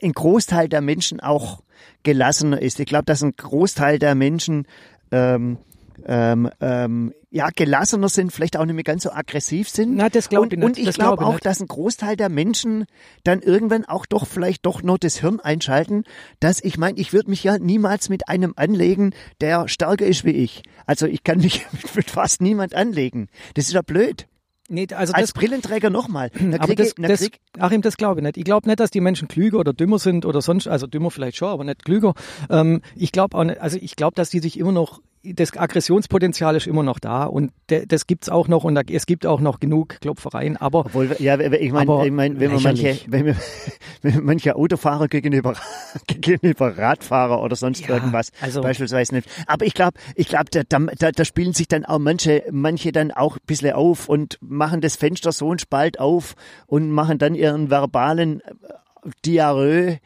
ein 0.01 0.12
Großteil 0.12 0.68
der 0.68 0.83
Menschen 0.83 1.18
auch 1.18 1.64
gelassener 2.05 2.62
ist. 2.62 2.79
Ich 2.79 2.87
glaube, 2.87 3.07
dass 3.07 3.25
ein 3.25 3.35
Großteil 3.37 3.99
der 3.99 4.14
Menschen 4.14 4.68
ähm, 5.11 5.59
ähm, 6.04 6.50
ähm, 6.61 7.12
ja, 7.30 7.48
gelassener 7.54 8.09
sind, 8.09 8.32
vielleicht 8.32 8.56
auch 8.56 8.64
nicht 8.64 8.74
mehr 8.74 8.85
ganz 8.85 9.02
so 9.02 9.11
aggressiv 9.11 9.68
sind. 9.68 9.96
Na, 9.96 10.09
das 10.09 10.28
glaube 10.28 10.46
ich 10.46 10.52
nicht. 10.52 10.64
Und 10.64 10.78
ich 10.78 10.94
glaube 10.94 11.24
auch, 11.24 11.35
nicht. 11.35 11.46
dass 11.46 11.61
ein 11.61 11.66
Großteil 11.66 12.16
der 12.16 12.28
Menschen 12.28 12.87
dann 13.24 13.40
irgendwann 13.40 13.85
auch 13.85 14.06
doch 14.06 14.26
vielleicht 14.26 14.64
doch 14.64 14.82
nur 14.82 14.98
das 14.98 15.18
Hirn 15.18 15.40
einschalten, 15.40 16.04
dass 16.40 16.62
ich 16.62 16.78
meine, 16.78 16.98
ich 16.98 17.12
würde 17.12 17.30
mich 17.30 17.44
ja 17.44 17.59
niemals 17.59 18.09
mit 18.09 18.28
einem 18.28 18.54
anlegen, 18.56 19.14
der 19.40 19.68
stärker 19.68 20.06
ist 20.06 20.24
wie 20.24 20.30
ich. 20.30 20.62
Also 20.87 21.06
ich 21.06 21.24
kann 21.24 21.38
mich 21.38 21.66
mit 21.94 22.11
fast 22.11 22.40
niemand 22.40 22.74
anlegen. 22.74 23.28
Das 23.54 23.66
ist 23.66 23.74
ja 23.74 23.82
blöd. 23.82 24.26
Nee, 24.68 24.87
also 24.94 25.12
Als 25.12 25.32
das, 25.32 25.32
Brillenträger 25.32 25.90
nochmal. 25.90 26.30
Aber 26.59 26.74
das, 26.74 26.94
das, 26.96 27.30
Achim, 27.59 27.82
das 27.82 27.96
glaube 27.96 28.20
ich 28.20 28.24
nicht. 28.24 28.37
Ich 28.37 28.44
glaube 28.44 28.66
nicht, 28.68 28.80
dass 28.80 28.90
die 28.90 29.00
Menschen 29.00 29.28
klüger 29.28 29.59
oder 29.59 29.72
dümmer 29.72 29.98
sind 29.98 30.26
oder 30.26 30.42
sonst, 30.42 30.66
also 30.66 30.87
dümmer 30.87 31.11
vielleicht 31.11 31.37
schon, 31.37 31.48
aber 31.48 31.64
nicht 31.64 31.85
klüger. 31.85 32.14
Ähm, 32.50 32.82
ich 32.96 33.12
glaube 33.12 33.37
auch 33.37 33.44
nicht, 33.44 33.61
also 33.61 33.78
ich 33.80 33.94
glaube, 33.96 34.14
dass 34.14 34.30
die 34.30 34.40
sich 34.40 34.59
immer 34.59 34.72
noch 34.72 35.00
das 35.34 35.56
Aggressionspotenzial 35.56 36.56
ist 36.56 36.66
immer 36.66 36.82
noch 36.82 36.98
da 36.98 37.24
und 37.24 37.52
de, 37.70 37.86
das 37.86 38.06
gibt's 38.06 38.28
auch 38.28 38.48
noch 38.48 38.64
und 38.64 38.74
da, 38.74 38.82
es 38.88 39.06
gibt 39.06 39.26
auch 39.26 39.40
noch 39.40 39.60
genug 39.60 40.00
Klopfereien, 40.00 40.56
aber 40.56 40.80
Obwohl, 40.86 41.16
ja, 41.18 41.38
ich 41.38 41.72
meine, 41.72 42.06
ich 42.06 42.12
mein, 42.12 42.40
wenn 42.40 42.52
man 42.52 42.62
manche, 42.62 42.98
wenn 43.06 43.26
wir, 43.26 43.36
wenn 44.02 44.24
manche 44.24 44.56
Autofahrer 44.56 45.08
gegenüber, 45.08 45.54
gegenüber 46.06 46.76
Radfahrer 46.76 47.42
oder 47.42 47.56
sonst 47.56 47.86
ja, 47.86 47.94
irgendwas 47.96 48.30
also, 48.40 48.60
beispielsweise 48.60 49.14
nicht. 49.14 49.28
Aber 49.46 49.64
ich 49.64 49.74
glaube, 49.74 49.98
ich 50.14 50.28
glaube, 50.28 50.46
da, 50.50 50.62
da, 50.64 51.12
da 51.12 51.24
spielen 51.24 51.52
sich 51.52 51.68
dann 51.68 51.84
auch 51.84 51.98
manche, 51.98 52.44
manche 52.50 52.92
dann 52.92 53.10
auch 53.12 53.36
ein 53.36 53.46
bisschen 53.46 53.72
auf 53.72 54.08
und 54.08 54.38
machen 54.40 54.80
das 54.80 54.96
Fenster 54.96 55.32
so 55.32 55.52
ein 55.52 55.58
Spalt 55.58 55.98
auf 55.98 56.34
und 56.66 56.90
machen 56.90 57.18
dann 57.18 57.34
ihren 57.34 57.70
verbalen 57.70 58.40
äh, 58.40 59.10
Diarrhoe 59.24 59.98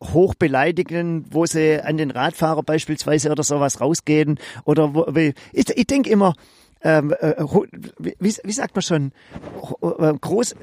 hoch 0.00 0.34
beleidigen, 0.34 1.24
wo 1.30 1.46
sie 1.46 1.80
an 1.80 1.96
den 1.96 2.10
Radfahrer 2.10 2.62
beispielsweise 2.62 3.30
oder 3.30 3.42
sowas 3.42 3.80
rausgehen 3.80 4.38
oder 4.64 4.94
wo, 4.94 5.06
ich, 5.14 5.34
ich 5.52 5.86
denke 5.86 6.10
immer, 6.10 6.34
ähm, 6.80 7.12
äh, 7.18 7.34
wie, 7.98 8.36
wie 8.42 8.52
sagt 8.52 8.76
man 8.76 8.82
schon, 8.82 9.12
äh, 9.82 10.12
groß, 10.20 10.54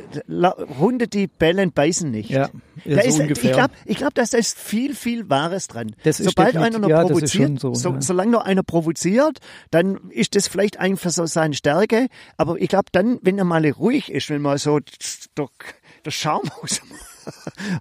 Hunde, 0.80 1.08
die 1.08 1.28
bellen, 1.28 1.74
beißen 1.74 2.10
nicht. 2.10 2.30
Ja, 2.30 2.50
da 2.86 3.02
so 3.02 3.08
ist, 3.08 3.20
ungefähr. 3.20 3.50
Ich 3.52 3.58
glaube, 3.58 3.74
ich 3.86 3.98
glaub, 3.98 4.14
da 4.14 4.22
ist 4.22 4.58
viel, 4.58 4.96
viel 4.96 5.30
Wahres 5.30 5.68
dran. 5.68 5.96
Das 6.04 6.18
Sobald 6.18 6.56
einer 6.56 6.80
noch 6.80 6.90
ja, 6.90 7.02
provoziert, 7.04 7.60
so, 7.60 7.74
so, 7.74 7.92
ja. 7.92 8.02
solange 8.02 8.32
noch 8.32 8.46
einer 8.46 8.64
provoziert, 8.64 9.40
dann 9.72 10.10
ist 10.10 10.36
das 10.36 10.48
vielleicht 10.48 10.80
einfach 10.80 11.10
so 11.10 11.26
seine 11.26 11.54
Stärke. 11.54 12.08
Aber 12.38 12.60
ich 12.62 12.70
glaube 12.70 12.86
dann, 12.94 13.20
wenn 13.22 13.38
er 13.38 13.46
mal 13.46 13.66
ruhig 13.70 14.10
ist, 14.12 14.30
wenn 14.30 14.42
man 14.42 14.58
so 14.58 14.80
der, 15.38 15.48
der 16.06 16.12
Schaum 16.12 16.44
aus 16.62 16.82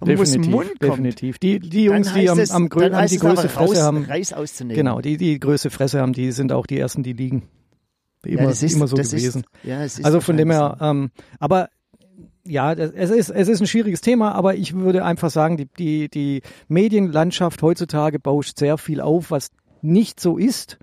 definitiv, 0.05 0.51
Mund 0.51 0.67
kommt, 0.67 0.81
definitiv. 0.81 1.39
Die, 1.39 1.59
die 1.59 1.85
Jungs, 1.85 2.13
die 2.13 2.29
am, 2.29 2.39
am, 2.39 2.69
grö 2.69 2.91
am 2.91 3.07
die 3.07 3.17
größte 3.17 3.49
Fresse 3.49 3.73
raus, 3.73 3.81
haben, 3.81 4.05
Reis 4.05 4.33
auszunehmen. 4.33 4.75
genau, 4.75 5.01
die 5.01 5.17
die 5.17 5.39
größte 5.39 5.69
Fresse 5.69 6.01
haben, 6.01 6.13
die 6.13 6.31
sind 6.31 6.51
auch 6.51 6.65
die 6.65 6.79
ersten, 6.79 7.03
die 7.03 7.13
liegen. 7.13 7.43
Immer, 8.25 8.43
ja, 8.43 8.49
ist, 8.49 8.63
immer 8.63 8.87
so 8.87 8.95
gewesen. 8.95 9.43
Ist, 9.43 9.63
ja, 9.63 9.83
es 9.83 9.99
ist 9.99 10.05
also 10.05 10.19
von 10.19 10.35
dem 10.35 10.49
her, 10.49 10.77
ähm, 10.81 11.11
aber 11.39 11.69
ja, 12.47 12.73
es 12.73 13.09
ist, 13.09 13.29
es 13.29 13.47
ist 13.47 13.61
ein 13.61 13.67
schwieriges 13.67 14.01
Thema, 14.01 14.33
aber 14.33 14.55
ich 14.55 14.75
würde 14.75 15.03
einfach 15.03 15.29
sagen, 15.29 15.57
die, 15.57 15.67
die, 15.77 16.09
die 16.09 16.41
Medienlandschaft 16.67 17.61
heutzutage 17.61 18.19
bauscht 18.19 18.57
sehr 18.59 18.77
viel 18.77 19.01
auf, 19.01 19.31
was 19.31 19.49
nicht 19.81 20.19
so 20.19 20.37
ist. 20.37 20.77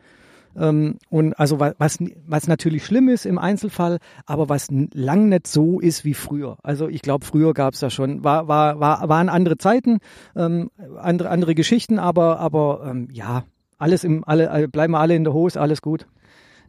Ähm, 0.57 0.99
und 1.09 1.35
also 1.39 1.61
was, 1.61 1.99
was 2.27 2.49
natürlich 2.49 2.85
schlimm 2.85 3.09
ist 3.09 3.27
im 3.27 3.39
Einzelfall, 3.39 3.99
aber 4.27 4.49
was 4.49 4.69
lang 4.71 5.29
nicht 5.29 5.47
so 5.47 5.81
ist 5.81 6.05
wie 6.05 6.15
früher. 6.15 6.59
Also 6.63 6.89
ich 6.89 7.03
glaube, 7.03 7.25
früher 7.25 7.55
gab 7.55 7.75
es 7.75 7.81
da 7.81 7.91
schon, 7.91 8.25
war, 8.25 8.49
war, 8.49 8.81
war, 8.81 9.09
waren 9.09 9.29
andere 9.29 9.59
Zeiten, 9.59 9.99
ähm, 10.37 10.71
andere, 10.99 11.31
andere 11.31 11.55
Geschichten, 11.55 11.99
aber, 11.99 12.39
aber 12.41 12.85
ähm, 12.87 13.09
ja, 13.13 13.45
alles 13.79 14.05
im, 14.05 14.25
alle, 14.25 14.69
bleiben 14.69 14.93
wir 14.93 15.01
alle 15.01 15.17
in 15.17 15.25
der 15.25 15.33
Hose, 15.33 15.61
alles 15.61 15.83
gut. 15.83 16.07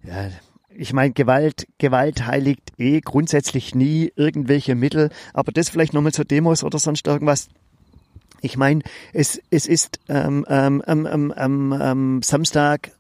Ja, 0.04 0.30
ich 0.76 0.94
meine, 0.94 1.14
Gewalt, 1.14 1.68
Gewalt 1.78 2.26
heiligt 2.26 2.74
eh 2.78 3.00
grundsätzlich 3.02 3.76
nie 3.76 4.12
irgendwelche 4.16 4.76
Mittel, 4.76 5.10
aber 5.34 5.52
das 5.52 5.70
vielleicht 5.70 5.94
nochmal 5.94 6.14
zur 6.14 6.26
Demos 6.26 6.64
oder 6.64 6.80
sonst 6.80 7.08
irgendwas. 7.08 7.50
Ich 8.42 8.58
meine, 8.58 8.82
es, 9.14 9.42
es 9.52 9.68
ist 9.68 10.00
ähm, 10.10 10.46
ähm, 10.50 10.84
ähm, 10.88 11.34
ähm, 11.38 11.76
ähm, 11.80 12.22
Samstag 12.24 12.92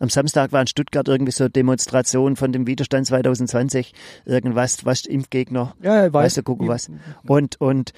am 0.00 0.08
Samstag 0.08 0.50
war 0.50 0.62
in 0.62 0.66
Stuttgart 0.66 1.06
irgendwie 1.06 1.30
so 1.30 1.48
Demonstration 1.48 2.34
von 2.34 2.52
dem 2.52 2.66
Widerstand 2.66 3.06
2020, 3.06 3.92
irgendwas, 4.24 4.84
was 4.84 5.04
Impfgegner, 5.04 5.76
ja, 5.82 6.06
ich 6.06 6.12
weiß, 6.12 6.24
weißt 6.24 6.36
du, 6.38 6.42
gucken 6.42 6.66
was. 6.66 6.90
Und, 7.26 7.60
und, 7.60 7.92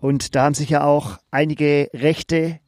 und 0.00 0.34
da 0.34 0.44
haben 0.44 0.54
sich 0.54 0.68
ja 0.68 0.84
auch 0.84 1.18
einige 1.30 1.88
Rechte 1.94 2.58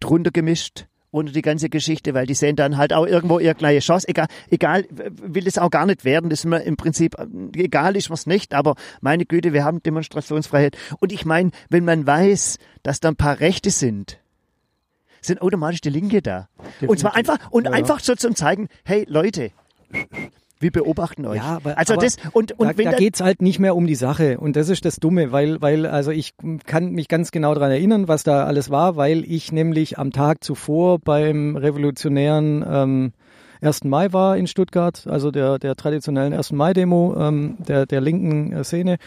drunter 0.00 0.30
gemischt 0.30 0.86
unter 1.12 1.30
die 1.30 1.42
ganze 1.42 1.68
Geschichte, 1.68 2.14
weil 2.14 2.26
die 2.26 2.34
sehen 2.34 2.56
dann 2.56 2.78
halt 2.78 2.92
auch 2.94 3.06
irgendwo 3.06 3.38
ihre 3.38 3.54
gleiche 3.54 3.80
Chance. 3.80 4.08
Egal, 4.08 4.28
egal, 4.50 4.86
will 4.90 5.46
es 5.46 5.58
auch 5.58 5.70
gar 5.70 5.84
nicht 5.84 6.06
werden. 6.06 6.30
Das 6.30 6.40
ist 6.40 6.46
mir 6.46 6.62
im 6.62 6.78
Prinzip 6.78 7.14
egal, 7.54 7.96
ist 7.96 8.08
mir's 8.08 8.26
nicht. 8.26 8.54
Aber 8.54 8.76
meine 9.02 9.26
Güte, 9.26 9.52
wir 9.52 9.62
haben 9.62 9.82
Demonstrationsfreiheit. 9.82 10.76
Und 11.00 11.12
ich 11.12 11.26
meine, 11.26 11.50
wenn 11.68 11.84
man 11.84 12.06
weiß, 12.06 12.56
dass 12.82 13.00
da 13.00 13.10
ein 13.10 13.16
paar 13.16 13.40
Rechte 13.40 13.70
sind, 13.70 14.21
sind 15.22 15.40
automatisch 15.40 15.80
die 15.80 15.90
Linke 15.90 16.20
da. 16.20 16.48
Definitiv. 16.58 16.88
Und 16.88 16.98
zwar 16.98 17.14
einfach 17.14 17.38
und 17.50 17.64
ja. 17.64 17.72
einfach 17.72 18.00
so 18.00 18.14
zum 18.14 18.34
zeigen, 18.34 18.68
hey 18.84 19.06
Leute, 19.08 19.50
wir 20.62 20.70
beobachten 20.70 21.26
euch. 21.26 21.36
Ja, 21.36 21.56
aber, 21.56 21.76
also 21.76 21.94
aber 21.94 22.02
das 22.02 22.16
und 22.32 22.52
und 22.52 22.68
da, 22.68 22.78
wenn 22.78 22.90
da 22.90 22.96
geht's 22.96 23.20
halt 23.20 23.42
nicht 23.42 23.58
mehr 23.58 23.76
um 23.76 23.86
die 23.86 23.94
Sache 23.94 24.38
und 24.38 24.56
das 24.56 24.68
ist 24.68 24.84
das 24.84 24.96
Dumme, 24.96 25.32
weil 25.32 25.60
weil 25.60 25.86
also 25.86 26.10
ich 26.10 26.34
kann 26.66 26.92
mich 26.92 27.08
ganz 27.08 27.30
genau 27.32 27.54
daran 27.54 27.70
erinnern, 27.70 28.08
was 28.08 28.22
da 28.22 28.44
alles 28.44 28.70
war, 28.70 28.96
weil 28.96 29.24
ich 29.24 29.52
nämlich 29.52 29.98
am 29.98 30.12
Tag 30.12 30.44
zuvor 30.44 30.98
beim 30.98 31.56
revolutionären 31.56 32.64
ähm, 32.66 33.12
1. 33.60 33.84
Mai 33.84 34.12
war 34.12 34.36
in 34.36 34.46
Stuttgart, 34.46 35.06
also 35.06 35.30
der 35.30 35.58
der 35.58 35.74
traditionellen 35.76 36.32
1. 36.32 36.52
Mai 36.52 36.72
Demo 36.72 37.16
ähm, 37.18 37.56
der 37.58 37.86
der 37.86 38.00
linken 38.00 38.52
äh, 38.52 38.64
Szene 38.64 38.98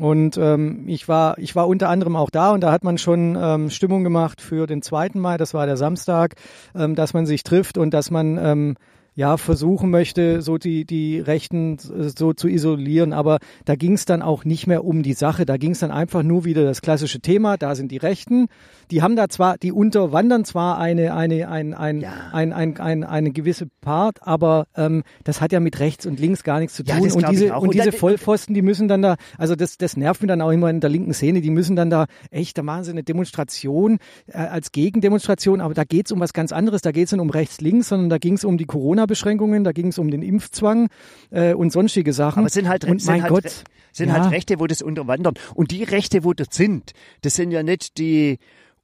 und 0.00 0.38
ähm, 0.38 0.84
ich 0.86 1.08
war, 1.08 1.36
ich 1.38 1.54
war 1.54 1.68
unter 1.68 1.88
anderem 1.88 2.16
auch 2.16 2.30
da 2.30 2.52
und 2.52 2.62
da 2.62 2.72
hat 2.72 2.84
man 2.84 2.96
schon 2.96 3.36
ähm, 3.40 3.68
Stimmung 3.68 4.02
gemacht 4.02 4.40
für 4.40 4.66
den 4.66 4.80
2. 4.80 5.10
Mai, 5.14 5.36
das 5.36 5.52
war 5.52 5.66
der 5.66 5.76
Samstag, 5.76 6.36
ähm, 6.74 6.94
dass 6.94 7.12
man 7.12 7.26
sich 7.26 7.42
trifft 7.42 7.76
und 7.76 7.92
dass 7.92 8.10
man 8.10 8.38
ähm, 8.38 8.76
ja 9.14 9.36
versuchen 9.36 9.90
möchte, 9.90 10.42
so 10.42 10.58
die, 10.58 10.84
die 10.84 11.20
Rechten 11.20 11.78
so 11.78 12.32
zu 12.32 12.48
isolieren. 12.48 13.12
Aber 13.12 13.38
da 13.64 13.74
ging 13.74 13.94
es 13.94 14.04
dann 14.04 14.22
auch 14.22 14.44
nicht 14.44 14.66
mehr 14.66 14.84
um 14.84 15.02
die 15.02 15.12
Sache. 15.12 15.44
Da 15.44 15.56
ging 15.56 15.72
es 15.72 15.80
dann 15.80 15.90
einfach 15.90 16.22
nur 16.22 16.44
wieder 16.44 16.64
das 16.64 16.80
klassische 16.80 17.20
Thema. 17.20 17.56
Da 17.56 17.74
sind 17.74 17.90
die 17.90 17.96
Rechten. 17.96 18.46
Die 18.90 19.02
haben 19.02 19.16
da 19.16 19.28
zwar, 19.28 19.58
die 19.58 19.72
unterwandern 19.72 20.44
zwar 20.44 20.78
eine, 20.78 21.14
eine, 21.14 21.48
ein, 21.48 21.74
ein, 21.74 22.00
ja. 22.00 22.12
ein, 22.32 22.52
ein, 22.52 22.78
ein, 22.78 23.04
eine 23.04 23.30
gewisse 23.30 23.66
Part, 23.80 24.18
aber 24.22 24.66
ähm, 24.76 25.02
das 25.24 25.40
hat 25.40 25.52
ja 25.52 25.60
mit 25.60 25.80
rechts 25.80 26.06
und 26.06 26.18
links 26.18 26.42
gar 26.42 26.58
nichts 26.60 26.74
zu 26.74 26.82
tun. 26.82 27.04
Ja, 27.04 27.14
und 27.14 27.28
diese, 27.30 27.54
und, 27.54 27.68
und 27.68 27.74
diese 27.74 27.92
Vollpfosten, 27.92 28.54
die 28.54 28.62
müssen 28.62 28.88
dann 28.88 29.02
da, 29.02 29.16
also 29.38 29.54
das, 29.54 29.76
das 29.76 29.96
nervt 29.96 30.22
mich 30.22 30.28
dann 30.28 30.40
auch 30.40 30.50
immer 30.50 30.70
in 30.70 30.80
der 30.80 30.90
linken 30.90 31.14
Szene, 31.14 31.40
die 31.40 31.50
müssen 31.50 31.76
dann 31.76 31.90
da, 31.90 32.06
echt, 32.30 32.58
da 32.58 32.62
machen 32.62 32.84
sie 32.84 32.90
eine 32.90 33.02
Demonstration 33.02 33.98
äh, 34.26 34.38
als 34.38 34.72
Gegendemonstration, 34.72 35.60
aber 35.60 35.74
da 35.74 35.84
geht 35.84 36.06
es 36.06 36.12
um 36.12 36.20
was 36.20 36.32
ganz 36.32 36.52
anderes. 36.52 36.82
Da 36.82 36.92
geht 36.92 37.06
es 37.06 37.12
nicht 37.12 37.20
um 37.20 37.30
rechts, 37.30 37.60
links, 37.60 37.88
sondern 37.88 38.10
da 38.10 38.18
ging 38.18 38.34
es 38.34 38.44
um 38.44 38.58
die 38.58 38.66
Corona- 38.66 38.99
Corona-Beschränkungen, 39.00 39.64
da 39.64 39.72
ging 39.72 39.88
es 39.88 39.98
um 39.98 40.10
den 40.10 40.22
Impfzwang 40.22 40.88
äh, 41.30 41.54
und 41.54 41.72
sonstige 41.72 42.12
Sachen. 42.12 42.40
Aber 42.40 42.46
es 42.48 42.54
sind 42.54 42.68
halt, 42.68 42.84
und 42.84 43.00
sind 43.00 43.10
mein 43.10 43.22
halt, 43.22 43.32
Gott, 43.32 43.64
sind 43.92 44.08
ja. 44.08 44.20
halt 44.20 44.32
Rechte, 44.32 44.60
wo 44.60 44.66
das 44.66 44.82
unterwandern. 44.82 45.34
Und 45.54 45.70
die 45.70 45.84
Rechte, 45.84 46.24
wo 46.24 46.32
das 46.32 46.48
sind, 46.50 46.92
das 47.22 47.34
sind 47.34 47.50
ja 47.50 47.62
nicht 47.62 47.98
die 47.98 48.38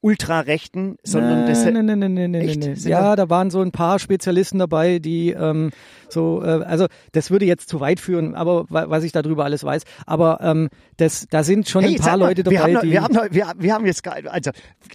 Ultrarechten, 0.07 0.99
sondern 1.03 1.41
nee, 1.41 1.49
das 1.49 1.65
nee, 1.65 1.73
nee, 1.73 1.97
nee, 1.97 2.29
nee, 2.29 2.29
nee. 2.29 2.75
Ja, 2.89 3.17
da 3.17 3.29
waren 3.29 3.51
so 3.51 3.61
ein 3.61 3.73
paar 3.73 3.99
Spezialisten 3.99 4.61
dabei, 4.61 5.01
die 5.01 5.31
ähm, 5.31 5.71
so, 6.09 6.45
äh, 6.45 6.63
also 6.63 6.87
das 7.11 7.33
würde 7.33 7.45
jetzt 7.45 7.69
zu 7.69 7.81
weit 7.81 7.99
führen, 7.99 8.37
aber 8.37 8.67
was 8.69 9.03
ich 9.03 9.11
darüber 9.11 9.45
alles 9.45 9.65
weiß. 9.65 9.83
Aber 10.07 10.39
ähm, 10.43 10.69
das, 10.97 11.27
da 11.29 11.43
sind 11.43 11.69
schon 11.69 11.83
hey, 11.83 11.97
ein 11.97 12.01
paar 12.01 12.17
mal, 12.19 12.27
Leute 12.27 12.45
dabei, 12.45 12.55
wir 12.55 12.63
haben 12.63 12.73
noch, 12.73 12.81
die. 12.83 12.91
Wir 12.93 13.03
haben, 13.03 13.15
noch, 13.15 13.27
wir, 13.33 13.53
wir 13.59 13.75
haben 13.75 13.85
jetzt 13.85 14.05
gar, 14.05 14.17
also, 14.31 14.53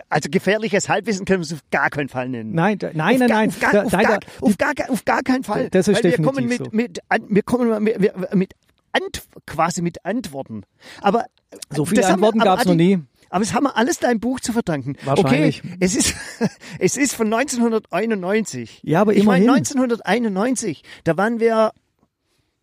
also 0.07 0.29
gefährliches 0.31 0.87
Halbwissen 0.87 1.25
können 1.25 1.43
wir 1.43 1.55
auf 1.55 1.61
gar 1.71 1.89
keinen 1.89 2.07
Fall 2.07 2.29
nennen. 2.29 2.53
Nein, 2.53 2.77
da, 2.79 2.91
nein, 2.93 3.19
nein, 3.19 3.29
nein. 3.29 3.49
Auf 3.49 3.59
gar, 3.59 3.73
da, 3.73 3.83
auf, 3.83 3.91
gar, 3.91 4.19
auf, 4.39 4.57
gar, 4.57 4.73
auf 4.87 5.03
gar 5.03 5.23
keinen 5.23 5.43
Fall. 5.43 5.69
Das 5.71 5.89
ist 5.89 5.95
Weil 5.95 6.11
definitiv 6.11 6.25
wir 6.25 6.31
kommen 6.31 6.47
mit, 6.47 6.57
so. 6.57 6.65
mit, 6.71 6.99
wir 7.35 7.43
kommen 7.43 7.83
mit, 7.83 7.99
mit, 7.99 8.35
mit 8.35 8.53
Ant, 8.93 9.23
quasi 9.45 9.81
mit 9.81 10.05
Antworten. 10.05 10.63
Aber 11.01 11.25
so 11.69 11.83
viele 11.83 12.07
Antworten 12.07 12.39
gab 12.39 12.59
es 12.59 12.65
noch 12.65 12.75
nie. 12.75 12.99
Aber 13.31 13.43
es 13.43 13.53
haben 13.53 13.63
wir 13.63 13.77
alles 13.77 13.97
deinem 13.97 14.19
Buch 14.19 14.41
zu 14.41 14.51
verdanken. 14.51 14.97
Wahrscheinlich. 15.05 15.63
Okay, 15.63 15.77
es 15.79 15.95
ist, 15.95 16.13
es 16.79 16.97
ist 16.97 17.15
von 17.15 17.33
1991. 17.33 18.81
Ja, 18.83 19.01
aber 19.01 19.13
ich 19.13 19.23
meine 19.23 19.45
immerhin. 19.45 19.61
1991, 19.61 20.83
da 21.05 21.15
waren 21.15 21.39
wir, 21.39 21.71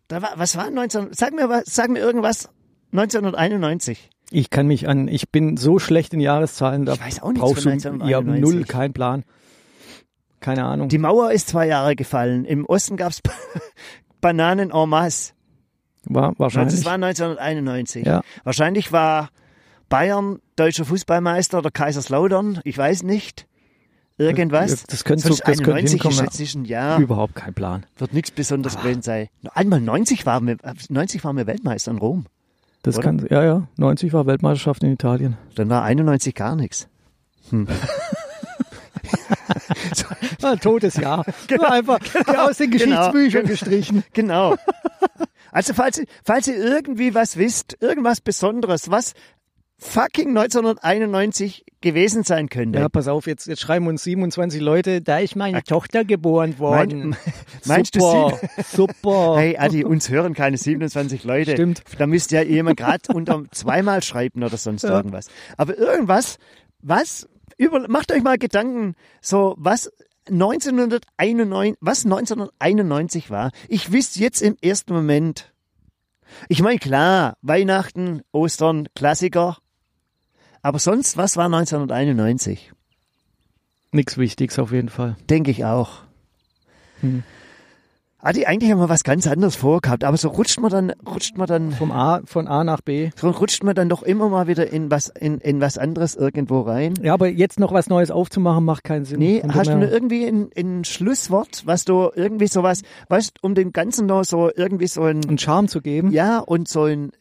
da 0.07 0.21
war, 0.21 0.33
was 0.35 0.55
war 0.55 0.69
19, 0.69 1.09
sag 1.11 1.33
mir 1.33 1.49
was, 1.49 1.63
sag 1.65 1.89
mir 1.89 1.99
irgendwas, 1.99 2.49
1991. 2.91 4.11
Ich 4.29 4.51
kann 4.51 4.67
mich 4.67 4.87
an, 4.87 5.07
ich 5.07 5.31
bin 5.31 5.57
so 5.57 5.79
schlecht 5.79 6.13
in 6.13 6.19
Jahreszahlen, 6.19 6.85
da 6.85 6.93
Ich 6.93 7.01
weiß 7.01 7.23
auch 7.23 7.29
nichts 7.29 7.41
brauchst 7.41 7.63
von 7.63 7.79
du 7.79 8.05
ja 8.05 8.19
1991. 8.19 8.41
null, 8.41 8.63
kein 8.65 8.93
Plan. 8.93 9.23
Keine 10.39 10.65
Ahnung. 10.65 10.87
Die 10.87 10.99
Mauer 10.99 11.31
ist 11.31 11.49
zwei 11.49 11.65
Jahre 11.65 11.95
gefallen. 11.95 12.45
Im 12.45 12.65
Osten 12.65 12.95
gab's 12.95 13.21
Bananen 14.21 14.69
en 14.69 14.89
masse. 14.89 15.33
war 16.05 16.33
wahrscheinlich. 16.37 16.75
Das 16.75 16.85
war 16.85 16.93
1991. 16.93 18.05
Ja. 18.05 18.21
Wahrscheinlich 18.43 18.91
war 18.91 19.29
Bayern 19.89 20.39
deutscher 20.55 20.85
Fußballmeister 20.85 21.57
oder 21.57 21.71
Kaiserslautern, 21.71 22.61
ich 22.63 22.77
weiß 22.77 23.03
nicht. 23.03 23.45
Irgendwas. 24.17 24.83
Das 24.83 25.03
könnte 25.05 25.23
so- 25.23 25.29
das 25.29 25.41
könnte 25.41 25.73
91 25.73 26.01
hinkommen, 26.01 26.29
ein 26.55 26.65
Jahr, 26.65 26.99
Überhaupt 26.99 27.35
kein 27.35 27.53
Plan. 27.53 27.85
wird 27.97 28.13
nichts 28.13 28.31
Besonderes 28.31 28.77
gewesen 28.77 29.01
sein. 29.01 29.29
Einmal 29.53 29.79
90 29.79 30.25
waren 30.25 30.45
wir, 30.47 30.57
90 30.89 31.23
waren 31.23 31.37
wir 31.37 31.47
Weltmeister 31.47 31.91
in 31.91 31.97
Rom. 31.99 32.25
Das 32.83 32.95
Oder? 32.97 33.03
kann, 33.05 33.27
ja, 33.29 33.43
ja. 33.43 33.67
90 33.77 34.11
war 34.13 34.25
Weltmeisterschaft 34.25 34.83
in 34.83 34.91
Italien. 34.91 35.37
Dann 35.55 35.69
war 35.69 35.83
91 35.83 36.35
gar 36.35 36.55
nichts. 36.55 36.87
Ah, 40.41 40.55
totes 40.55 40.95
Jahr. 40.95 41.25
Einfach 41.61 41.99
aus 42.37 42.57
den 42.57 42.71
Genau. 42.71 43.11
Geschichtsbüchern 43.11 43.45
gestrichen. 43.47 44.03
Genau. 44.13 44.55
Also 45.51 45.73
falls, 45.73 46.01
falls 46.23 46.47
ihr 46.47 46.57
irgendwie 46.57 47.15
was 47.15 47.35
wisst, 47.37 47.77
irgendwas 47.81 48.21
Besonderes, 48.21 48.91
was 48.91 49.13
fucking 49.79 50.29
1991 50.37 51.65
gewesen 51.81 52.23
sein 52.23 52.49
könnte. 52.49 52.79
Ja, 52.79 52.89
pass 52.89 53.07
auf, 53.07 53.25
jetzt, 53.27 53.47
jetzt 53.47 53.61
schreiben 53.61 53.87
uns 53.87 54.03
27 54.03 54.59
Leute, 54.61 55.01
da 55.01 55.19
ist 55.19 55.35
meine 55.35 55.63
Tochter 55.63 56.03
geboren 56.03 56.59
worden. 56.59 57.15
meinst 57.65 57.95
du 57.95 58.01
super, 58.01 58.39
super. 58.65 59.35
Hey 59.37 59.57
Adi, 59.57 59.85
uns 59.85 60.09
hören 60.09 60.33
keine 60.33 60.57
27 60.57 61.23
Leute. 61.23 61.53
Stimmt. 61.53 61.83
Da 61.97 62.07
müsste 62.07 62.35
ja 62.35 62.41
jemand 62.41 62.77
gerade 62.77 63.13
unter 63.13 63.43
zweimal 63.51 64.03
schreiben 64.03 64.43
oder 64.43 64.57
sonst 64.57 64.83
Ja. 64.83 64.97
irgendwas. 64.97 65.27
Aber 65.57 65.77
irgendwas, 65.77 66.37
was, 66.81 67.29
über, 67.57 67.87
macht 67.87 68.11
euch 68.11 68.21
mal 68.21 68.37
Gedanken, 68.37 68.95
so 69.21 69.55
was 69.57 69.89
1991, 70.29 71.77
was 71.81 72.05
1991 72.05 73.29
war. 73.31 73.51
Ich 73.67 73.91
wüsste 73.91 74.19
jetzt 74.19 74.41
im 74.41 74.57
ersten 74.61 74.93
Moment. 74.93 75.53
Ich 76.47 76.61
meine, 76.61 76.77
klar, 76.79 77.37
Weihnachten, 77.41 78.21
Ostern, 78.31 78.87
Klassiker. 78.95 79.57
Aber 80.61 80.79
sonst, 80.79 81.17
was 81.17 81.37
war 81.37 81.45
1991? 81.45 82.73
Nix 83.91 84.17
Wichtiges 84.17 84.59
auf 84.59 84.71
jeden 84.71 84.89
Fall. 84.89 85.15
Denke 85.29 85.51
ich 85.51 85.65
auch. 85.65 86.03
Hm. 87.01 87.23
Adi, 88.21 88.45
eigentlich 88.45 88.69
haben 88.69 88.79
wir 88.79 88.89
was 88.89 89.05
ganz 89.05 89.27
anderes 89.27 89.55
vorgehabt, 89.55 90.03
aber 90.03 90.17
so 90.17 90.27
rutscht 90.27 90.59
man 90.59 90.69
dann, 90.69 90.91
rutscht 91.07 91.37
man 91.37 91.47
dann 91.47 91.71
Vom 91.71 91.93
A, 91.93 92.19
von 92.25 92.49
A 92.49 92.65
nach 92.65 92.81
B. 92.81 93.11
So 93.15 93.29
rutscht 93.29 93.63
man 93.63 93.75
dann 93.75 93.87
doch 93.87 94.03
immer 94.03 94.27
mal 94.27 94.47
wieder 94.47 94.73
in 94.73 94.91
was, 94.91 95.07
in, 95.07 95.37
in 95.37 95.61
was 95.61 95.77
anderes 95.77 96.15
irgendwo 96.17 96.59
rein. 96.59 96.95
Ja, 97.01 97.13
aber 97.13 97.29
jetzt 97.29 97.61
noch 97.61 97.71
was 97.71 97.87
Neues 97.87 98.11
aufzumachen, 98.11 98.65
macht 98.65 98.83
keinen 98.83 99.05
Sinn. 99.05 99.19
Nee, 99.19 99.39
Von 99.39 99.55
hast 99.55 99.67
du 99.67 99.77
nur 99.77 99.89
irgendwie 99.89 100.25
ein, 100.25 100.49
ein 100.53 100.83
Schlusswort, 100.83 101.61
was 101.65 101.85
du 101.85 102.09
irgendwie 102.13 102.47
sowas, 102.47 102.81
weißt, 103.07 103.41
um 103.41 103.55
dem 103.55 103.71
Ganzen 103.71 104.05
noch 104.07 104.25
so 104.25 104.51
irgendwie 104.53 104.87
so 104.87 105.03
ein, 105.03 105.23
einen 105.25 105.37
Charme 105.37 105.69
zu 105.69 105.79
geben? 105.79 106.11
ja, 106.11 106.39
und 106.39 106.67
so 106.67 106.83
ein, 106.83 107.11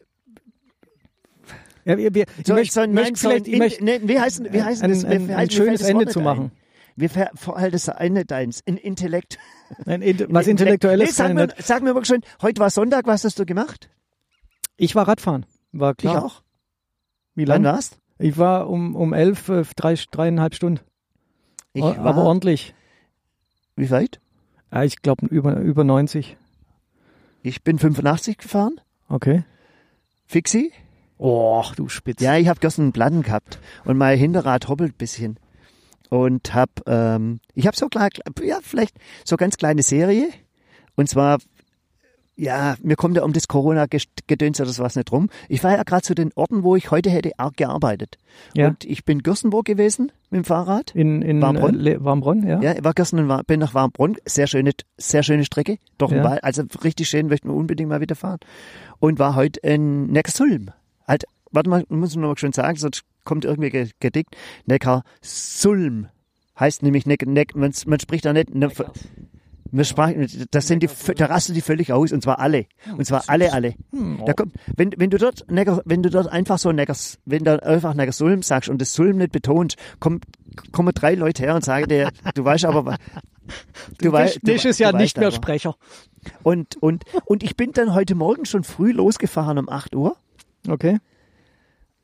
Ja, 1.89 1.97
wir, 1.97 2.14
wir, 2.14 2.26
ich 2.36 2.49
möchte, 2.49 2.74
so 2.74 2.80
ein, 2.80 2.93
nein, 2.93 3.05
möchte 3.05 3.18
so 3.18 3.28
ein, 3.30 3.45
vielleicht, 3.45 3.49
ich 3.49 3.59
möchte 3.59 3.84
nee, 3.84 4.01
wie 4.05 4.20
heißt, 4.20 4.53
wie 4.53 4.62
heißt 4.62 4.82
ein, 4.82 4.91
das? 4.91 5.05
Ein, 5.07 5.30
ein 5.30 5.47
mir 5.47 5.51
schönes 5.51 5.80
Ende 5.80 6.07
zu 6.07 6.20
machen. 6.20 6.53
Ein. 7.01 7.28
Vor 7.34 7.57
allem 7.57 7.70
das 7.72 7.89
eine 7.89 8.24
deins, 8.26 8.62
ein 8.66 8.76
Intellekt. 8.76 9.39
Ein, 9.86 10.03
Int- 10.03 10.26
was 10.28 10.47
ein 10.47 10.51
Intellektuelles 10.53 11.09
Nee, 11.09 11.12
sag, 11.12 11.32
mir, 11.34 11.49
sag 11.59 11.82
mir 11.82 11.95
mal 11.95 12.05
schön, 12.05 12.20
heute 12.43 12.61
war 12.61 12.68
Sonntag, 12.70 13.07
was 13.07 13.24
hast 13.24 13.39
du 13.39 13.47
gemacht? 13.47 13.89
Ich 14.76 14.95
war 14.95 15.09
Radfahren. 15.09 15.47
War 15.72 15.95
klar. 15.95 16.16
Ich 16.16 16.22
auch. 16.22 16.43
Wie 17.34 17.49
Wann 17.49 17.62
lange? 17.62 17.76
warst? 17.76 17.99
Ich 18.18 18.36
war 18.36 18.68
um, 18.68 18.95
um 18.95 19.12
elf, 19.14 19.49
äh, 19.49 19.62
drei, 19.76 19.95
dreieinhalb 20.11 20.55
Stunden. 20.55 20.80
Ich 21.72 21.82
aber 21.84 22.16
war, 22.16 22.24
ordentlich. 22.24 22.74
wie 23.76 23.91
weit? 23.91 24.20
Ja, 24.72 24.82
ich 24.82 25.01
glaube 25.01 25.26
über, 25.26 25.57
über 25.61 25.84
90. 25.84 26.36
Ich 27.43 27.62
bin 27.62 27.78
85 27.78 28.39
gefahren. 28.39 28.80
Okay. 29.09 29.45
Fixi. 30.26 30.72
Oh, 31.18 31.64
du 31.76 31.88
Spitz. 31.88 32.22
Ja, 32.22 32.36
ich 32.36 32.48
habe 32.48 32.60
gestern 32.60 32.82
einen 32.86 32.92
Platten 32.92 33.22
gehabt 33.22 33.58
und 33.84 33.96
mein 33.98 34.18
Hinterrad 34.18 34.68
hoppelt 34.68 34.92
ein 34.94 34.98
bisschen. 34.98 35.38
Und 36.10 36.54
hab, 36.54 36.70
ähm, 36.86 37.40
ich 37.54 37.66
habe 37.66 37.76
so 37.76 37.88
klar, 37.88 38.08
ja, 38.42 38.58
vielleicht 38.62 38.96
so 39.24 39.36
ganz 39.36 39.56
kleine 39.56 39.82
Serie. 39.82 40.28
Und 40.96 41.08
zwar, 41.08 41.38
ja, 42.34 42.76
mir 42.82 42.96
kommt 42.96 43.16
ja 43.16 43.24
um 43.24 43.32
das 43.32 43.46
Corona-Gedöns 43.48 44.60
oder 44.60 44.70
sowas 44.70 44.96
nicht 44.96 45.12
rum. 45.12 45.28
Ich 45.48 45.62
war 45.64 45.72
ja 45.76 45.82
gerade 45.82 46.02
zu 46.02 46.14
den 46.14 46.30
Orten, 46.34 46.62
wo 46.62 46.76
ich 46.76 46.90
heute 46.90 47.10
hätte 47.10 47.32
auch 47.36 47.52
gearbeitet. 47.52 48.16
Ja. 48.54 48.68
Und 48.68 48.84
ich 48.84 49.04
bin 49.04 49.22
Gürstenburg 49.22 49.66
gewesen 49.66 50.12
mit 50.30 50.38
dem 50.38 50.44
Fahrrad. 50.44 50.94
In, 50.94 51.20
in 51.20 51.42
Warmbronn? 51.42 51.84
Äh, 51.86 52.02
Warmbronn, 52.02 52.46
ja. 52.46 52.60
Ja, 52.62 52.72
ich 52.72 52.84
war 52.84 52.94
gestern 52.94 53.18
in 53.18 53.28
War- 53.28 53.42
bin 53.44 53.60
nach 53.60 53.74
Warmbronn. 53.74 54.16
Sehr 54.24 54.46
schöne, 54.46 54.70
sehr 54.96 55.22
schöne 55.24 55.44
Strecke. 55.44 55.78
Doch 55.98 56.10
Ja. 56.12 56.22
also 56.24 56.62
richtig 56.84 57.08
schön, 57.10 57.26
möchten 57.26 57.48
wir 57.48 57.54
unbedingt 57.54 57.90
mal 57.90 58.00
wieder 58.00 58.14
fahren. 58.16 58.38
Und 59.00 59.18
war 59.18 59.34
heute 59.34 59.60
in 59.60 60.06
Neckarsulm. 60.06 60.70
Halt, 61.09 61.24
warte 61.50 61.70
mal, 61.70 61.84
muss 61.88 62.11
ich 62.11 62.16
noch 62.16 62.28
mal 62.28 62.38
schön 62.38 62.52
sagen, 62.52 62.76
sonst 62.76 63.02
kommt 63.24 63.44
irgendwie 63.44 63.70
ge- 63.70 63.90
gedickt. 64.00 64.36
Neckarsulm. 64.66 66.09
Heißt 66.59 66.82
nämlich, 66.82 67.06
Neck, 67.06 67.26
Neck, 67.26 67.54
man, 67.56 67.72
man 67.86 68.00
spricht 68.00 68.24
da 68.24 68.32
nicht, 68.32 68.54
ne, 68.54 68.68
man 69.70 69.84
sprach, 69.84 70.11
das 70.50 70.66
sind 70.66 70.82
die, 70.82 70.88
da 71.16 71.26
rasten 71.26 71.54
die 71.54 71.61
völlig 71.61 71.92
aus, 71.92 72.11
und 72.12 72.22
zwar 72.22 72.40
alle. 72.40 72.66
Und 72.96 73.04
zwar 73.04 73.24
alle, 73.28 73.52
alle. 73.52 73.74
Da 74.24 74.32
kommt, 74.32 74.54
wenn, 74.76 74.92
wenn 74.96 75.11
du 75.11 75.18
dort, 75.18 75.44
Neckar, 75.50 75.82
wenn 75.84 76.02
du 76.02 76.11
dort 76.11 76.26
einfach 76.28 76.59
so 76.59 76.72
Neckars, 76.72 77.18
wenn 77.26 77.44
du 77.44 77.62
einfach 77.62 77.94
Neckarsulm 77.94 78.42
sagst 78.42 78.70
und 78.70 78.80
das 78.80 78.92
Sulm 78.94 79.18
nicht 79.18 79.30
betonst, 79.30 79.76
kommt, 80.00 80.24
kommen 80.72 80.92
drei 80.94 81.14
Leute 81.14 81.42
her 81.42 81.54
und 81.54 81.64
sagen 81.64 81.86
dir, 81.88 82.11
du 82.34 82.44
weißt 82.44 82.64
aber, 82.64 82.96
du 83.98 84.11
weißt, 84.11 84.40
Dich 84.46 84.62
du, 84.62 84.68
ist 84.70 84.78
ja 84.80 84.90
nicht 84.92 85.16
mehr. 85.18 85.30
Sprecher. 85.32 85.76
Und, 86.42 86.76
und, 86.82 87.04
und 87.26 87.42
ich 87.42 87.56
bin 87.56 87.72
dann 87.72 87.94
heute 87.94 88.14
Morgen 88.16 88.46
schon 88.46 88.64
früh 88.64 88.90
losgefahren 88.92 89.59
um 89.59 89.68
8 89.68 89.94
Uhr. 89.94 90.16
Okay. 90.68 90.98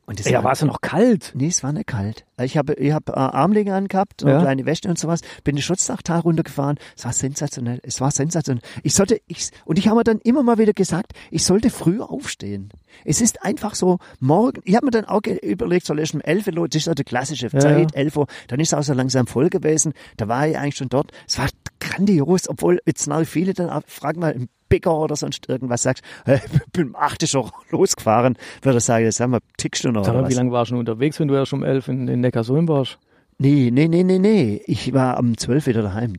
Und 0.06 0.20
es 0.20 0.28
Ja, 0.28 0.44
war 0.44 0.52
es 0.52 0.60
ja 0.60 0.66
noch 0.66 0.82
kalt. 0.82 1.32
Nee, 1.34 1.46
es 1.46 1.62
war 1.62 1.72
nicht 1.72 1.86
kalt. 1.86 2.26
Ich 2.38 2.58
habe 2.58 2.74
ich 2.74 2.92
hab, 2.92 3.08
äh, 3.08 3.12
Armlinge 3.12 3.74
angehabt, 3.74 4.22
und 4.22 4.28
Ja. 4.28 4.40
kleine 4.42 4.66
Wäsche 4.66 4.86
und 4.90 4.98
sowas. 4.98 5.22
Bin 5.44 5.56
den 5.56 5.62
Schutzdachtal 5.62 6.20
runtergefahren. 6.20 6.76
Es 6.94 7.06
war 7.06 7.14
sensationell. 7.14 7.80
Es 7.82 8.02
war 8.02 8.10
sensationell. 8.10 8.62
Ich 8.82 8.92
sollte, 8.92 9.18
ich, 9.28 9.48
und 9.64 9.78
ich 9.78 9.88
habe 9.88 9.96
mir 9.96 10.04
dann 10.04 10.18
immer 10.18 10.42
mal 10.42 10.58
wieder 10.58 10.74
gesagt, 10.74 11.12
ich 11.30 11.42
sollte 11.44 11.70
früher 11.70 12.10
aufstehen. 12.10 12.68
Es 13.06 13.22
ist 13.22 13.42
einfach 13.42 13.74
so, 13.74 13.98
morgen, 14.20 14.60
ich 14.66 14.76
habe 14.76 14.84
mir 14.84 14.90
dann 14.90 15.06
auch 15.06 15.22
überlegt, 15.42 15.86
soll 15.86 15.98
ich 16.00 16.12
um 16.12 16.20
11 16.20 16.48
Uhr 16.48 16.52
los, 16.52 16.68
das 16.72 16.80
ist 16.82 16.86
ja 16.86 16.94
die 16.94 17.04
klassische 17.04 17.48
Ja, 17.50 17.58
Zeit, 17.58 17.92
ja. 17.92 17.98
11 17.98 18.16
Uhr. 18.18 18.26
Dann 18.48 18.60
ist 18.60 18.74
es 18.74 18.78
auch 18.78 18.82
so 18.82 18.92
langsam 18.92 19.26
voll 19.26 19.48
gewesen. 19.48 19.94
Da 20.18 20.28
war 20.28 20.46
ich 20.46 20.58
eigentlich 20.58 20.76
schon 20.76 20.90
dort. 20.90 21.12
Es 21.26 21.38
war 21.38 21.48
grandios, 21.80 22.46
obwohl 22.50 22.78
jetzt 22.84 23.06
nach 23.06 23.24
viele 23.24 23.54
dann 23.54 23.70
auch, 23.70 23.80
frag 23.86 24.18
mal 24.18 24.36
Bäcker 24.74 24.98
oder 24.98 25.14
sonst 25.14 25.48
irgendwas 25.48 25.82
sagst, 25.82 26.02
ich 26.26 26.72
bin 26.72 26.88
um 26.88 26.96
8 26.96 27.22
Uhr 27.22 27.28
schon 27.28 27.50
losgefahren, 27.70 28.36
würde 28.62 28.78
ich 28.78 28.84
sagen, 28.84 29.08
sag 29.12 29.28
mal, 29.28 29.40
tickst 29.56 29.84
du 29.84 29.92
noch 29.92 30.04
Sag 30.04 30.14
oder 30.14 30.22
mal, 30.22 30.30
wie 30.30 30.34
lange 30.34 30.50
warst 30.50 30.72
du 30.72 30.78
unterwegs, 30.78 31.20
wenn 31.20 31.28
du 31.28 31.34
ja 31.34 31.46
schon 31.46 31.60
um 31.60 31.64
elf 31.64 31.86
in, 31.86 32.08
in 32.08 32.20
Neckarsulm 32.20 32.66
warst? 32.66 32.98
Nee, 33.38 33.70
nee, 33.72 33.86
nee, 33.86 34.02
nee, 34.02 34.18
nee. 34.18 34.62
Ich 34.66 34.92
war 34.92 35.18
um 35.20 35.36
12 35.36 35.66
wieder 35.66 35.82
daheim. 35.82 36.14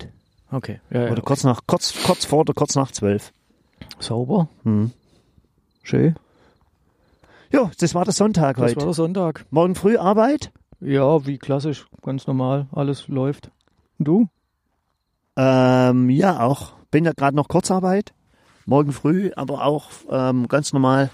Okay. 0.51 0.79
Ja, 0.89 1.05
ja. 1.05 1.11
Oder 1.11 1.21
kurz 1.21 1.43
nach, 1.43 1.61
kurz, 1.67 1.93
kurz 2.05 2.23
vor 2.23 2.39
oder 2.39 2.53
kurz 2.53 2.75
nach 2.75 2.91
12. 2.91 3.33
Sauber. 3.99 4.47
Hm. 4.63 4.91
Schön. 5.83 6.15
Ja, 7.51 7.71
das 7.79 7.93
war 7.93 8.05
der 8.05 8.13
Sonntag 8.13 8.55
Das 8.55 8.61
war 8.61 8.69
heute. 8.69 8.85
der 8.85 8.93
Sonntag. 8.93 9.45
Morgen 9.49 9.75
früh 9.75 9.97
Arbeit? 9.97 10.51
Ja, 10.79 11.25
wie 11.25 11.37
klassisch. 11.37 11.87
Ganz 12.01 12.27
normal. 12.27 12.67
Alles 12.71 13.07
läuft. 13.07 13.51
Und 13.99 14.07
du? 14.07 14.27
Ähm, 15.37 16.09
ja, 16.09 16.39
auch. 16.41 16.73
Bin 16.91 17.03
ja 17.03 17.11
gerade 17.11 17.35
noch 17.35 17.47
Kurzarbeit. 17.49 18.13
Morgen 18.66 18.91
früh, 18.91 19.32
aber 19.36 19.63
auch 19.66 19.89
ähm, 20.09 20.47
ganz 20.47 20.74
normal, 20.74 21.09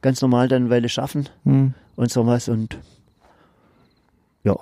ganz 0.00 0.20
normal 0.22 0.48
dann 0.48 0.70
Weile 0.70 0.88
schaffen 0.88 1.28
Hm. 1.44 1.74
und 1.96 2.10
sowas 2.10 2.48
und 2.48 2.78
ja. 4.46 4.56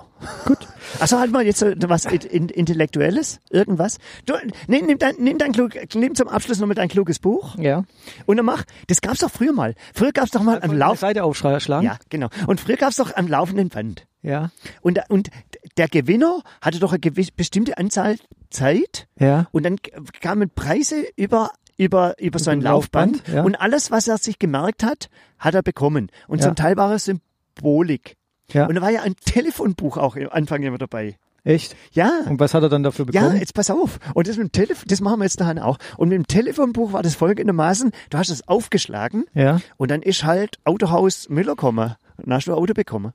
Gut. 0.45 0.59
Also 1.01 1.19
halt 1.19 1.31
mal 1.33 1.45
jetzt 1.45 1.59
so 1.59 1.67
was 1.89 2.05
in, 2.05 2.21
in, 2.21 2.47
Intellektuelles, 2.49 3.41
irgendwas. 3.49 3.97
Du, 4.25 4.33
nimm, 4.67 4.85
nimm, 4.85 4.97
dein, 4.97 5.15
nimm, 5.19 5.37
dein 5.37 5.51
klug, 5.51 5.73
nimm 5.95 6.15
zum 6.15 6.29
Abschluss 6.29 6.59
noch 6.59 6.67
mal 6.67 6.73
dein 6.73 6.87
kluges 6.87 7.19
Buch 7.19 7.57
Ja. 7.57 7.83
und 8.25 8.37
dann 8.37 8.45
mach, 8.45 8.63
das 8.87 9.01
gab's 9.01 9.19
doch 9.19 9.29
früher 9.29 9.51
mal. 9.51 9.75
Früher 9.93 10.13
gab's 10.13 10.31
doch 10.31 10.41
mal 10.41 10.61
am 10.63 10.71
Lauf, 10.77 10.99
Seite 10.99 11.25
aufschlagen? 11.25 11.83
Ja, 11.85 11.97
genau. 12.07 12.29
Und 12.47 12.61
früher 12.61 12.77
gab's 12.77 12.95
doch 12.95 13.13
am 13.13 13.27
laufenden 13.27 13.67
Band. 13.67 14.07
Ja. 14.21 14.51
Und, 14.81 15.01
und 15.09 15.29
der 15.75 15.89
Gewinner 15.89 16.39
hatte 16.61 16.79
doch 16.79 16.91
eine 16.93 16.99
gewiss, 16.99 17.31
bestimmte 17.31 17.77
Anzahl 17.77 18.15
Zeit 18.49 19.07
Ja. 19.19 19.47
und 19.51 19.63
dann 19.63 19.75
kamen 20.21 20.49
Preise 20.49 21.03
über 21.17 21.49
über 21.77 22.19
über 22.19 22.39
so 22.39 22.51
ein 22.51 22.61
Laufband, 22.61 23.17
Laufband, 23.17 23.35
ja. 23.35 23.43
und 23.43 23.55
alles 23.55 23.91
was 23.91 24.07
er 24.07 24.17
sich 24.17 24.39
gemerkt 24.39 24.83
hat, 24.83 25.09
hat 25.39 25.55
er 25.55 25.61
bekommen 25.63 26.09
und 26.27 26.39
Ja. 26.39 26.45
zum 26.47 26.55
Teil 26.55 26.77
war 26.77 26.91
es 26.93 27.05
Symbolik. 27.05 28.15
Ja. 28.51 28.67
Und 28.67 28.75
da 28.75 28.81
war 28.81 28.89
ja 28.91 29.01
ein 29.01 29.15
Telefonbuch 29.25 29.97
auch 29.97 30.15
am 30.15 30.29
Anfang 30.31 30.63
immer 30.63 30.77
dabei. 30.77 31.17
Echt? 31.45 31.75
Ja. 31.91 32.21
Und 32.29 32.39
was 32.39 32.53
hat 32.53 32.63
er 32.63 32.69
dann 32.69 32.83
dafür 32.83 33.05
Ja, 33.11 33.21
bekommen? 33.23 33.39
jetzt 33.39 33.53
pass 33.53 33.69
auf. 33.69 33.99
Und 34.13 34.27
das 34.29 34.37
mit 34.37 34.47
dem 34.47 34.51
Telefon, 34.53 34.85
das 34.87 35.01
machen 35.01 35.19
wir 35.19 35.25
jetzt 35.25 35.41
daheim 35.41 35.57
auch. 35.59 35.77
Und 35.97 36.07
mit 36.09 36.15
dem 36.15 36.27
Telefonbuch 36.27 36.93
war 36.93 37.03
das 37.03 37.15
folgendermaßen, 37.15 37.91
du 38.11 38.17
hast 38.17 38.29
es 38.29 38.47
aufgeschlagen 38.47 39.25
Ja. 39.33 39.59
und 39.75 39.91
dann 39.91 40.01
ist 40.01 40.23
halt 40.23 40.57
Autohaus 40.63 41.27
Müller 41.29 41.55
gekommen. 41.55 41.95
Dann 42.17 42.33
hast 42.33 42.47
du 42.47 42.51
ein 42.53 42.57
Auto 42.57 42.73
bekommen. 42.73 43.11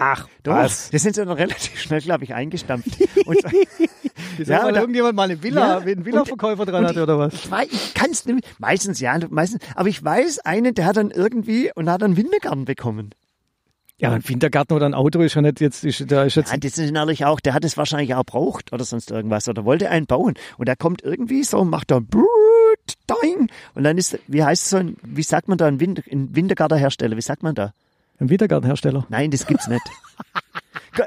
Ach, 0.00 0.28
Doch, 0.44 0.54
was? 0.54 0.90
das 0.90 1.02
sind 1.02 1.14
sie 1.16 1.24
dann 1.24 1.36
relativ 1.36 1.80
schnell, 1.80 2.00
glaube 2.00 2.24
ich, 2.24 2.34
eingestampft. 2.34 2.88
Und 3.26 3.38
Ja, 4.46 4.64
weil 4.64 4.72
da- 4.72 4.80
irgendjemand 4.80 5.16
mal 5.16 5.24
eine 5.24 5.42
Villa, 5.42 5.60
Ja, 5.60 5.78
einen 5.78 6.04
Villa-Verkäufer 6.04 6.64
dran 6.66 6.86
hatte 6.86 7.02
oder 7.02 7.18
was? 7.18 7.34
ich 7.34 7.50
weiß, 7.50 7.68
ich 7.70 7.94
kann 7.94 8.10
es 8.10 8.24
nicht, 8.24 8.46
meistens 8.60 9.00
ja, 9.00 9.18
meistens, 9.30 9.60
aber 9.74 9.88
ich 9.88 10.02
weiß 10.04 10.40
einen, 10.40 10.74
der 10.74 10.86
hat 10.86 10.96
dann 10.96 11.10
irgendwie 11.10 11.70
und 11.74 11.90
hat 11.90 12.02
dann 12.02 12.16
Wintergarten 12.16 12.64
bekommen. 12.64 13.10
Ja, 14.00 14.12
ein 14.12 14.22
Wintergarten 14.28 14.76
oder 14.76 14.86
ein 14.86 14.94
Auto 14.94 15.20
ist 15.22 15.34
ja 15.34 15.42
nicht 15.42 15.60
jetzt, 15.60 15.82
ist, 15.84 16.08
da 16.12 16.22
ist 16.22 16.36
jetzt, 16.36 16.52
Ja, 16.52 16.56
das 16.56 16.78
ist 16.78 16.92
natürlich 16.92 17.24
auch, 17.24 17.40
der 17.40 17.52
hat 17.54 17.64
es 17.64 17.76
wahrscheinlich 17.76 18.14
auch 18.14 18.22
braucht 18.24 18.72
oder 18.72 18.84
sonst 18.84 19.10
irgendwas 19.10 19.48
oder 19.48 19.64
wollte 19.64 19.90
einen 19.90 20.06
bauen 20.06 20.34
und 20.56 20.68
der 20.68 20.76
kommt 20.76 21.02
irgendwie 21.02 21.42
so 21.42 21.58
und 21.58 21.68
macht 21.70 21.90
da 21.90 21.98
doing 23.08 23.48
und 23.74 23.82
dann 23.84 23.98
ist, 23.98 24.18
wie 24.28 24.44
heißt 24.44 24.62
es 24.64 24.70
so, 24.70 24.76
ein, 24.76 24.96
wie 25.02 25.22
sagt 25.24 25.48
man 25.48 25.58
da, 25.58 25.66
ein, 25.66 25.80
Wind, 25.80 26.04
ein 26.10 26.34
Wintergartenhersteller, 26.36 27.16
wie 27.16 27.22
sagt 27.22 27.42
man 27.42 27.56
da? 27.56 27.72
Ein 28.20 28.30
Wintergartenhersteller. 28.30 29.06
Nein, 29.08 29.30
das 29.30 29.46
gibt's 29.46 29.68
nicht. 29.68 29.82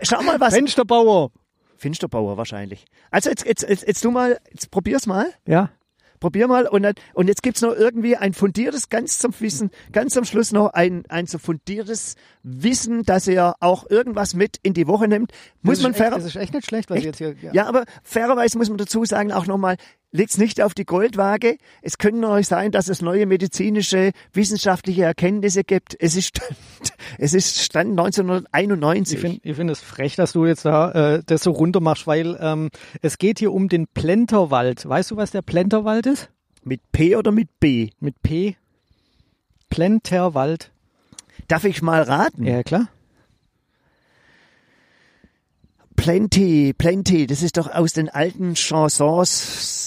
Schau 0.03 0.21
mal 0.23 0.39
was. 0.39 0.53
Fensterbauer. 0.53 1.31
Finsterbauer 1.77 2.37
wahrscheinlich. 2.37 2.85
Also 3.09 3.29
jetzt, 3.29 3.45
jetzt, 3.45 3.67
jetzt, 3.67 3.87
jetzt 3.87 4.05
du 4.05 4.11
mal, 4.11 4.39
jetzt 4.51 4.71
probier's 4.71 5.07
mal. 5.07 5.27
Ja. 5.47 5.71
Probier 6.19 6.47
mal 6.47 6.67
und, 6.67 6.83
dann, 6.83 6.93
und 7.15 7.27
jetzt 7.27 7.41
gibt's 7.41 7.61
noch 7.61 7.73
irgendwie 7.73 8.15
ein 8.15 8.33
fundiertes, 8.35 8.89
ganz 8.89 9.17
zum 9.17 9.33
Wissen, 9.39 9.71
ganz 9.91 10.15
am 10.15 10.23
Schluss 10.23 10.51
noch 10.51 10.67
ein, 10.67 11.03
ein 11.09 11.25
so 11.25 11.39
fundiertes 11.39 12.15
Wissen, 12.43 13.01
dass 13.01 13.27
er 13.27 13.55
auch 13.59 13.89
irgendwas 13.89 14.35
mit 14.35 14.57
in 14.61 14.75
die 14.75 14.85
Woche 14.85 15.07
nimmt. 15.07 15.31
Muss 15.63 15.79
das 15.79 15.83
man 15.83 15.93
ist 15.93 15.97
echt, 15.97 16.03
fairer, 16.03 16.15
Das 16.17 16.25
ist 16.25 16.35
echt 16.35 16.53
nicht 16.53 16.67
schlecht, 16.67 16.91
was 16.91 16.99
ich 16.99 17.05
jetzt 17.05 17.17
hier, 17.17 17.35
ja. 17.51 17.65
aber 17.65 17.85
fairerweise 18.03 18.59
muss 18.59 18.69
man 18.69 18.77
dazu 18.77 19.03
sagen, 19.03 19.31
auch 19.31 19.47
nochmal, 19.47 19.77
legt's 20.11 20.37
nicht 20.37 20.61
auf 20.61 20.73
die 20.73 20.85
Goldwaage. 20.85 21.57
Es 21.81 21.97
können 21.97 22.19
noch 22.19 22.41
sein, 22.43 22.71
dass 22.71 22.87
es 22.89 23.01
neue 23.01 23.25
medizinische, 23.25 24.11
wissenschaftliche 24.33 25.03
Erkenntnisse 25.03 25.63
gibt. 25.63 25.95
Es 25.99 26.15
ist, 26.15 26.27
Stand, 26.37 26.55
es 27.17 27.33
ist 27.33 27.59
Stand 27.61 27.91
1991. 27.91 29.15
Ich 29.15 29.21
finde 29.21 29.53
find 29.55 29.69
es 29.71 29.79
frech, 29.79 30.15
dass 30.15 30.33
du 30.33 30.45
jetzt 30.45 30.65
da 30.65 30.91
äh, 31.15 31.23
das 31.25 31.43
so 31.43 31.51
runter 31.51 31.79
machst, 31.79 32.07
weil 32.07 32.37
ähm, 32.41 32.69
es 33.01 33.17
geht 33.17 33.39
hier 33.39 33.51
um 33.53 33.69
den 33.69 33.87
Plenterwald. 33.87 34.87
Weißt 34.87 35.11
du, 35.11 35.17
was 35.17 35.31
der 35.31 35.41
Plenterwald 35.41 36.05
ist? 36.05 36.29
mit 36.63 36.79
P 36.91 37.15
oder 37.15 37.31
mit 37.31 37.59
B? 37.59 37.89
Mit 37.99 38.21
P. 38.21 38.55
Plenterwald. 39.71 40.71
Darf 41.47 41.63
ich 41.63 41.81
mal 41.81 42.03
raten? 42.03 42.45
Ja, 42.45 42.61
klar. 42.61 42.87
Plenty, 45.95 46.73
Plenty, 46.77 47.27
das 47.27 47.43
ist 47.43 47.57
doch 47.57 47.67
aus 47.71 47.93
den 47.93 48.09
alten 48.09 48.55
Chansons, 48.55 49.31
Ch- 49.43 49.80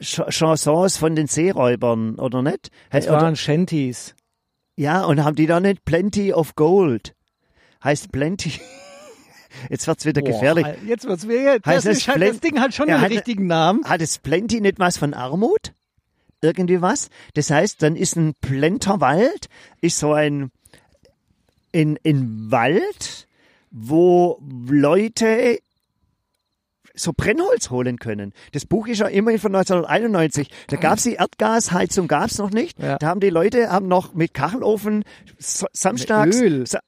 Chansons 0.00 0.96
von 0.96 1.14
den 1.14 1.26
Seeräubern, 1.26 2.16
oder 2.16 2.42
nicht? 2.42 2.70
Das 2.90 3.06
Oder- 3.06 3.20
waren 3.22 3.36
Shanties. 3.36 4.14
ja, 4.76 5.04
und 5.04 5.22
haben 5.24 5.36
die 5.36 5.46
da 5.46 5.60
nicht 5.60 5.84
Plenty 5.84 6.32
of 6.32 6.54
Gold? 6.54 7.14
Heißt 7.84 8.10
Plenty. 8.12 8.52
Jetzt 9.68 9.86
wird's 9.86 10.06
wieder 10.06 10.22
gefährlich. 10.22 10.64
Boah, 10.64 10.76
jetzt 10.86 11.04
wird's 11.06 11.26
mir, 11.26 11.60
das, 11.60 11.84
Heißt 11.84 12.08
halt, 12.08 12.22
das 12.22 12.40
Ding 12.40 12.58
hat 12.58 12.72
schon 12.72 12.88
Ja, 12.88 12.94
einen 12.96 13.04
hat- 13.04 13.10
richtigen 13.10 13.46
Namen. 13.46 13.84
Hat 13.84 14.00
es 14.00 14.18
Plenty 14.18 14.62
nicht 14.62 14.78
was 14.78 14.96
von 14.96 15.12
Armut? 15.12 15.74
Irgendwie 16.40 16.80
was? 16.80 17.10
Das 17.34 17.50
heißt, 17.50 17.82
dann 17.82 17.94
ist 17.94 18.16
ein 18.16 18.34
Plenterwald, 18.40 19.48
ist 19.82 19.98
so 19.98 20.14
ein, 20.14 20.50
in, 21.70 21.96
in 22.02 22.50
Wald, 22.50 23.28
wo 23.70 24.40
Leute 24.66 25.58
so 26.94 27.12
Brennholz 27.16 27.70
holen 27.70 27.98
können. 27.98 28.32
Das 28.52 28.66
Buch 28.66 28.86
ist 28.86 28.98
ja 28.98 29.06
immerhin 29.06 29.40
von 29.40 29.54
1991. 29.54 30.48
Da 30.68 30.76
gab's 30.76 31.04
die 31.04 31.14
Erdgasheizung, 31.14 32.08
gab's 32.08 32.38
noch 32.38 32.50
nicht. 32.50 32.78
Ja. 32.78 32.98
Da 32.98 33.08
haben 33.08 33.20
die 33.20 33.30
Leute 33.30 33.70
haben 33.70 33.88
noch 33.88 34.14
mit 34.14 34.34
Kachelofen 34.34 35.04
samstags, 35.38 36.40
Öl. 36.40 36.66
sa 36.66 36.80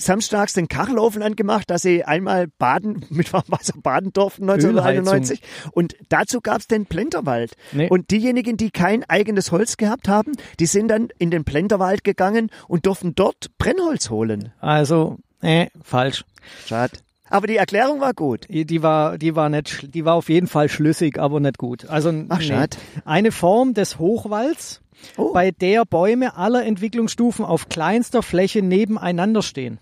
samstags 0.00 0.54
den 0.54 0.68
Kachelofen 0.68 1.22
angemacht, 1.22 1.68
dass 1.68 1.82
sie 1.82 2.04
einmal 2.04 2.46
baden, 2.46 3.04
mit 3.10 3.32
warmem 3.32 3.50
Wasser 3.50 3.74
baden 3.82 4.12
durften 4.12 4.48
1991. 4.48 5.42
Und 5.72 5.94
dazu 6.08 6.40
gab's 6.40 6.66
den 6.66 6.86
Plenterwald. 6.86 7.52
Nee. 7.72 7.88
Und 7.88 8.10
diejenigen, 8.10 8.56
die 8.56 8.70
kein 8.70 9.04
eigenes 9.04 9.52
Holz 9.52 9.76
gehabt 9.76 10.08
haben, 10.08 10.32
die 10.58 10.66
sind 10.66 10.88
dann 10.88 11.08
in 11.18 11.30
den 11.30 11.44
Plenterwald 11.44 12.02
gegangen 12.02 12.50
und 12.66 12.86
durften 12.86 13.14
dort 13.14 13.50
Brennholz 13.58 14.10
holen. 14.10 14.52
Also, 14.60 15.18
äh, 15.42 15.66
falsch. 15.82 16.24
Schade. 16.66 16.96
Aber 17.30 17.46
die 17.46 17.56
Erklärung 17.56 18.00
war 18.00 18.12
gut. 18.12 18.46
Die 18.50 18.82
war, 18.82 19.16
die 19.16 19.34
war 19.36 19.48
nicht, 19.48 19.94
die 19.94 20.04
war 20.04 20.14
auf 20.14 20.28
jeden 20.28 20.48
Fall 20.48 20.68
schlüssig, 20.68 21.18
aber 21.18 21.40
nicht 21.40 21.56
gut. 21.58 21.88
Also 21.88 22.12
Ach, 22.28 22.40
schade. 22.42 22.76
eine 23.04 23.32
Form 23.32 23.72
des 23.72 23.98
Hochwalds, 23.98 24.82
Oh. 25.16 25.32
bei 25.32 25.50
der 25.50 25.86
Bäume 25.86 26.36
aller 26.36 26.66
Entwicklungsstufen 26.66 27.42
auf 27.44 27.70
kleinster 27.70 28.22
Fläche 28.22 28.60
nebeneinander 28.60 29.40
stehen. 29.40 29.78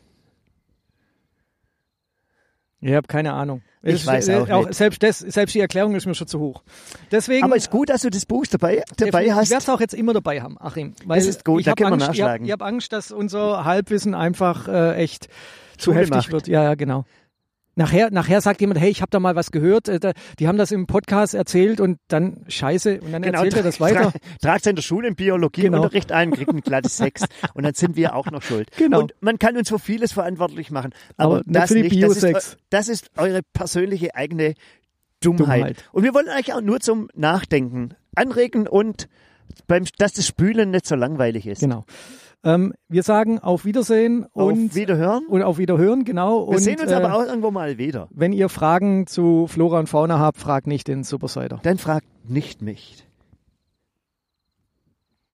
Ich 2.80 2.92
habe 2.94 3.08
keine 3.08 3.32
Ahnung. 3.32 3.62
Ich 3.82 3.94
Es- 4.02 4.06
weiß 4.06 4.28
äh, 4.28 4.36
auch 4.52 4.66
nicht. 4.66 4.74
Selbst, 4.74 5.02
das, 5.02 5.18
selbst 5.18 5.54
die 5.54 5.60
Erklärung 5.60 5.96
ist 5.96 6.06
mir 6.06 6.14
schon 6.14 6.28
zu 6.28 6.38
hoch. 6.38 6.62
Deswegen. 7.10 7.44
Aber 7.44 7.56
es 7.56 7.64
ist 7.64 7.70
gut, 7.70 7.88
dass 7.88 8.02
du 8.02 8.10
das 8.10 8.26
Buch 8.26 8.46
dabei, 8.46 8.84
dabei 8.96 9.26
ich 9.26 9.32
hast. 9.32 9.50
werde 9.50 9.62
es 9.62 9.68
auch 9.68 9.80
jetzt 9.80 9.94
immer 9.94 10.12
dabei 10.12 10.40
haben, 10.40 10.56
Achim. 10.60 10.94
Weil 11.04 11.18
Das 11.18 11.26
ist 11.26 11.44
gut, 11.44 11.60
ich 11.60 11.66
da 11.66 11.72
können 11.74 11.90
wir 11.90 11.94
Angst, 11.94 12.06
nachschlagen. 12.08 12.46
Ich 12.46 12.52
habe 12.52 12.64
hab 12.64 12.72
Angst, 12.72 12.92
dass 12.92 13.10
unser 13.10 13.64
Halbwissen 13.64 14.14
einfach 14.14 14.68
äh, 14.68 14.94
echt 14.94 15.28
zu 15.76 15.90
Schule 15.90 15.96
heftig 16.00 16.14
macht. 16.16 16.32
wird. 16.32 16.46
Ja, 16.48 16.62
ja, 16.62 16.74
genau. 16.76 17.04
Nachher, 17.78 18.10
nachher 18.10 18.40
sagt 18.40 18.60
jemand, 18.60 18.80
hey, 18.80 18.90
ich 18.90 19.02
habe 19.02 19.10
da 19.10 19.20
mal 19.20 19.36
was 19.36 19.52
gehört, 19.52 19.86
äh, 19.86 20.00
da, 20.00 20.10
die 20.40 20.48
haben 20.48 20.58
das 20.58 20.72
im 20.72 20.88
Podcast 20.88 21.34
erzählt 21.34 21.80
und 21.80 22.00
dann 22.08 22.44
scheiße 22.48 23.00
und 23.00 23.12
dann 23.12 23.22
erzählt 23.22 23.54
er 23.54 23.62
das 23.62 23.78
weiter. 23.78 24.12
Tragt 24.42 24.66
in 24.66 24.74
der 24.74 24.82
Schule 24.82 25.06
im 25.06 25.14
Biologieunterricht 25.14 26.10
ein, 26.10 26.32
kriegt 26.32 26.50
ein 26.50 26.60
glattes 26.60 26.96
Sechs 26.96 27.24
und 27.54 27.62
dann 27.62 27.74
sind 27.74 27.94
wir 27.94 28.16
auch 28.16 28.32
noch 28.32 28.42
schuld. 28.42 28.68
Genau. 28.76 28.98
Und 28.98 29.14
man 29.20 29.38
kann 29.38 29.56
uns 29.56 29.68
für 29.68 29.78
vieles 29.78 30.10
verantwortlich 30.10 30.72
machen, 30.72 30.90
aber, 31.16 31.36
Aber 31.36 31.44
das 31.46 31.70
nicht. 31.70 32.02
Das 32.02 32.20
ist, 32.20 32.56
das 32.70 32.88
ist 32.88 33.10
eure 33.16 33.42
persönliche 33.52 34.16
eigene 34.16 34.54
Dummheit. 35.20 35.60
Dummheit. 35.60 35.84
Und 35.92 36.02
wir 36.02 36.14
wollen 36.14 36.28
eigentlich 36.28 36.54
auch 36.54 36.60
nur 36.60 36.80
zum 36.80 37.08
Nachdenken 37.14 37.94
anregen 38.16 38.66
und 38.66 39.08
beim, 39.68 39.84
dass 39.98 40.14
das 40.14 40.26
Spülen 40.26 40.72
nicht 40.72 40.84
so 40.84 40.96
langweilig 40.96 41.46
ist. 41.46 41.60
Genau. 41.60 41.84
Ähm, 42.44 42.72
wir 42.88 43.02
sagen 43.02 43.40
auf 43.40 43.64
Wiedersehen 43.64 44.24
und 44.32 44.68
Auf 44.68 44.74
Wiederhören. 44.76 45.26
und 45.26 45.42
auf 45.42 45.58
Wiederhören, 45.58 46.04
genau. 46.04 46.46
Wir 46.46 46.54
und, 46.54 46.58
sehen 46.58 46.80
uns 46.80 46.92
äh, 46.92 46.94
aber 46.94 47.14
auch 47.14 47.26
irgendwo 47.26 47.50
mal 47.50 47.78
wieder. 47.78 48.08
Wenn 48.10 48.32
ihr 48.32 48.48
Fragen 48.48 49.06
zu 49.06 49.46
Flora 49.48 49.80
und 49.80 49.88
Fauna 49.88 50.18
habt, 50.18 50.38
fragt 50.38 50.66
nicht 50.66 50.86
den 50.86 51.02
Supersider. 51.02 51.58
Dann 51.62 51.78
fragt 51.78 52.06
nicht 52.28 52.62
mich. 52.62 53.07